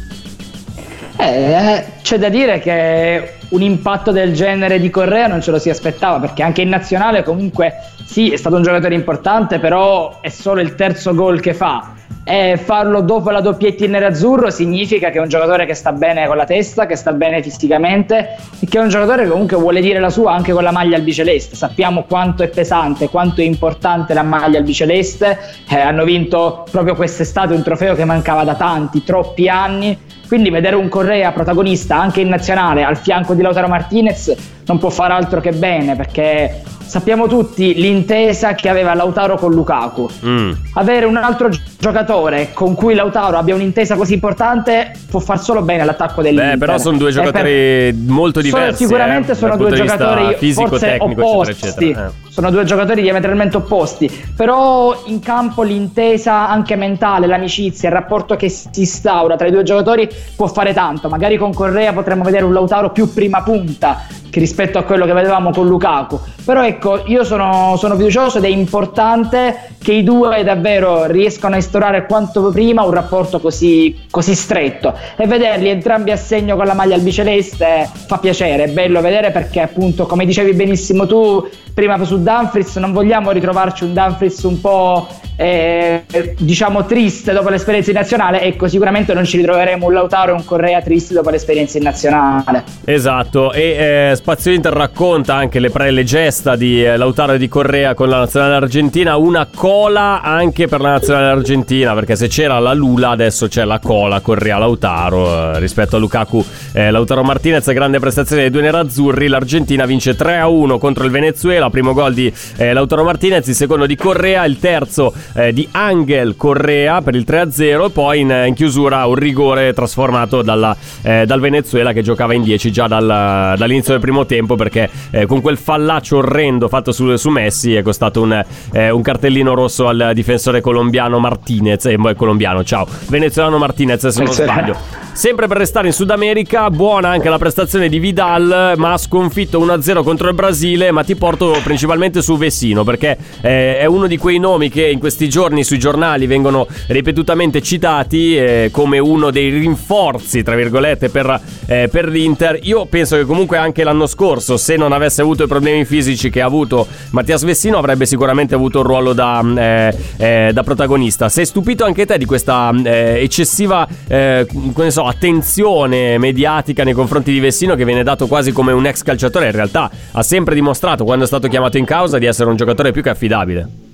Eh, 1.16 1.84
c'è 2.02 2.18
da 2.18 2.28
dire 2.30 2.60
che 2.60 3.34
un 3.50 3.62
impatto 3.62 4.10
del 4.10 4.32
genere 4.32 4.80
di 4.80 4.88
Correa 4.88 5.26
non 5.26 5.42
ce 5.42 5.50
lo 5.50 5.58
si 5.58 5.68
aspettava 5.68 6.18
perché 6.18 6.42
anche 6.42 6.62
in 6.62 6.70
nazionale 6.70 7.22
comunque 7.22 7.74
sì 8.06 8.30
è 8.30 8.36
stato 8.36 8.56
un 8.56 8.62
giocatore 8.62 8.94
importante 8.94 9.58
però 9.58 10.20
è 10.22 10.30
solo 10.30 10.60
il 10.60 10.74
terzo 10.76 11.14
gol 11.14 11.40
che 11.40 11.52
fa 11.52 11.92
e 12.30 12.56
farlo 12.56 13.00
dopo 13.00 13.30
la 13.30 13.40
doppietta 13.40 13.84
in 13.84 13.90
nerazzurro 13.90 14.50
significa 14.50 15.10
che 15.10 15.18
è 15.18 15.20
un 15.20 15.26
giocatore 15.26 15.66
che 15.66 15.74
sta 15.74 15.90
bene 15.90 16.28
con 16.28 16.36
la 16.36 16.44
testa, 16.44 16.86
che 16.86 16.94
sta 16.94 17.12
bene 17.12 17.42
fisicamente 17.42 18.36
e 18.60 18.66
che 18.68 18.78
è 18.78 18.80
un 18.80 18.88
giocatore 18.88 19.24
che 19.24 19.30
comunque 19.30 19.56
vuole 19.56 19.80
dire 19.80 19.98
la 19.98 20.10
sua 20.10 20.32
anche 20.32 20.52
con 20.52 20.62
la 20.62 20.70
maglia 20.70 20.94
albiceleste. 20.94 21.56
Sappiamo 21.56 22.04
quanto 22.04 22.44
è 22.44 22.48
pesante, 22.48 23.08
quanto 23.08 23.40
è 23.40 23.44
importante 23.44 24.14
la 24.14 24.22
maglia 24.22 24.58
albiceleste. 24.58 25.38
Eh, 25.68 25.80
hanno 25.80 26.04
vinto 26.04 26.64
proprio 26.70 26.94
quest'estate 26.94 27.52
un 27.52 27.64
trofeo 27.64 27.96
che 27.96 28.04
mancava 28.04 28.44
da 28.44 28.54
tanti, 28.54 29.02
troppi 29.02 29.48
anni. 29.48 29.98
Quindi 30.28 30.50
vedere 30.50 30.76
un 30.76 30.88
Correa 30.88 31.32
protagonista 31.32 32.00
anche 32.00 32.20
in 32.20 32.28
nazionale 32.28 32.84
al 32.84 32.96
fianco 32.96 33.34
di 33.34 33.42
Lautaro 33.42 33.66
Martinez 33.66 34.36
non 34.66 34.78
può 34.78 34.88
fare 34.88 35.14
altro 35.14 35.40
che 35.40 35.50
bene 35.50 35.96
perché 35.96 36.62
sappiamo 36.90 37.28
tutti 37.28 37.74
l'intesa 37.74 38.54
che 38.54 38.68
aveva 38.68 38.94
Lautaro 38.94 39.36
con 39.36 39.52
Lukaku. 39.52 40.08
Mm. 40.24 40.52
Avere 40.74 41.06
un 41.06 41.16
altro 41.16 41.48
giocatore 41.78 42.10
con 42.52 42.74
cui 42.74 42.94
Lautaro 42.94 43.36
abbia 43.36 43.54
un'intesa 43.54 43.96
così 43.96 44.14
importante 44.14 44.92
può 45.08 45.20
far 45.20 45.40
solo 45.40 45.62
bene 45.62 45.82
all'attacco 45.82 46.22
dell'Inter. 46.22 46.52
Beh, 46.52 46.58
però 46.58 46.78
sono 46.78 46.98
due 46.98 47.10
giocatori 47.10 47.50
per... 47.50 47.94
molto 48.06 48.40
diversi. 48.40 48.84
Sono, 48.84 48.88
sicuramente 48.88 49.32
eh, 49.32 49.34
sono 49.34 49.56
due 49.56 49.72
giocatori 49.72 50.34
fisico, 50.36 50.68
forse 50.68 50.86
tecnico, 50.86 51.26
opposti. 51.26 51.50
eccetera, 51.52 51.86
eccetera. 51.86 52.06
Eh 52.06 52.29
sono 52.30 52.50
due 52.50 52.64
giocatori 52.64 53.02
diametralmente 53.02 53.56
opposti, 53.56 54.10
però 54.36 55.02
in 55.06 55.20
campo 55.20 55.62
l'intesa 55.62 56.48
anche 56.48 56.76
mentale, 56.76 57.26
l'amicizia, 57.26 57.88
il 57.88 57.94
rapporto 57.94 58.36
che 58.36 58.48
si 58.48 58.68
instaura 58.74 59.36
tra 59.36 59.48
i 59.48 59.50
due 59.50 59.64
giocatori 59.64 60.08
può 60.36 60.46
fare 60.46 60.72
tanto. 60.72 61.08
Magari 61.08 61.36
con 61.36 61.52
Correa 61.52 61.92
potremmo 61.92 62.22
vedere 62.22 62.44
un 62.44 62.52
Lautaro 62.52 62.90
più 62.90 63.12
prima 63.12 63.42
punta 63.42 64.06
rispetto 64.32 64.78
a 64.78 64.84
quello 64.84 65.06
che 65.06 65.12
vedevamo 65.12 65.50
con 65.50 65.66
Lukaku. 65.66 66.20
Però 66.44 66.64
ecco, 66.64 67.02
io 67.06 67.24
sono, 67.24 67.74
sono 67.76 67.96
fiducioso 67.96 68.38
ed 68.38 68.44
è 68.44 68.48
importante 68.48 69.70
che 69.82 69.92
i 69.92 70.02
due 70.02 70.44
davvero 70.44 71.06
riescano 71.06 71.54
a 71.54 71.56
instaurare 71.56 72.06
quanto 72.06 72.50
prima 72.50 72.84
un 72.84 72.92
rapporto 72.92 73.40
così, 73.40 74.06
così 74.10 74.34
stretto 74.34 74.94
e 75.16 75.26
vederli 75.26 75.68
entrambi 75.68 76.10
a 76.10 76.16
segno 76.16 76.54
con 76.56 76.66
la 76.66 76.74
maglia 76.74 76.94
albiceleste 76.94 77.88
fa 78.06 78.18
piacere, 78.18 78.64
è 78.64 78.68
bello 78.68 79.00
vedere 79.00 79.30
perché 79.30 79.60
appunto 79.60 80.06
come 80.06 80.26
dicevi 80.26 80.52
benissimo 80.52 81.06
tu 81.06 81.48
prima 81.72 82.02
su 82.04 82.19
Dumfries 82.22 82.76
non 82.76 82.92
vogliamo 82.92 83.30
ritrovarci 83.30 83.84
un 83.84 83.92
Dumfries 83.92 84.42
un 84.42 84.60
po' 84.60 85.06
eh, 85.40 86.34
diciamo 86.38 86.84
triste 86.84 87.32
dopo 87.32 87.48
l'esperienza 87.48 87.90
in 87.90 87.96
nazionale 87.96 88.42
ecco 88.42 88.68
sicuramente 88.68 89.14
non 89.14 89.24
ci 89.24 89.38
ritroveremo 89.38 89.86
un 89.86 89.92
Lautaro 89.94 90.32
e 90.32 90.34
un 90.34 90.44
Correa 90.44 90.82
triste 90.82 91.14
dopo 91.14 91.30
l'esperienza 91.30 91.78
in 91.78 91.84
nazionale. 91.84 92.62
Esatto 92.84 93.50
e 93.50 94.10
eh, 94.10 94.16
Spazio 94.16 94.52
Inter 94.52 94.74
racconta 94.74 95.34
anche 95.34 95.58
le, 95.58 95.70
pre, 95.70 95.92
le 95.92 96.04
gesta 96.04 96.56
di 96.56 96.84
eh, 96.84 96.98
Lautaro 96.98 97.32
e 97.32 97.38
di 97.38 97.48
Correa 97.48 97.94
con 97.94 98.10
la 98.10 98.18
nazionale 98.18 98.56
argentina 98.56 99.16
una 99.16 99.48
cola 99.54 100.20
anche 100.20 100.68
per 100.68 100.82
la 100.82 100.90
nazionale 100.90 101.28
argentina 101.28 101.94
perché 101.94 102.16
se 102.16 102.28
c'era 102.28 102.58
la 102.58 102.74
Lula 102.74 103.08
adesso 103.08 103.48
c'è 103.48 103.64
la 103.64 103.78
cola 103.78 104.20
Correa 104.20 104.58
Lautaro 104.58 105.54
eh, 105.54 105.58
rispetto 105.58 105.96
a 105.96 105.98
Lukaku 105.98 106.44
eh, 106.74 106.90
Lautaro 106.90 107.22
Martinez 107.22 107.72
grande 107.72 107.98
prestazione 107.98 108.42
dei 108.42 108.50
due 108.50 108.60
nerazzurri 108.60 109.26
l'Argentina 109.26 109.86
vince 109.86 110.12
3-1 110.14 110.78
contro 110.78 111.04
il 111.04 111.10
Venezuela 111.10 111.70
primo 111.70 111.94
gol 111.94 112.12
di 112.12 112.30
eh, 112.56 112.74
Lautaro 112.74 113.04
Martinez 113.04 113.46
il 113.46 113.54
secondo 113.54 113.86
di 113.86 113.96
Correa 113.96 114.44
il 114.44 114.58
terzo 114.58 115.14
eh, 115.34 115.52
di 115.52 115.68
Angel 115.70 116.36
Correa 116.36 117.02
per 117.02 117.14
il 117.14 117.24
3-0 117.26 117.86
e 117.86 117.90
poi 117.90 118.20
in, 118.20 118.44
in 118.46 118.54
chiusura 118.54 119.06
un 119.06 119.14
rigore 119.14 119.72
trasformato 119.72 120.42
dalla, 120.42 120.76
eh, 121.02 121.26
dal 121.26 121.40
Venezuela 121.40 121.92
che 121.92 122.02
giocava 122.02 122.34
in 122.34 122.42
10 122.42 122.72
già 122.72 122.86
dal, 122.86 123.54
dall'inizio 123.56 123.92
del 123.92 124.00
primo 124.00 124.26
tempo 124.26 124.56
perché 124.56 124.88
eh, 125.10 125.26
con 125.26 125.40
quel 125.40 125.56
fallaccio 125.56 126.18
orrendo 126.18 126.68
fatto 126.68 126.92
su, 126.92 127.16
su 127.16 127.30
Messi 127.30 127.74
è 127.74 127.82
costato 127.82 128.22
un, 128.22 128.44
eh, 128.72 128.90
un, 128.90 129.02
cartellino 129.02 129.54
rosso 129.54 129.88
al 129.88 130.12
difensore 130.14 130.60
colombiano 130.60 131.18
Martinez, 131.18 131.86
eh, 131.86 131.96
colombiano, 132.16 132.64
ciao, 132.64 132.86
venezuelano 133.08 133.58
Martinez 133.58 134.06
se 134.06 134.22
non 134.22 134.32
sbaglio. 134.32 135.09
Sempre 135.20 135.48
per 135.48 135.58
restare 135.58 135.86
in 135.86 135.92
Sud 135.92 136.08
America, 136.12 136.70
buona 136.70 137.10
anche 137.10 137.28
la 137.28 137.36
prestazione 137.36 137.90
di 137.90 137.98
Vidal, 137.98 138.72
ma 138.78 138.94
ha 138.94 138.96
sconfitto 138.96 139.60
1-0 139.60 140.02
contro 140.02 140.28
il 140.28 140.34
Brasile, 140.34 140.92
ma 140.92 141.04
ti 141.04 141.14
porto 141.14 141.60
principalmente 141.62 142.22
su 142.22 142.38
Vessino 142.38 142.84
perché 142.84 143.18
eh, 143.42 143.76
è 143.76 143.84
uno 143.84 144.06
di 144.06 144.16
quei 144.16 144.38
nomi 144.38 144.70
che 144.70 144.88
in 144.88 144.98
questi 144.98 145.28
giorni 145.28 145.62
sui 145.62 145.78
giornali 145.78 146.26
vengono 146.26 146.66
ripetutamente 146.86 147.60
citati 147.60 148.34
eh, 148.34 148.68
come 148.72 148.98
uno 148.98 149.30
dei 149.30 149.50
rinforzi, 149.50 150.42
tra 150.42 150.56
virgolette, 150.56 151.10
per, 151.10 151.38
eh, 151.66 151.90
per, 151.92 152.08
l'Inter. 152.08 152.58
Io 152.62 152.86
penso 152.86 153.16
che 153.16 153.24
comunque 153.26 153.58
anche 153.58 153.84
l'anno 153.84 154.06
scorso, 154.06 154.56
se 154.56 154.76
non 154.76 154.92
avesse 154.92 155.20
avuto 155.20 155.42
i 155.42 155.48
problemi 155.48 155.84
fisici 155.84 156.30
che 156.30 156.40
ha 156.40 156.46
avuto 156.46 156.86
Mattias 157.10 157.44
Vessino, 157.44 157.76
avrebbe 157.76 158.06
sicuramente 158.06 158.54
avuto 158.54 158.78
un 158.78 158.84
ruolo 158.84 159.12
da, 159.12 159.44
eh, 159.54 159.94
eh, 160.16 160.50
da 160.54 160.62
protagonista. 160.62 161.28
Sei 161.28 161.44
stupito 161.44 161.84
anche 161.84 162.06
te 162.06 162.16
di 162.16 162.24
questa 162.24 162.72
eh, 162.82 163.20
eccessiva, 163.20 163.86
come 164.08 164.90
so, 164.90 165.08
attenzione 165.10 166.18
mediatica 166.18 166.84
nei 166.84 166.94
confronti 166.94 167.32
di 167.32 167.40
Vessino 167.40 167.74
che 167.74 167.84
viene 167.84 168.02
dato 168.02 168.26
quasi 168.26 168.52
come 168.52 168.72
un 168.72 168.86
ex 168.86 169.02
calciatore. 169.02 169.46
In 169.46 169.52
realtà 169.52 169.90
ha 170.12 170.22
sempre 170.22 170.54
dimostrato, 170.54 171.04
quando 171.04 171.24
è 171.24 171.26
stato 171.26 171.48
chiamato 171.48 171.78
in 171.78 171.84
causa, 171.84 172.18
di 172.18 172.26
essere 172.26 172.48
un 172.48 172.56
giocatore 172.56 172.92
più 172.92 173.02
che 173.02 173.10
affidabile. 173.10 173.89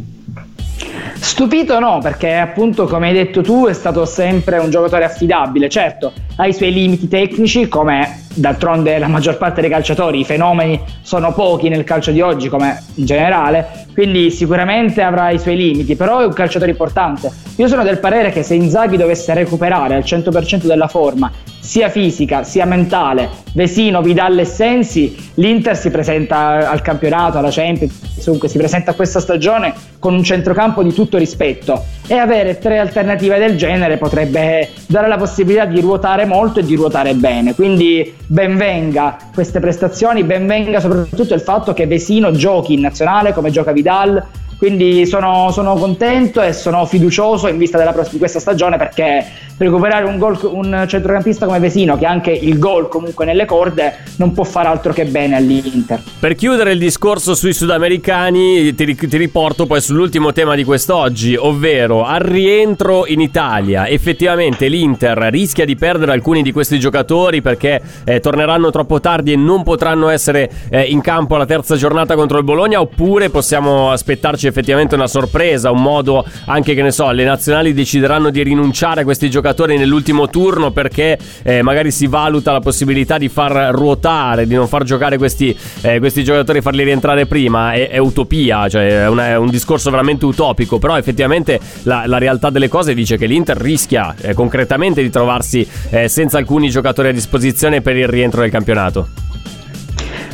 Stupito 1.19 1.79
no, 1.79 1.99
perché 2.01 2.35
appunto 2.35 2.87
come 2.87 3.09
hai 3.09 3.15
detto 3.15 3.43
tu 3.43 3.67
è 3.67 3.73
stato 3.73 4.05
sempre 4.05 4.59
un 4.59 4.71
giocatore 4.71 5.05
affidabile, 5.05 5.69
certo 5.69 6.13
ha 6.37 6.47
i 6.47 6.53
suoi 6.53 6.73
limiti 6.73 7.09
tecnici 7.09 7.67
come 7.69 8.25
d'altronde 8.35 8.99
la 8.99 9.09
maggior 9.09 9.39
parte 9.39 9.63
dei 9.63 9.71
calciatori, 9.71 10.21
i 10.21 10.25
fenomeni 10.25 10.79
sono 11.01 11.33
pochi 11.33 11.71
nel 11.71 11.85
calcio 11.85 12.11
di 12.11 12.21
oggi 12.21 12.49
come 12.49 12.83
in 12.97 13.07
generale, 13.07 13.87
quindi 13.95 14.31
sicuramente 14.31 15.01
avrà 15.01 15.31
i 15.31 15.39
suoi 15.39 15.57
limiti, 15.57 15.97
però 15.97 16.21
è 16.21 16.27
un 16.27 16.35
calciatore 16.35 16.73
importante. 16.73 17.33
Io 17.57 17.69
sono 17.69 17.83
del 17.83 17.99
parere 17.99 18.31
che 18.31 18.43
se 18.43 18.55
Inzaghi 18.55 18.99
dovesse 18.99 19.33
recuperare 19.33 19.95
al 19.95 20.03
100% 20.03 20.67
della 20.67 20.89
forma, 20.89 21.33
sia 21.67 21.89
fisica 21.89 22.45
sia 22.45 22.65
mentale, 22.65 23.29
Vesino, 23.53 24.01
Vidal 24.01 24.39
e 24.39 24.45
Sensi, 24.45 25.17
l'Inter 25.35 25.77
si 25.77 25.91
presenta 25.91 26.71
al 26.71 26.81
campionato, 26.81 27.39
alla 27.39 27.51
Champions, 27.51 28.23
comunque 28.23 28.49
si 28.49 28.57
presenta 28.57 28.95
questa 28.95 29.19
stagione 29.19 29.75
con 29.99 30.15
un 30.15 30.23
centrocampo 30.23 30.85
di 30.85 30.93
tutto 30.93 31.19
rispetto 31.19 31.85
e 32.07 32.15
avere 32.15 32.59
tre 32.59 32.79
alternative 32.79 33.39
del 33.39 33.57
genere 33.57 33.97
potrebbe 33.97 34.69
dare 34.87 35.09
la 35.09 35.17
possibilità 35.17 35.65
di 35.65 35.81
ruotare 35.81 36.25
molto 36.25 36.61
e 36.61 36.63
di 36.63 36.77
ruotare 36.77 37.15
bene. 37.15 37.55
Quindi 37.57 38.15
benvenga 38.27 39.17
queste 39.35 39.59
prestazioni, 39.59 40.23
benvenga 40.23 40.79
soprattutto 40.79 41.35
il 41.35 41.41
fatto 41.41 41.75
che 41.75 41.89
Vesino 41.89 42.31
giochi 42.31 42.75
in 42.75 42.81
nazionale 42.81 43.33
come 43.33 43.51
gioca 43.51 43.73
Vidal 43.73 44.25
quindi 44.59 45.07
sono, 45.07 45.51
sono, 45.53 45.75
contento 45.75 46.41
e 46.41 46.53
sono 46.53 46.87
fiducioso 46.87 47.49
in 47.49 47.59
vista 47.59 47.77
della, 47.77 47.95
di 48.11 48.19
questa 48.19 48.41
stagione 48.41 48.79
perché 48.79 49.25
recuperare 49.59 50.05
un, 50.05 50.19
gol, 50.19 50.39
un 50.43 50.85
centrocampista 50.89 51.47
come 51.47 51.59
Vesino 51.59 51.97
che 51.97 52.07
anche 52.07 52.31
il 52.31 52.59
gol 52.59 52.89
comunque 52.89 53.25
nelle 53.25 53.45
corde 53.45 53.99
non 54.17 54.33
può 54.33 54.45
fare 54.45 54.69
altro 54.69 54.93
che 54.93 55.05
bene 55.05 55.37
all'Inter. 55.37 56.03
Per 56.19 56.35
chiudere 56.35 56.73
il 56.73 56.79
discorso 56.79 57.35
sui 57.35 57.53
sudamericani 57.53 58.75
ti, 58.75 58.95
ti 58.95 59.17
riporto 59.17 59.67
poi 59.67 59.81
sull'ultimo 59.81 60.33
tema 60.33 60.55
di 60.55 60.65
quest'oggi, 60.65 61.37
ovvero 61.37 62.05
al 62.05 62.21
rientro 62.21 63.07
in 63.07 63.21
Italia. 63.21 63.89
Effettivamente 63.89 64.69
l'Inter 64.69 65.19
rischia 65.31 65.65
di 65.65 65.77
perdere 65.77 66.13
alcuni 66.13 66.43
di 66.43 66.53
questi 66.53 66.79
giocatori 66.79 67.43
perché 67.43 67.81
eh, 68.05 68.21
torneranno 68.21 68.71
troppo 68.71 69.01
tardi 69.01 69.33
e 69.33 69.37
non 69.37 69.63
potranno 69.63 70.09
essere 70.09 70.51
eh, 70.71 70.83
in 70.83 71.01
campo 71.01 71.35
alla 71.35 71.47
terza 71.47 71.77
giornata 71.77 72.15
contro 72.15 72.39
il 72.39 72.45
Bologna 72.45 72.81
oppure 72.81 73.31
possiamo 73.31 73.91
aspettarci 73.91 74.46
effettivamente 74.49 74.95
una 74.95 75.07
sorpresa, 75.07 75.71
un 75.71 75.83
modo 75.83 76.25
anche 76.47 76.75
che 76.75 76.83
ne 76.83 76.91
so, 76.91 77.11
le 77.11 77.25
nazionali 77.25 77.73
decideranno 77.73 78.31
di 78.31 78.43
rinunciare 78.43 79.03
a 79.03 79.05
questi 79.05 79.31
giocatori 79.31 79.77
nell'ultimo 79.77 80.29
turno 80.29 80.71
perché 80.71 81.19
eh, 81.43 81.63
magari 81.63 81.91
si 81.91 82.07
valuta 82.07 82.53
la 82.53 82.61
possibilità 82.61 83.19
di 83.19 83.29
far 83.29 83.71
ruotare, 83.73 84.47
di 84.47 84.55
non 84.55 84.69
far 84.69 84.85
giocare 84.85 85.19
questi, 85.19 85.57
eh, 85.83 85.99
questi 85.99 86.25
giocatori 86.25 86.59
e 86.59 86.63
farli 86.63 86.85
rientrare 86.85 87.27
prima, 87.27 87.73
è, 87.73 87.89
è 87.89 87.99
utopia, 87.99 88.69
cioè 88.69 89.05
è, 89.05 89.09
una, 89.09 89.29
è, 89.29 89.37
un 89.37 89.49
discorso 89.49 89.91
veramente 89.91 90.25
utopico, 90.25 90.79
però 90.79 90.97
effettivamente 90.97 91.61
la, 91.83 92.05
la, 92.07 92.19
realtà 92.19 92.51
delle 92.51 92.69
cose 92.69 92.95
dice 92.95 93.17
che 93.17 93.27
l'Inter 93.27 93.57
rischia 93.57 94.15
eh, 94.21 94.35
concretamente 94.35 95.03
di 95.03 95.11
trovarsi 95.11 95.67
eh, 95.91 96.09
senza 96.09 96.39
alcuni 96.39 96.71
giocatori 96.71 97.09
a 97.09 97.13
disposizione 97.13 97.81
per 97.81 97.97
il 97.97 98.09
rientro 98.09 98.41
del 98.41 98.51
campionato. 98.51 99.09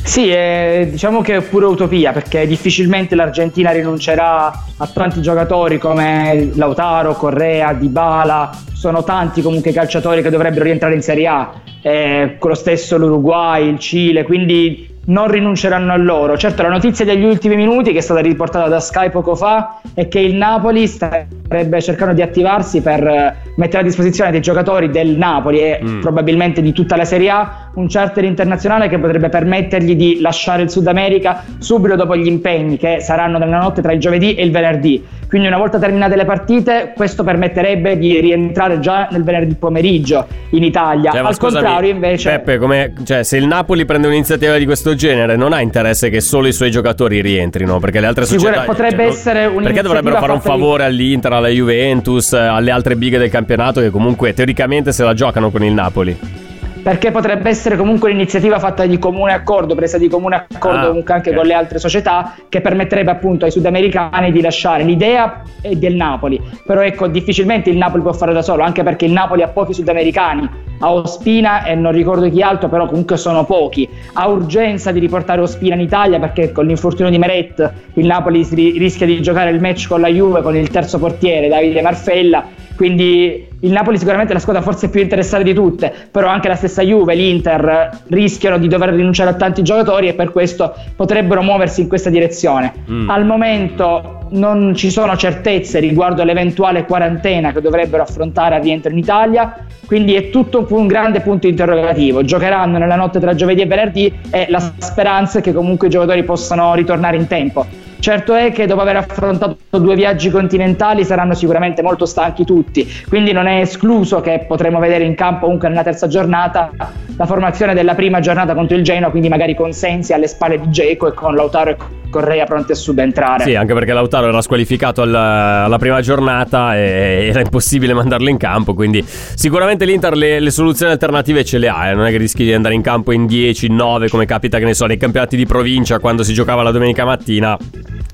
Sì, 0.04 0.30
eh, 0.30 0.88
diciamo 0.90 1.22
che 1.22 1.36
è 1.36 1.42
pure 1.42 1.66
utopia 1.66 2.12
perché 2.12 2.46
difficilmente 2.46 3.14
l'Argentina 3.14 3.70
rinuncerà 3.70 4.52
a 4.76 4.86
tanti 4.92 5.22
giocatori 5.22 5.78
come 5.78 6.50
Lautaro, 6.54 7.14
Correa, 7.14 7.72
Dybala, 7.72 8.50
sono 8.72 9.04
tanti 9.04 9.42
comunque 9.42 9.72
calciatori 9.72 10.20
che 10.20 10.28
dovrebbero 10.28 10.64
rientrare 10.64 10.94
in 10.94 11.02
Serie 11.02 11.26
A, 11.28 11.52
eh, 11.80 12.36
con 12.38 12.50
lo 12.50 12.56
stesso 12.56 12.98
l'Uruguay, 12.98 13.68
il 13.68 13.78
Cile, 13.78 14.24
quindi 14.24 14.91
non 15.06 15.28
rinunceranno 15.28 15.92
a 15.92 15.96
loro. 15.96 16.36
Certo, 16.36 16.62
la 16.62 16.68
notizia 16.68 17.04
degli 17.04 17.24
ultimi 17.24 17.56
minuti, 17.56 17.92
che 17.92 17.98
è 17.98 18.02
stata 18.02 18.20
riportata 18.20 18.68
da 18.68 18.80
Sky 18.80 19.10
poco 19.10 19.34
fa, 19.34 19.80
è 19.94 20.08
che 20.08 20.20
il 20.20 20.34
Napoli 20.34 20.86
starebbe 20.86 21.80
cercando 21.80 22.14
di 22.14 22.22
attivarsi 22.22 22.80
per 22.80 23.06
eh, 23.06 23.36
mettere 23.56 23.82
a 23.82 23.84
disposizione 23.84 24.30
dei 24.30 24.40
giocatori 24.40 24.90
del 24.90 25.16
Napoli 25.16 25.60
e 25.60 25.80
mm. 25.82 26.00
probabilmente 26.00 26.62
di 26.62 26.72
tutta 26.72 26.96
la 26.96 27.04
Serie 27.04 27.30
A 27.30 27.70
un 27.74 27.86
charter 27.88 28.24
internazionale 28.24 28.88
che 28.88 28.98
potrebbe 28.98 29.28
permettergli 29.28 29.96
di 29.96 30.20
lasciare 30.20 30.62
il 30.62 30.70
Sud 30.70 30.86
America 30.86 31.42
subito 31.58 31.96
dopo 31.96 32.16
gli 32.16 32.26
impegni 32.26 32.76
che 32.76 33.00
saranno 33.00 33.38
nella 33.38 33.58
notte 33.58 33.80
tra 33.80 33.92
il 33.92 34.00
giovedì 34.00 34.34
e 34.34 34.44
il 34.44 34.50
venerdì. 34.50 35.02
Quindi 35.32 35.48
una 35.48 35.56
volta 35.56 35.78
terminate 35.78 36.14
le 36.14 36.26
partite, 36.26 36.92
questo 36.94 37.24
permetterebbe 37.24 37.96
di 37.96 38.20
rientrare 38.20 38.78
già 38.80 39.08
nel 39.10 39.24
venerdì 39.24 39.54
pomeriggio 39.54 40.26
in 40.50 40.62
Italia. 40.62 41.10
Cioè, 41.10 41.20
Al 41.20 41.34
scusami, 41.34 41.64
contrario, 41.64 41.90
invece 41.90 42.38
Peppe, 42.38 42.92
cioè, 43.02 43.22
se 43.22 43.38
il 43.38 43.46
Napoli 43.46 43.86
prende 43.86 44.08
un'iniziativa 44.08 44.58
di 44.58 44.66
questo 44.66 44.91
genere, 44.94 45.36
non 45.36 45.52
ha 45.52 45.60
interesse 45.60 46.10
che 46.10 46.20
solo 46.20 46.48
i 46.48 46.52
suoi 46.52 46.70
giocatori 46.70 47.20
rientrino, 47.20 47.78
perché 47.78 48.00
le 48.00 48.06
altre 48.06 48.26
Sicura, 48.26 48.52
società 48.52 48.64
potrebbe 48.64 49.04
cioè, 49.04 49.12
essere 49.12 49.46
un 49.46 49.62
Perché 49.62 49.82
dovrebbero 49.82 50.16
fare 50.18 50.32
un 50.32 50.40
favore 50.40 50.84
all'Inter, 50.84 51.32
alla 51.32 51.48
Juventus, 51.48 52.32
alle 52.32 52.70
altre 52.70 52.96
bighe 52.96 53.18
del 53.18 53.30
campionato 53.30 53.80
che 53.80 53.90
comunque 53.90 54.32
teoricamente 54.32 54.92
se 54.92 55.04
la 55.04 55.14
giocano 55.14 55.50
con 55.50 55.64
il 55.64 55.72
Napoli? 55.72 56.41
Perché 56.82 57.10
potrebbe 57.12 57.48
essere 57.48 57.76
comunque 57.76 58.10
un'iniziativa 58.10 58.58
fatta 58.58 58.84
di 58.84 58.98
comune 58.98 59.32
accordo, 59.32 59.74
presa 59.74 59.98
di 59.98 60.08
comune 60.08 60.46
accordo 60.48 60.78
ah, 60.78 60.88
comunque 60.88 61.14
anche 61.14 61.28
okay. 61.28 61.40
con 61.40 61.48
le 61.48 61.54
altre 61.54 61.78
società, 61.78 62.34
che 62.48 62.60
permetterebbe 62.60 63.10
appunto 63.10 63.44
ai 63.44 63.50
sudamericani 63.50 64.32
di 64.32 64.40
lasciare 64.40 64.82
l'idea 64.82 65.42
è 65.60 65.74
del 65.76 65.94
Napoli, 65.94 66.40
però 66.66 66.80
ecco 66.80 67.06
difficilmente 67.06 67.70
il 67.70 67.76
Napoli 67.76 68.02
può 68.02 68.12
fare 68.12 68.32
da 68.32 68.42
solo, 68.42 68.62
anche 68.64 68.82
perché 68.82 69.04
il 69.04 69.12
Napoli 69.12 69.42
ha 69.42 69.48
pochi 69.48 69.72
sudamericani, 69.72 70.48
ha 70.80 70.92
Ospina 70.92 71.64
e 71.64 71.76
non 71.76 71.92
ricordo 71.92 72.28
chi 72.28 72.42
altro, 72.42 72.68
però 72.68 72.86
comunque 72.86 73.16
sono 73.16 73.44
pochi, 73.44 73.88
ha 74.14 74.28
urgenza 74.28 74.90
di 74.90 74.98
riportare 74.98 75.40
Ospina 75.40 75.74
in 75.74 75.80
Italia 75.80 76.18
perché 76.18 76.50
con 76.50 76.66
l'infortunio 76.66 77.10
di 77.10 77.18
Meret 77.18 77.72
il 77.94 78.06
Napoli 78.06 78.46
rischia 78.76 79.06
di 79.06 79.22
giocare 79.22 79.50
il 79.50 79.60
match 79.60 79.86
con 79.86 80.00
la 80.00 80.08
Juve 80.08 80.42
con 80.42 80.56
il 80.56 80.68
terzo 80.68 80.98
portiere 80.98 81.48
Davide 81.48 81.80
Marfella 81.80 82.60
quindi 82.76 83.48
il 83.60 83.70
Napoli 83.70 83.96
sicuramente 83.96 84.32
è 84.32 84.34
la 84.34 84.40
squadra 84.40 84.62
forse 84.62 84.88
più 84.88 85.00
interessata 85.00 85.42
di 85.42 85.54
tutte, 85.54 85.92
però 86.10 86.28
anche 86.28 86.48
la 86.48 86.56
stessa 86.56 86.82
Juve, 86.82 87.14
l'Inter 87.14 88.02
rischiano 88.08 88.58
di 88.58 88.66
dover 88.66 88.90
rinunciare 88.90 89.30
a 89.30 89.34
tanti 89.34 89.62
giocatori 89.62 90.08
e 90.08 90.14
per 90.14 90.32
questo 90.32 90.74
potrebbero 90.96 91.42
muoversi 91.42 91.80
in 91.80 91.88
questa 91.88 92.10
direzione. 92.10 92.72
Mm. 92.90 93.08
Al 93.08 93.24
momento 93.24 94.26
non 94.30 94.74
ci 94.74 94.90
sono 94.90 95.16
certezze 95.16 95.78
riguardo 95.78 96.22
all'eventuale 96.22 96.84
quarantena 96.84 97.52
che 97.52 97.60
dovrebbero 97.60 98.02
affrontare 98.02 98.56
a 98.56 98.58
rientro 98.58 98.90
in 98.90 98.98
Italia, 98.98 99.64
quindi 99.86 100.14
è 100.14 100.30
tutto 100.30 100.66
un 100.70 100.86
grande 100.86 101.20
punto 101.20 101.46
interrogativo. 101.46 102.24
Giocheranno 102.24 102.78
nella 102.78 102.96
notte 102.96 103.20
tra 103.20 103.34
giovedì 103.34 103.60
e 103.60 103.66
venerdì 103.66 104.12
e 104.30 104.46
la 104.48 104.72
speranza 104.78 105.38
è 105.38 105.42
che 105.42 105.52
comunque 105.52 105.86
i 105.86 105.90
giocatori 105.90 106.24
possano 106.24 106.74
ritornare 106.74 107.16
in 107.16 107.26
tempo. 107.26 107.90
Certo 108.02 108.34
è 108.34 108.50
che 108.50 108.66
dopo 108.66 108.80
aver 108.80 108.96
affrontato 108.96 109.78
due 109.78 109.94
viaggi 109.94 110.28
continentali 110.28 111.04
saranno 111.04 111.34
sicuramente 111.34 111.82
molto 111.82 112.04
stanchi 112.04 112.44
tutti, 112.44 112.84
quindi 113.08 113.30
non 113.30 113.46
è 113.46 113.60
escluso 113.60 114.20
che 114.20 114.44
potremo 114.48 114.80
vedere 114.80 115.04
in 115.04 115.14
campo 115.14 115.44
comunque 115.44 115.68
nella 115.68 115.84
terza 115.84 116.08
giornata 116.08 116.72
la 117.16 117.26
formazione 117.26 117.74
della 117.74 117.94
prima 117.94 118.18
giornata 118.18 118.54
contro 118.54 118.76
il 118.76 118.82
Genoa, 118.82 119.10
quindi 119.10 119.28
magari 119.28 119.54
con 119.54 119.72
Sensi 119.72 120.12
alle 120.12 120.26
spalle 120.26 120.58
di 120.58 120.68
Geco 120.68 121.06
e 121.06 121.14
con 121.14 121.36
Lautaro 121.36 121.70
e 121.70 121.76
Correa 122.10 122.44
pronti 122.44 122.72
a 122.72 122.74
subentrare. 122.74 123.44
Sì, 123.44 123.54
anche 123.54 123.72
perché 123.72 123.92
Lautaro 123.92 124.26
era 124.26 124.42
squalificato 124.42 125.00
alla, 125.02 125.64
alla 125.64 125.78
prima 125.78 126.00
giornata 126.00 126.76
e 126.76 127.28
era 127.30 127.40
impossibile 127.40 127.94
mandarlo 127.94 128.28
in 128.28 128.36
campo, 128.36 128.74
quindi 128.74 129.02
sicuramente 129.06 129.84
l'Inter 129.84 130.16
le, 130.16 130.40
le 130.40 130.50
soluzioni 130.50 130.90
alternative 130.90 131.44
ce 131.44 131.58
le 131.58 131.68
ha, 131.68 131.88
eh? 131.88 131.94
non 131.94 132.04
è 132.04 132.10
che 132.10 132.18
rischi 132.18 132.42
di 132.42 132.52
andare 132.52 132.74
in 132.74 132.82
campo 132.82 133.12
in 133.12 133.26
10, 133.26 133.66
in 133.66 133.76
9 133.76 134.08
come 134.08 134.26
capita 134.26 134.58
che 134.58 134.64
ne 134.64 134.74
so 134.74 134.86
nei 134.86 134.98
campionati 134.98 135.36
di 135.36 135.46
provincia 135.46 136.00
quando 136.00 136.24
si 136.24 136.34
giocava 136.34 136.62
la 136.62 136.72
domenica 136.72 137.04
mattina. 137.04 137.56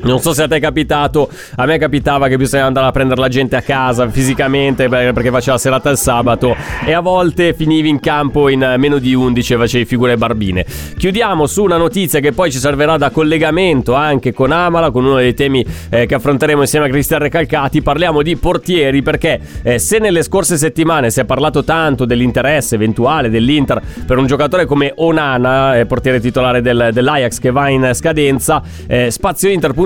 Non 0.01 0.21
so 0.21 0.33
se 0.33 0.45
a 0.45 0.47
te 0.47 0.57
è 0.57 0.61
capitato, 0.61 1.29
a 1.57 1.67
me 1.67 1.77
capitava 1.77 2.29
che 2.29 2.37
bisogna 2.37 2.67
andare 2.67 2.87
a 2.87 2.93
prendere 2.93 3.21
la 3.21 3.27
gente 3.27 3.57
a 3.57 3.63
casa 3.63 4.09
fisicamente 4.09 4.89
perché 4.89 5.31
faceva 5.31 5.53
la 5.53 5.59
serata 5.59 5.91
il 5.91 5.97
sabato 5.97 6.55
e 6.85 6.93
a 6.93 7.01
volte 7.01 7.53
finivi 7.53 7.89
in 7.89 7.99
campo 7.99 8.49
in 8.49 8.77
meno 8.79 8.99
di 8.99 9.13
11 9.13 9.55
e 9.55 9.57
facevi 9.57 9.85
figure 9.85 10.17
barbine. 10.17 10.65
Chiudiamo 10.97 11.47
su 11.47 11.65
una 11.65 11.77
notizia 11.77 12.21
che 12.21 12.31
poi 12.31 12.53
ci 12.53 12.59
servirà 12.59 12.97
da 12.97 13.11
collegamento 13.11 13.95
anche 13.95 14.33
con 14.33 14.53
Amala, 14.53 14.93
con 14.93 15.05
uno 15.05 15.17
dei 15.17 15.35
temi 15.35 15.67
eh, 15.91 16.07
che 16.07 16.15
affronteremo 16.15 16.61
insieme 16.61 16.87
a 16.87 16.89
Cristian 16.89 17.19
Recalcati. 17.19 17.83
Parliamo 17.83 18.23
di 18.23 18.37
portieri 18.37 19.03
perché 19.03 19.41
eh, 19.63 19.81
se 19.81 19.99
nelle 19.99 20.23
scorse 20.23 20.57
settimane 20.57 21.11
si 21.11 21.19
è 21.19 21.25
parlato 21.25 21.65
tanto 21.65 22.05
dell'interesse 22.05 22.77
eventuale 22.77 23.31
dell'Inter 23.31 23.83
per 24.07 24.17
un 24.17 24.27
giocatore 24.27 24.65
come 24.65 24.93
Onana, 24.95 25.77
eh, 25.77 25.87
portiere 25.87 26.21
titolare 26.21 26.61
del, 26.61 26.91
dell'Ajax 26.93 27.41
che 27.41 27.51
va 27.51 27.69
in 27.69 27.91
scadenza, 27.95 28.63
eh, 28.87 29.11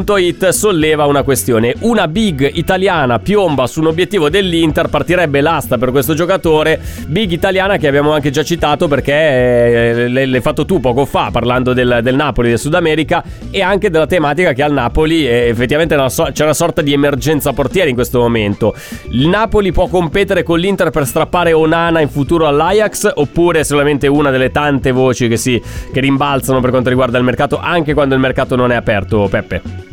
spaziointer.it 0.03 0.49
solleva 0.49 1.07
una 1.07 1.23
questione. 1.23 1.75
Una 1.81 2.09
big 2.09 2.51
italiana 2.55 3.19
piomba 3.19 3.67
su 3.67 3.81
un 3.81 3.87
obiettivo 3.87 4.29
dell'Inter, 4.29 4.89
partirebbe 4.89 5.41
l'asta 5.41 5.79
per 5.79 5.91
questo 5.91 6.15
giocatore, 6.15 6.81
big 7.07 7.31
italiana 7.31 7.77
che 7.77 7.87
abbiamo 7.87 8.13
anche 8.13 8.31
già 8.31 8.43
citato 8.43 8.89
perché 8.89 9.13
eh, 9.13 10.09
l'hai 10.09 10.41
fatto 10.41 10.65
tu 10.65 10.81
poco 10.81 11.05
fa 11.05 11.31
parlando 11.31 11.73
del, 11.73 12.01
del 12.03 12.15
Napoli 12.15 12.49
del 12.49 12.59
Sud 12.59 12.75
America 12.75 13.23
e 13.51 13.63
anche 13.63 13.91
della 13.91 14.07
tematica 14.07 14.53
che 14.53 14.63
al 14.63 14.73
Napoli 14.73 15.27
eh, 15.27 15.49
effettivamente 15.49 15.97
c'è 15.97 16.45
una 16.45 16.55
sorta 16.55 16.83
di 16.83 16.93
emergenza 16.93 17.53
portiere 17.53 17.89
in 17.89 17.95
questo 17.95 18.19
momento. 18.19 18.75
Il 19.11 19.29
Napoli 19.29 19.73
può 19.73 19.87
competere 19.87 20.43
con 20.43 20.59
l'Inter 20.59 20.91
per 20.91 21.07
strappare 21.07 21.53
Onana 21.53 22.01
in 22.01 22.09
futuro 22.09 22.47
all'Ajax 22.47 23.11
oppure 23.15 23.61
è 23.61 23.65
solamente 23.65 24.07
una 24.07 24.31
delle 24.31 24.51
tante 24.51 24.91
voci 24.91 25.29
che, 25.29 25.37
si, 25.37 25.61
che 25.93 26.01
rimbalzano 26.01 26.61
per 26.61 26.71
quanto 26.71 26.89
riguarda 26.89 27.19
il 27.19 27.25
mercato 27.25 27.59
anche 27.59 27.95
quando 27.95 28.15
il 28.15 28.21
mercato 28.21 28.57
non 28.57 28.73
è 28.73 28.75
aperto, 28.75 29.29
Peppe? 29.31 29.92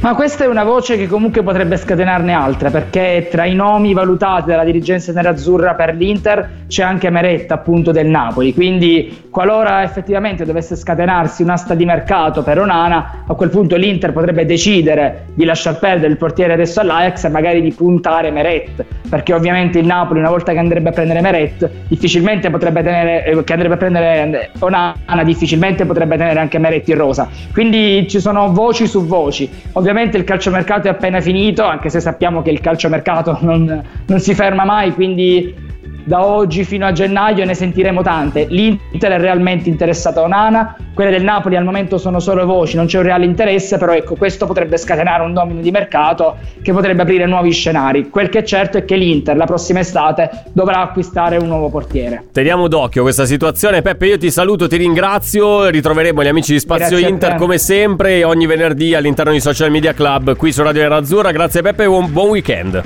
Ma 0.00 0.14
questa 0.14 0.44
è 0.44 0.46
una 0.46 0.64
voce 0.64 0.96
che 0.96 1.06
comunque 1.06 1.42
potrebbe 1.42 1.76
scatenarne 1.76 2.32
altre, 2.32 2.70
perché 2.70 3.28
tra 3.30 3.44
i 3.44 3.54
nomi 3.54 3.94
valutati 3.94 4.50
dalla 4.50 4.64
dirigenza 4.64 5.12
nerazzurra 5.12 5.74
per 5.74 5.94
l'Inter 5.94 6.64
c'è 6.68 6.82
anche 6.82 7.08
Meretta, 7.10 7.54
appunto, 7.54 7.90
del 7.90 8.06
Napoli. 8.06 8.52
Quindi, 8.52 9.28
qualora 9.30 9.82
effettivamente 9.82 10.44
dovesse 10.44 10.76
scatenarsi 10.76 11.42
un'asta 11.42 11.74
di 11.74 11.84
mercato 11.84 12.42
per 12.42 12.58
Onana, 12.58 13.24
a 13.26 13.34
quel 13.34 13.48
punto 13.48 13.76
l'Inter 13.76 14.12
potrebbe 14.12 14.44
decidere 14.44 15.26
di 15.34 15.44
lasciar 15.44 15.78
perdere 15.78 16.12
il 16.12 16.18
portiere 16.18 16.52
adesso 16.52 16.80
all'Ajax 16.80 17.24
e 17.24 17.28
magari 17.30 17.62
di 17.62 17.72
puntare 17.72 18.30
Meret, 18.30 18.84
perché 19.08 19.32
ovviamente 19.32 19.78
il 19.78 19.86
Napoli, 19.86 20.20
una 20.20 20.30
volta 20.30 20.52
che 20.52 20.58
andrebbe 20.58 20.90
a 20.90 20.92
prendere 20.92 21.20
Meret, 21.20 21.70
difficilmente 21.88 22.50
potrebbe 22.50 22.82
tenere, 22.82 23.24
eh, 23.24 23.44
che 23.44 23.52
andrebbe 23.52 23.74
a 23.74 23.78
prendere 23.78 24.50
Onana, 24.58 25.24
difficilmente 25.24 25.86
potrebbe 25.86 26.16
tenere 26.16 26.38
anche 26.38 26.58
Meret 26.58 26.86
in 26.88 26.96
rosa. 26.96 27.28
Quindi 27.52 28.06
ci 28.08 28.20
sono 28.20 28.52
voci 28.52 28.86
su 28.86 29.06
voci. 29.06 29.53
Ovviamente 29.72 30.16
il 30.16 30.24
calciomercato 30.24 30.88
è 30.88 30.90
appena 30.90 31.20
finito, 31.20 31.64
anche 31.64 31.88
se 31.88 32.00
sappiamo 32.00 32.42
che 32.42 32.50
il 32.50 32.60
calciomercato 32.60 33.38
non, 33.40 33.82
non 34.06 34.20
si 34.20 34.34
ferma 34.34 34.64
mai, 34.64 34.92
quindi 34.92 35.72
da 36.04 36.24
oggi 36.24 36.64
fino 36.64 36.86
a 36.86 36.92
gennaio 36.92 37.44
ne 37.44 37.54
sentiremo 37.54 38.02
tante. 38.02 38.46
L'Inter 38.48 39.12
è 39.12 39.18
realmente 39.18 39.68
interessata 39.68 40.20
a 40.20 40.24
Onana, 40.24 40.76
quelle 40.94 41.10
del 41.10 41.24
Napoli 41.24 41.56
al 41.56 41.64
momento 41.64 41.98
sono 41.98 42.20
solo 42.20 42.44
voci, 42.46 42.76
non 42.76 42.86
c'è 42.86 42.98
un 42.98 43.04
reale 43.04 43.24
interesse, 43.24 43.78
però 43.78 43.92
ecco, 43.92 44.14
questo 44.14 44.46
potrebbe 44.46 44.76
scatenare 44.76 45.22
un 45.22 45.32
domino 45.32 45.60
di 45.60 45.70
mercato 45.70 46.36
che 46.62 46.72
potrebbe 46.72 47.02
aprire 47.02 47.26
nuovi 47.26 47.50
scenari. 47.50 48.10
Quel 48.10 48.28
che 48.28 48.40
è 48.40 48.42
certo 48.42 48.78
è 48.78 48.84
che 48.84 48.96
l'Inter 48.96 49.36
la 49.36 49.46
prossima 49.46 49.80
estate 49.80 50.44
dovrà 50.52 50.80
acquistare 50.80 51.36
un 51.36 51.48
nuovo 51.48 51.70
portiere. 51.70 52.26
Teniamo 52.32 52.68
d'occhio 52.68 53.02
questa 53.02 53.24
situazione. 53.24 53.82
Peppe, 53.82 54.06
io 54.06 54.18
ti 54.18 54.30
saluto, 54.30 54.68
ti 54.68 54.76
ringrazio. 54.76 55.68
Ritroveremo 55.68 56.22
gli 56.22 56.28
amici 56.28 56.52
di 56.52 56.60
Spazio 56.60 56.96
Grazie 56.98 57.08
Inter 57.08 57.34
come 57.34 57.58
sempre 57.58 58.24
ogni 58.24 58.46
venerdì 58.46 58.94
all'interno 58.94 59.32
di 59.32 59.40
Social 59.40 59.70
Media 59.70 59.92
Club 59.92 60.36
qui 60.36 60.52
su 60.52 60.62
Radio 60.62 60.82
Nerazzurra. 60.82 61.32
Grazie 61.32 61.62
Peppe 61.62 61.84
e 61.84 61.86
buon, 61.86 62.12
buon 62.12 62.28
weekend. 62.28 62.82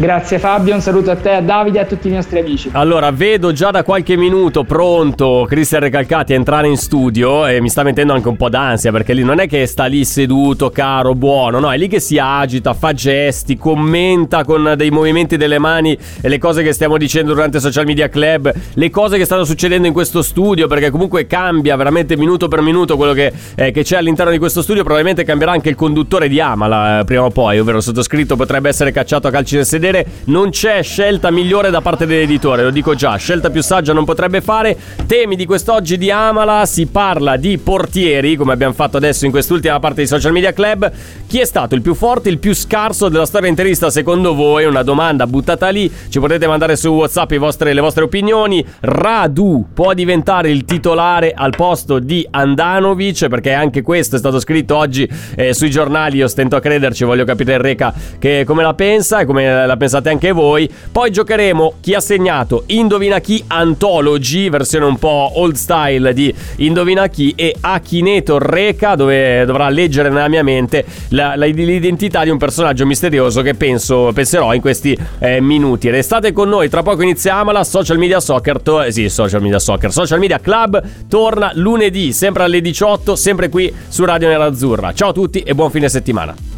Grazie 0.00 0.38
Fabio, 0.38 0.74
un 0.74 0.80
saluto 0.80 1.10
a 1.10 1.16
te, 1.16 1.32
a 1.32 1.40
Davide 1.40 1.78
e 1.78 1.80
a 1.80 1.84
tutti 1.84 2.06
i 2.06 2.12
nostri 2.12 2.38
amici. 2.38 2.70
Allora, 2.70 3.10
vedo 3.10 3.50
già 3.50 3.72
da 3.72 3.82
qualche 3.82 4.16
minuto 4.16 4.62
pronto 4.62 5.44
Cristian 5.48 5.80
Recalcati 5.80 6.34
a 6.34 6.36
entrare 6.36 6.68
in 6.68 6.76
studio 6.76 7.44
e 7.48 7.60
mi 7.60 7.68
sta 7.68 7.82
mettendo 7.82 8.12
anche 8.12 8.28
un 8.28 8.36
po' 8.36 8.48
d'ansia 8.48 8.92
perché 8.92 9.12
lì 9.12 9.24
non 9.24 9.40
è 9.40 9.48
che 9.48 9.66
sta 9.66 9.86
lì 9.86 10.04
seduto, 10.04 10.70
caro, 10.70 11.16
buono, 11.16 11.58
no, 11.58 11.72
è 11.72 11.76
lì 11.76 11.88
che 11.88 11.98
si 11.98 12.16
agita, 12.16 12.74
fa 12.74 12.92
gesti, 12.92 13.56
commenta 13.56 14.44
con 14.44 14.74
dei 14.76 14.90
movimenti 14.90 15.36
delle 15.36 15.58
mani 15.58 15.98
e 16.20 16.28
le 16.28 16.38
cose 16.38 16.62
che 16.62 16.72
stiamo 16.72 16.96
dicendo 16.96 17.34
durante 17.34 17.58
Social 17.58 17.84
Media 17.84 18.08
Club, 18.08 18.52
le 18.74 18.90
cose 18.90 19.18
che 19.18 19.24
stanno 19.24 19.42
succedendo 19.42 19.88
in 19.88 19.92
questo 19.92 20.22
studio 20.22 20.68
perché 20.68 20.90
comunque 20.90 21.26
cambia 21.26 21.74
veramente 21.74 22.16
minuto 22.16 22.46
per 22.46 22.60
minuto 22.60 22.96
quello 22.96 23.14
che, 23.14 23.32
eh, 23.56 23.72
che 23.72 23.82
c'è 23.82 23.96
all'interno 23.96 24.30
di 24.30 24.38
questo 24.38 24.62
studio, 24.62 24.84
probabilmente 24.84 25.24
cambierà 25.24 25.50
anche 25.50 25.70
il 25.70 25.74
conduttore 25.74 26.28
di 26.28 26.38
Amala 26.38 27.00
eh, 27.00 27.04
prima 27.04 27.24
o 27.24 27.30
poi, 27.30 27.58
ovvero 27.58 27.80
sottoscritto 27.80 28.36
potrebbe 28.36 28.68
essere 28.68 28.92
cacciato 28.92 29.26
a 29.26 29.32
calci 29.32 29.56
nel 29.56 29.66
sedere 29.66 29.86
vedere 29.90 30.06
non 30.24 30.50
c'è 30.50 30.82
scelta 30.82 31.30
migliore 31.30 31.70
da 31.70 31.80
parte 31.80 32.06
dell'editore, 32.06 32.62
lo 32.62 32.70
dico 32.70 32.94
già, 32.94 33.16
scelta 33.16 33.50
più 33.50 33.62
saggia 33.62 33.92
non 33.92 34.04
potrebbe 34.04 34.40
fare. 34.40 34.76
Temi 35.06 35.36
di 35.36 35.46
quest'oggi 35.46 35.96
di 35.96 36.10
Amala, 36.10 36.66
si 36.66 36.86
parla 36.86 37.36
di 37.36 37.58
portieri, 37.58 38.36
come 38.36 38.52
abbiamo 38.52 38.74
fatto 38.74 38.96
adesso 38.96 39.24
in 39.24 39.30
quest'ultima 39.30 39.80
parte 39.80 40.02
di 40.02 40.06
Social 40.06 40.32
Media 40.32 40.52
Club. 40.52 40.90
Chi 41.26 41.40
è 41.40 41.44
stato 41.44 41.74
il 41.74 41.82
più 41.82 41.94
forte, 41.94 42.28
il 42.28 42.38
più 42.38 42.54
scarso 42.54 43.08
della 43.08 43.26
storia 43.26 43.48
interista 43.48 43.90
secondo 43.90 44.34
voi? 44.34 44.64
Una 44.64 44.82
domanda 44.82 45.26
buttata 45.26 45.68
lì, 45.68 45.90
ci 46.08 46.20
potete 46.20 46.46
mandare 46.46 46.76
su 46.76 46.88
WhatsApp 46.88 47.34
vostre, 47.34 47.72
le 47.72 47.80
vostre 47.80 48.04
opinioni. 48.04 48.64
Radu 48.80 49.68
può 49.72 49.94
diventare 49.94 50.50
il 50.50 50.64
titolare 50.64 51.32
al 51.34 51.54
posto 51.56 51.98
di 51.98 52.26
Andanovic, 52.30 53.28
perché 53.28 53.52
anche 53.52 53.82
questo 53.82 54.16
è 54.16 54.18
stato 54.18 54.40
scritto 54.40 54.76
oggi 54.76 55.08
eh, 55.36 55.54
sui 55.54 55.70
giornali, 55.70 56.18
io 56.18 56.28
stento 56.28 56.56
a 56.56 56.60
crederci, 56.60 57.04
voglio 57.04 57.24
capire 57.24 57.54
il 57.54 57.60
Reca 57.60 57.94
che 58.18 58.44
come 58.44 58.62
la 58.62 58.74
pensa 58.74 59.20
e 59.20 59.24
come 59.24 59.66
la 59.66 59.76
pensate 59.78 60.10
anche 60.10 60.32
voi. 60.32 60.68
Poi 60.92 61.10
giocheremo 61.10 61.74
chi 61.80 61.94
ha 61.94 62.00
segnato 62.00 62.64
Indovina 62.66 63.20
chi 63.20 63.42
Anthology, 63.46 64.50
versione 64.50 64.84
un 64.84 64.98
po' 64.98 65.32
old 65.36 65.54
style 65.54 66.12
di 66.12 66.34
Indovina 66.56 67.06
chi 67.08 67.32
e 67.34 67.54
Akineto 67.58 68.38
Reca, 68.38 68.94
dove 68.94 69.44
dovrà 69.46 69.68
leggere 69.70 70.10
nella 70.10 70.28
mia 70.28 70.42
mente 70.42 70.84
la, 71.10 71.34
la, 71.36 71.46
l'identità 71.46 72.24
di 72.24 72.30
un 72.30 72.36
personaggio 72.36 72.84
misterioso 72.84 73.40
che 73.42 73.54
penso, 73.54 74.10
penserò 74.12 74.52
in 74.52 74.60
questi 74.60 74.96
eh, 75.18 75.40
minuti. 75.40 75.88
Restate 75.90 76.32
con 76.32 76.48
noi, 76.48 76.68
tra 76.68 76.82
poco 76.82 77.02
iniziamo 77.02 77.50
la 77.52 77.64
Social 77.64 77.98
Media 77.98 78.20
Soccer. 78.20 78.60
To- 78.60 78.82
eh, 78.82 78.92
sì, 78.92 79.08
Social 79.08 79.40
Media 79.40 79.58
Soccer. 79.58 79.92
Social 79.92 80.18
Media 80.18 80.40
Club 80.40 80.82
torna 81.08 81.50
lunedì, 81.54 82.12
sempre 82.12 82.42
alle 82.42 82.60
18, 82.60 83.16
sempre 83.16 83.48
qui 83.48 83.72
su 83.88 84.04
Radio 84.04 84.28
Nerazzurra. 84.28 84.92
Ciao 84.92 85.10
a 85.10 85.12
tutti 85.12 85.40
e 85.40 85.54
buon 85.54 85.70
fine 85.70 85.88
settimana. 85.88 86.57